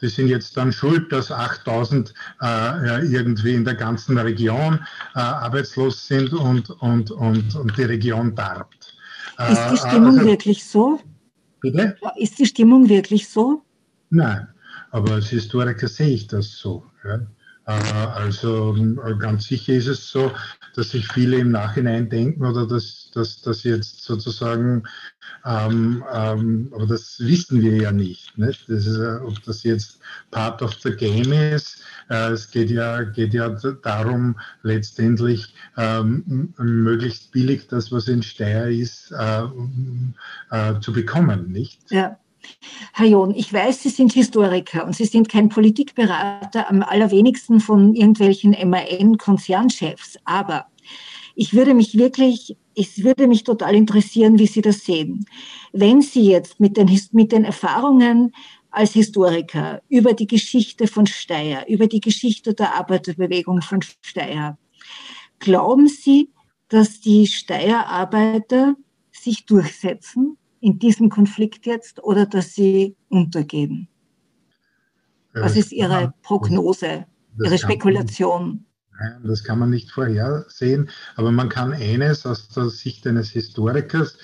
die 0.02 0.10
sind 0.10 0.28
jetzt 0.28 0.56
dann 0.58 0.72
schuld, 0.72 1.12
dass 1.12 1.32
8000 1.32 2.14
äh, 2.42 3.06
irgendwie 3.08 3.54
in 3.54 3.66
der 3.66 3.76
ganzen 3.76 4.18
Region 4.18 4.80
äh, 5.16 5.20
arbeitslos 5.20 6.08
sind 6.08 6.34
und, 6.34 6.70
und, 6.82 7.12
und, 7.12 7.56
und 7.56 7.78
die 7.78 7.84
Region 7.84 8.36
darbt. 8.36 8.94
Ist 9.50 9.62
die 9.72 9.76
äh, 9.76 9.78
Stimmung 9.78 10.18
also, 10.20 10.26
wirklich 10.26 10.66
so? 10.66 11.00
Bitte? 11.72 11.98
Ist 12.18 12.38
die 12.38 12.46
Stimmung 12.46 12.88
wirklich 12.88 13.28
so? 13.28 13.64
Nein, 14.12 14.48
aber 14.92 15.14
als 15.14 15.30
Historiker 15.30 15.88
sehe 15.88 16.10
ich 16.14 16.28
das 16.28 16.52
so. 16.52 16.84
Ja. 17.04 17.16
Äh, 17.66 17.72
also 17.72 18.76
ganz 19.18 19.46
sicher 19.46 19.74
ist 19.74 19.88
es 19.88 20.08
so, 20.08 20.32
dass 20.78 20.92
sich 20.92 21.08
viele 21.08 21.38
im 21.38 21.52
Nachhinein 21.52 22.10
denken 22.10 22.46
oder 22.46 22.68
dass, 22.68 23.12
dass, 23.14 23.42
dass 23.42 23.64
jetzt 23.64 24.04
sozusagen, 24.04 24.84
ähm, 25.46 26.04
ähm, 26.14 26.72
aber 26.74 26.86
das 26.88 27.20
wissen 27.20 27.62
wir 27.62 27.76
ja 27.78 27.92
nicht. 27.92 28.38
nicht? 28.38 28.70
Das 28.70 28.86
ist, 28.86 29.00
ob 29.00 29.42
das 29.44 29.64
jetzt 29.64 30.00
part 30.32 30.62
of 30.62 30.74
the 30.82 30.92
game 30.92 31.32
ist. 31.32 31.82
Äh, 32.10 32.32
es 32.32 32.52
geht 32.52 32.70
ja, 32.70 33.04
geht 33.04 33.34
ja 33.34 33.50
darum, 33.50 34.40
letztendlich 34.64 35.54
ähm, 35.78 36.54
möglichst 36.58 37.32
billig 37.32 37.68
das, 37.68 37.92
was 37.92 38.08
in 38.08 38.22
Steyr 38.22 38.68
ist, 38.68 39.12
äh, 39.12 39.44
äh, 40.52 40.80
zu 40.82 40.94
bekommen. 40.94 41.52
Nicht? 41.52 41.80
Ja. 41.90 42.18
Herr 42.94 43.08
John, 43.08 43.34
ich 43.36 43.52
weiß, 43.52 43.84
Sie 43.84 43.90
sind 43.90 44.14
Historiker 44.14 44.86
und 44.86 44.96
Sie 44.96 45.06
sind 45.06 45.30
kein 45.30 45.50
Politikberater, 45.50 46.70
am 46.70 46.82
allerwenigsten 46.82 47.60
von 47.60 47.94
irgendwelchen 47.94 48.52
MAN-Konzernchefs. 48.52 50.18
Aber 50.26 50.68
ich 51.36 51.54
würde 51.54 51.74
mich 51.74 51.98
wirklich, 51.98 52.58
es 52.76 53.04
würde 53.04 53.28
mich 53.28 53.44
total 53.44 53.76
interessieren, 53.76 54.40
wie 54.40 54.48
Sie 54.48 54.62
das 54.62 54.86
sehen. 54.86 55.26
Wenn 55.74 56.02
Sie 56.02 56.30
jetzt 56.30 56.60
mit 56.60 56.78
den, 56.78 56.90
mit 57.12 57.32
den 57.32 57.44
Erfahrungen 57.44 58.34
als 58.72 58.94
Historiker 58.94 59.82
über 59.90 60.14
die 60.14 60.28
Geschichte 60.28 60.88
von 60.88 61.06
Steyr, 61.08 61.66
über 61.68 61.88
die 61.88 62.02
Geschichte 62.02 62.54
der 62.54 62.76
Arbeiterbewegung 62.76 63.62
von 63.62 63.82
Steyr, 64.02 64.58
glauben 65.40 65.88
Sie, 65.88 66.30
dass 66.70 67.00
die 67.00 67.28
Steyr-Arbeiter 67.28 68.76
sich 69.12 69.46
durchsetzen? 69.46 70.38
In 70.66 70.80
diesem 70.80 71.10
Konflikt 71.10 71.68
jetzt 71.68 72.04
oder 72.04 72.26
dass 72.26 72.56
sie 72.56 72.96
untergehen? 73.10 73.88
Was 75.34 75.56
ist 75.56 75.72
Ihre 75.72 76.14
Prognose, 76.24 77.06
Ihre 77.44 77.58
Spekulation? 77.58 78.66
Nein, 78.98 79.22
das 79.26 79.44
kann 79.44 79.60
man 79.60 79.70
nicht 79.70 79.92
vorhersehen, 79.92 80.90
aber 81.18 81.32
man 81.32 81.50
kann 81.50 81.74
eines 81.74 82.26
aus 82.26 82.48
der 82.48 82.70
Sicht 82.70 83.06
eines 83.06 83.30
Historikers, 83.30 84.18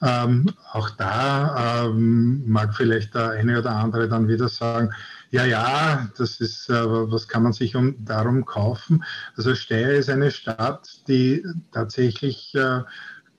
ähm, 0.00 0.46
auch 0.72 0.90
da 0.90 1.86
ähm, 1.86 2.48
mag 2.48 2.76
vielleicht 2.76 3.14
der 3.14 3.30
eine 3.30 3.58
oder 3.58 3.72
andere 3.72 4.08
dann 4.08 4.28
wieder 4.28 4.48
sagen, 4.48 4.90
ja, 5.30 5.44
ja, 5.44 6.08
das 6.16 6.40
ist, 6.40 6.70
äh, 6.70 6.86
was 6.86 7.26
kann 7.26 7.42
man 7.42 7.52
sich 7.52 7.74
um, 7.74 7.96
darum 8.04 8.44
kaufen? 8.44 9.02
Also 9.36 9.56
Steyr 9.56 9.98
ist 9.98 10.08
eine 10.08 10.30
Stadt, 10.30 10.88
die 11.08 11.44
tatsächlich 11.72 12.54
äh, 12.54 12.82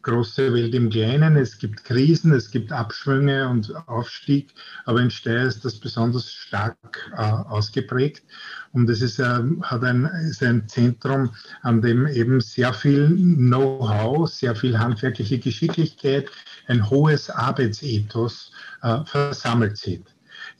große 0.01 0.53
Welt 0.53 0.73
im 0.73 0.89
Kleinen. 0.89 1.35
Es 1.35 1.57
gibt 1.57 1.83
Krisen, 1.83 2.33
es 2.33 2.51
gibt 2.51 2.71
Abschwünge 2.71 3.47
und 3.47 3.73
Aufstieg, 3.87 4.53
aber 4.85 5.01
in 5.01 5.11
Steyr 5.11 5.43
ist 5.43 5.65
das 5.65 5.79
besonders 5.79 6.31
stark 6.31 7.11
äh, 7.17 7.21
ausgeprägt. 7.21 8.23
Und 8.71 8.89
es 8.89 9.01
ist, 9.01 9.19
äh, 9.19 9.41
hat 9.61 9.83
ein, 9.83 10.05
ist 10.29 10.43
ein 10.43 10.67
Zentrum, 10.67 11.31
an 11.61 11.81
dem 11.81 12.07
eben 12.07 12.41
sehr 12.41 12.73
viel 12.73 13.09
Know-how, 13.09 14.29
sehr 14.29 14.55
viel 14.55 14.77
handwerkliche 14.77 15.39
Geschicklichkeit, 15.39 16.29
ein 16.67 16.89
hohes 16.89 17.29
Arbeitsethos 17.29 18.51
äh, 18.81 19.03
versammelt 19.05 19.77
sind 19.77 20.07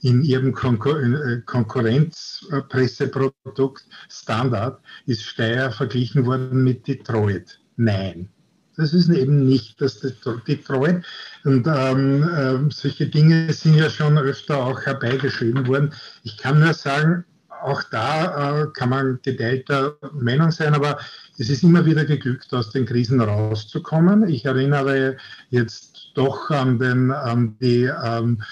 in 0.02 0.22
ihrem 0.22 0.52
Konkur 0.52 1.02
äh, 1.02 1.40
Konkurrenzpresseprodukt 1.44 3.84
Standard 4.08 4.80
ist 5.06 5.24
Steyr 5.24 5.70
verglichen 5.70 6.26
worden 6.26 6.64
mit 6.64 6.86
Detroit. 6.86 7.60
Nein, 7.76 8.28
das 8.76 8.94
ist 8.94 9.08
eben 9.08 9.46
nicht 9.46 9.80
das 9.80 10.00
Detroit. 10.00 11.04
Und 11.44 11.66
ähm, 11.66 12.22
äh, 12.22 12.72
solche 12.72 13.06
Dinge 13.06 13.52
sind 13.52 13.74
ja 13.74 13.90
schon 13.90 14.18
öfter 14.18 14.58
auch 14.58 14.80
herbeigeschrieben 14.82 15.66
worden. 15.66 15.92
Ich 16.22 16.36
kann 16.36 16.60
nur 16.60 16.74
sagen, 16.74 17.24
auch 17.62 17.82
da 17.84 18.62
äh, 18.62 18.66
kann 18.72 18.90
man 18.90 19.18
geteilter 19.22 19.96
Meinung 20.12 20.50
sein, 20.50 20.74
aber 20.74 20.98
es 21.38 21.48
ist 21.48 21.62
immer 21.62 21.86
wieder 21.86 22.04
geglückt, 22.04 22.52
aus 22.52 22.70
den 22.70 22.86
Krisen 22.86 23.20
rauszukommen. 23.20 24.28
Ich 24.28 24.44
erinnere 24.44 25.16
jetzt 25.50 25.90
doch 26.14 26.50
an, 26.50 26.78
den, 26.78 27.10
an 27.10 27.56
die 27.60 27.84
ähm, 27.84 28.42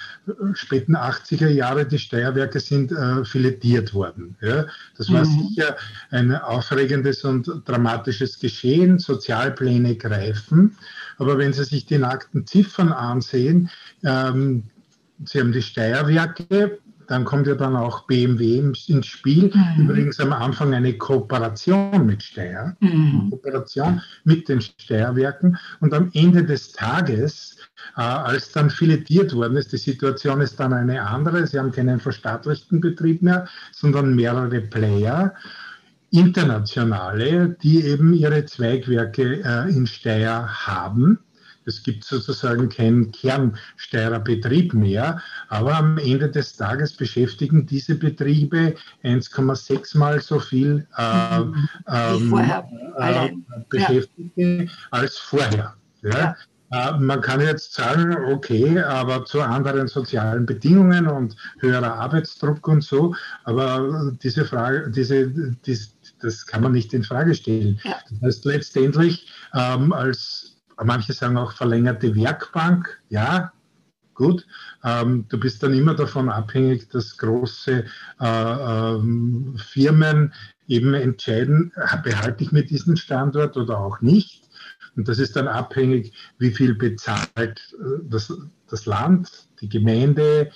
späten 0.54 0.96
80er 0.96 1.48
Jahre, 1.48 1.86
die 1.86 1.98
Steuerwerke 1.98 2.60
sind 2.60 2.92
äh, 2.92 3.24
filetiert 3.24 3.94
worden. 3.94 4.36
Ja? 4.40 4.66
Das 4.96 5.12
war 5.12 5.24
mhm. 5.24 5.48
sicher 5.48 5.76
ein 6.10 6.34
aufregendes 6.34 7.24
und 7.24 7.50
dramatisches 7.66 8.38
Geschehen. 8.38 8.98
Sozialpläne 8.98 9.96
greifen. 9.96 10.76
Aber 11.18 11.36
wenn 11.38 11.52
Sie 11.52 11.64
sich 11.64 11.86
die 11.86 11.98
nackten 11.98 12.46
Ziffern 12.46 12.92
ansehen, 12.92 13.70
ähm, 14.04 14.64
Sie 15.24 15.40
haben 15.40 15.52
die 15.52 15.62
Steuerwerke, 15.62 16.78
dann 17.08 17.24
kommt 17.24 17.46
ja 17.46 17.54
dann 17.54 17.74
auch 17.74 18.06
BMW 18.06 18.58
ins 18.58 19.06
Spiel. 19.06 19.50
Mhm. 19.52 19.84
Übrigens 19.84 20.20
am 20.20 20.32
Anfang 20.32 20.74
eine 20.74 20.92
Kooperation 20.96 22.06
mit 22.06 22.22
Steyr, 22.22 22.76
mhm. 22.80 23.30
Kooperation 23.30 24.00
mit 24.24 24.48
den 24.48 24.60
Steyerwerken. 24.60 25.58
Und 25.80 25.94
am 25.94 26.10
Ende 26.12 26.44
des 26.44 26.72
Tages, 26.72 27.56
äh, 27.96 28.02
als 28.02 28.52
dann 28.52 28.70
filetiert 28.70 29.34
worden 29.34 29.56
ist, 29.56 29.72
die 29.72 29.78
Situation 29.78 30.40
ist 30.42 30.60
dann 30.60 30.72
eine 30.72 31.02
andere. 31.02 31.46
Sie 31.46 31.58
haben 31.58 31.72
keinen 31.72 31.98
verstaatlichten 31.98 32.80
Betrieb 32.80 33.22
mehr, 33.22 33.48
sondern 33.72 34.14
mehrere 34.14 34.60
Player 34.60 35.34
internationale, 36.10 37.56
die 37.62 37.84
eben 37.84 38.12
ihre 38.14 38.44
Zweigwerke 38.44 39.42
äh, 39.44 39.70
in 39.70 39.86
Steyr 39.86 40.48
haben. 40.66 41.18
Es 41.68 41.82
gibt 41.82 42.04
sozusagen 42.04 42.68
keinen 42.68 43.12
Kernsteirer 43.12 44.20
Betrieb 44.20 44.72
mehr, 44.74 45.20
aber 45.48 45.76
am 45.76 45.98
Ende 45.98 46.30
des 46.30 46.56
Tages 46.56 46.94
beschäftigen 46.94 47.66
diese 47.66 47.94
Betriebe 47.94 48.74
1,6 49.04 49.96
mal 49.98 50.20
so 50.20 50.40
viel 50.40 50.86
äh, 50.96 51.40
ähm, 51.88 52.34
äh, 52.96 53.32
Beschäftigte 53.68 54.42
ja. 54.64 54.70
als 54.90 55.18
vorher. 55.18 55.74
Ja? 56.02 56.18
Ja. 56.18 56.36
Äh, 56.70 56.98
man 56.98 57.20
kann 57.20 57.40
jetzt 57.40 57.74
sagen, 57.74 58.16
okay, 58.32 58.80
aber 58.80 59.24
zu 59.24 59.40
anderen 59.40 59.88
sozialen 59.88 60.46
Bedingungen 60.46 61.06
und 61.06 61.36
höherer 61.60 61.94
Arbeitsdruck 61.94 62.66
und 62.68 62.82
so, 62.82 63.14
aber 63.44 64.12
diese 64.22 64.44
Frage, 64.44 64.90
diese, 64.90 65.28
diese 65.64 65.88
das 66.20 66.46
kann 66.46 66.62
man 66.62 66.72
nicht 66.72 66.92
in 66.92 67.04
Frage 67.04 67.34
stellen. 67.34 67.80
Ja. 67.84 67.96
Das 68.10 68.22
heißt, 68.22 68.44
letztendlich 68.44 69.28
ähm, 69.54 69.92
als 69.92 70.47
manche 70.84 71.12
sagen 71.12 71.36
auch 71.36 71.52
verlängerte 71.52 72.14
Werkbank, 72.14 73.02
ja, 73.08 73.52
gut. 74.14 74.46
Ähm, 74.84 75.26
du 75.28 75.38
bist 75.38 75.62
dann 75.62 75.74
immer 75.74 75.94
davon 75.94 76.28
abhängig, 76.28 76.88
dass 76.90 77.16
große 77.16 77.84
äh, 78.20 78.24
ähm, 78.24 79.56
Firmen 79.56 80.34
eben 80.66 80.92
entscheiden, 80.92 81.72
behalte 82.02 82.44
ich 82.44 82.52
mir 82.52 82.64
diesen 82.64 82.96
Standort 82.96 83.56
oder 83.56 83.78
auch 83.78 84.00
nicht. 84.00 84.42
Und 84.96 85.08
das 85.08 85.20
ist 85.20 85.36
dann 85.36 85.46
abhängig, 85.46 86.12
wie 86.38 86.50
viel 86.50 86.74
bezahlt 86.74 87.28
äh, 87.38 88.02
das, 88.02 88.32
das 88.68 88.84
Land, 88.84 89.48
die 89.60 89.68
Gemeinde, 89.68 90.50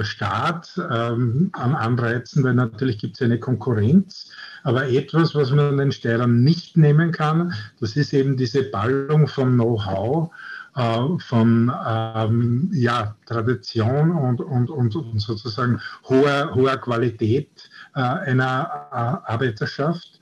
der 0.00 0.04
Staat 0.06 0.80
ähm, 0.90 1.50
an 1.52 1.74
Anreizen, 1.74 2.42
weil 2.42 2.54
natürlich 2.54 2.96
gibt 2.96 3.16
es 3.16 3.22
eine 3.22 3.38
Konkurrenz. 3.38 4.30
Aber 4.62 4.88
etwas, 4.88 5.34
was 5.34 5.50
man 5.50 5.76
den 5.76 5.92
Steirern 5.92 6.42
nicht 6.42 6.78
nehmen 6.78 7.12
kann, 7.12 7.52
das 7.80 7.96
ist 7.96 8.14
eben 8.14 8.38
diese 8.38 8.62
Ballung 8.62 9.28
von 9.28 9.54
Know-how 9.54 10.30
äh, 10.74 11.18
von 11.18 11.70
ähm, 11.86 12.70
ja, 12.72 13.14
Tradition 13.26 14.12
und, 14.12 14.40
und, 14.40 14.70
und, 14.70 14.96
und, 14.96 15.18
sozusagen 15.18 15.80
hoher, 16.08 16.54
hoher 16.54 16.78
Qualität 16.78 17.50
äh, 17.94 18.00
einer 18.00 18.70
äh, 18.90 19.30
Arbeiterschaft. 19.30 20.18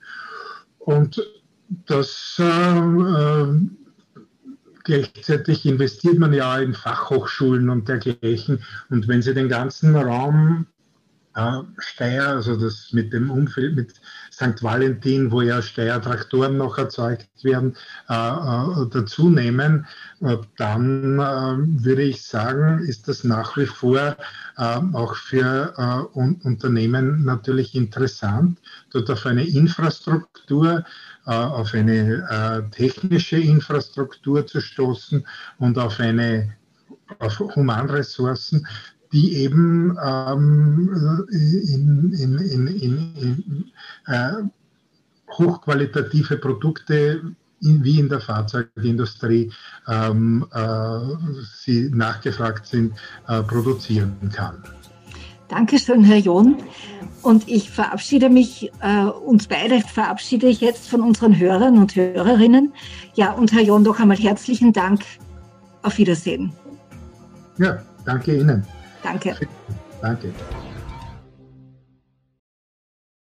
Und 0.80 1.22
das 1.86 2.36
äh, 2.40 3.46
gleichzeitig 4.88 5.66
investiert 5.66 6.18
man 6.18 6.32
ja 6.32 6.58
in 6.58 6.72
Fachhochschulen 6.72 7.68
und 7.68 7.88
dergleichen. 7.88 8.64
Und 8.88 9.06
wenn 9.06 9.20
Sie 9.20 9.34
den 9.34 9.50
ganzen 9.50 9.94
Raum 9.94 10.66
äh, 11.34 11.60
Steyr, 11.76 12.28
also 12.28 12.56
das 12.56 12.88
mit 12.92 13.12
dem 13.12 13.30
Umfeld, 13.30 13.76
mit 13.76 13.92
St. 14.32 14.62
Valentin, 14.62 15.30
wo 15.30 15.42
ja 15.42 15.60
Steyr-Traktoren 15.60 16.56
noch 16.56 16.78
erzeugt 16.78 17.28
werden, 17.42 17.76
äh, 18.08 18.14
äh, 18.14 18.86
dazu 18.90 19.28
nehmen, 19.28 19.86
äh, 20.22 20.38
dann 20.56 21.18
äh, 21.18 21.84
würde 21.84 22.02
ich 22.02 22.22
sagen, 22.22 22.78
ist 22.78 23.08
das 23.08 23.24
nach 23.24 23.58
wie 23.58 23.66
vor 23.66 24.16
äh, 24.56 24.80
auch 24.94 25.14
für 25.14 26.08
un 26.14 26.40
Unternehmen 26.44 27.26
natürlich 27.26 27.74
interessant, 27.74 28.58
dort 28.90 29.10
auf 29.10 29.26
eine 29.26 29.46
Infrastruktur, 29.46 30.82
auf 31.28 31.74
eine 31.74 32.70
technische 32.74 33.38
Infrastruktur 33.38 34.46
zu 34.46 34.60
stoßen 34.60 35.26
und 35.58 35.78
auf 35.78 36.00
eine 36.00 36.54
auf 37.18 37.38
Humanressourcen, 37.38 38.66
die 39.12 39.36
eben 39.36 39.96
ähm, 40.04 41.26
in, 41.30 42.12
in, 42.12 42.38
in, 42.38 43.14
in 43.16 43.72
äh, 44.06 44.32
hochqualitative 45.30 46.36
Produkte 46.36 47.22
wie 47.60 47.98
in 47.98 48.08
der 48.08 48.20
Fahrzeugindustrie 48.20 49.52
ähm, 49.88 50.46
äh, 50.52 50.98
sie 51.56 51.90
nachgefragt 51.92 52.66
sind, 52.66 52.94
äh, 53.26 53.42
produzieren 53.42 54.30
kann. 54.32 54.62
Dankeschön, 55.48 56.04
Herr 56.04 56.18
John. 56.18 56.56
Und 57.22 57.48
ich 57.48 57.70
verabschiede 57.70 58.30
mich, 58.30 58.70
äh, 58.80 59.04
uns 59.04 59.48
beide 59.48 59.80
verabschiede 59.80 60.46
ich 60.46 60.60
jetzt 60.60 60.88
von 60.88 61.00
unseren 61.00 61.38
Hörern 61.38 61.78
und 61.78 61.96
Hörerinnen. 61.96 62.72
Ja, 63.14 63.32
und 63.32 63.52
Herr 63.52 63.62
John, 63.62 63.82
doch 63.84 63.98
einmal 63.98 64.16
herzlichen 64.16 64.72
Dank. 64.72 65.02
Auf 65.82 65.98
Wiedersehen. 65.98 66.52
Ja, 67.58 67.78
danke 68.04 68.38
Ihnen. 68.38 68.64
Danke. 69.02 69.36
Danke. 70.00 70.32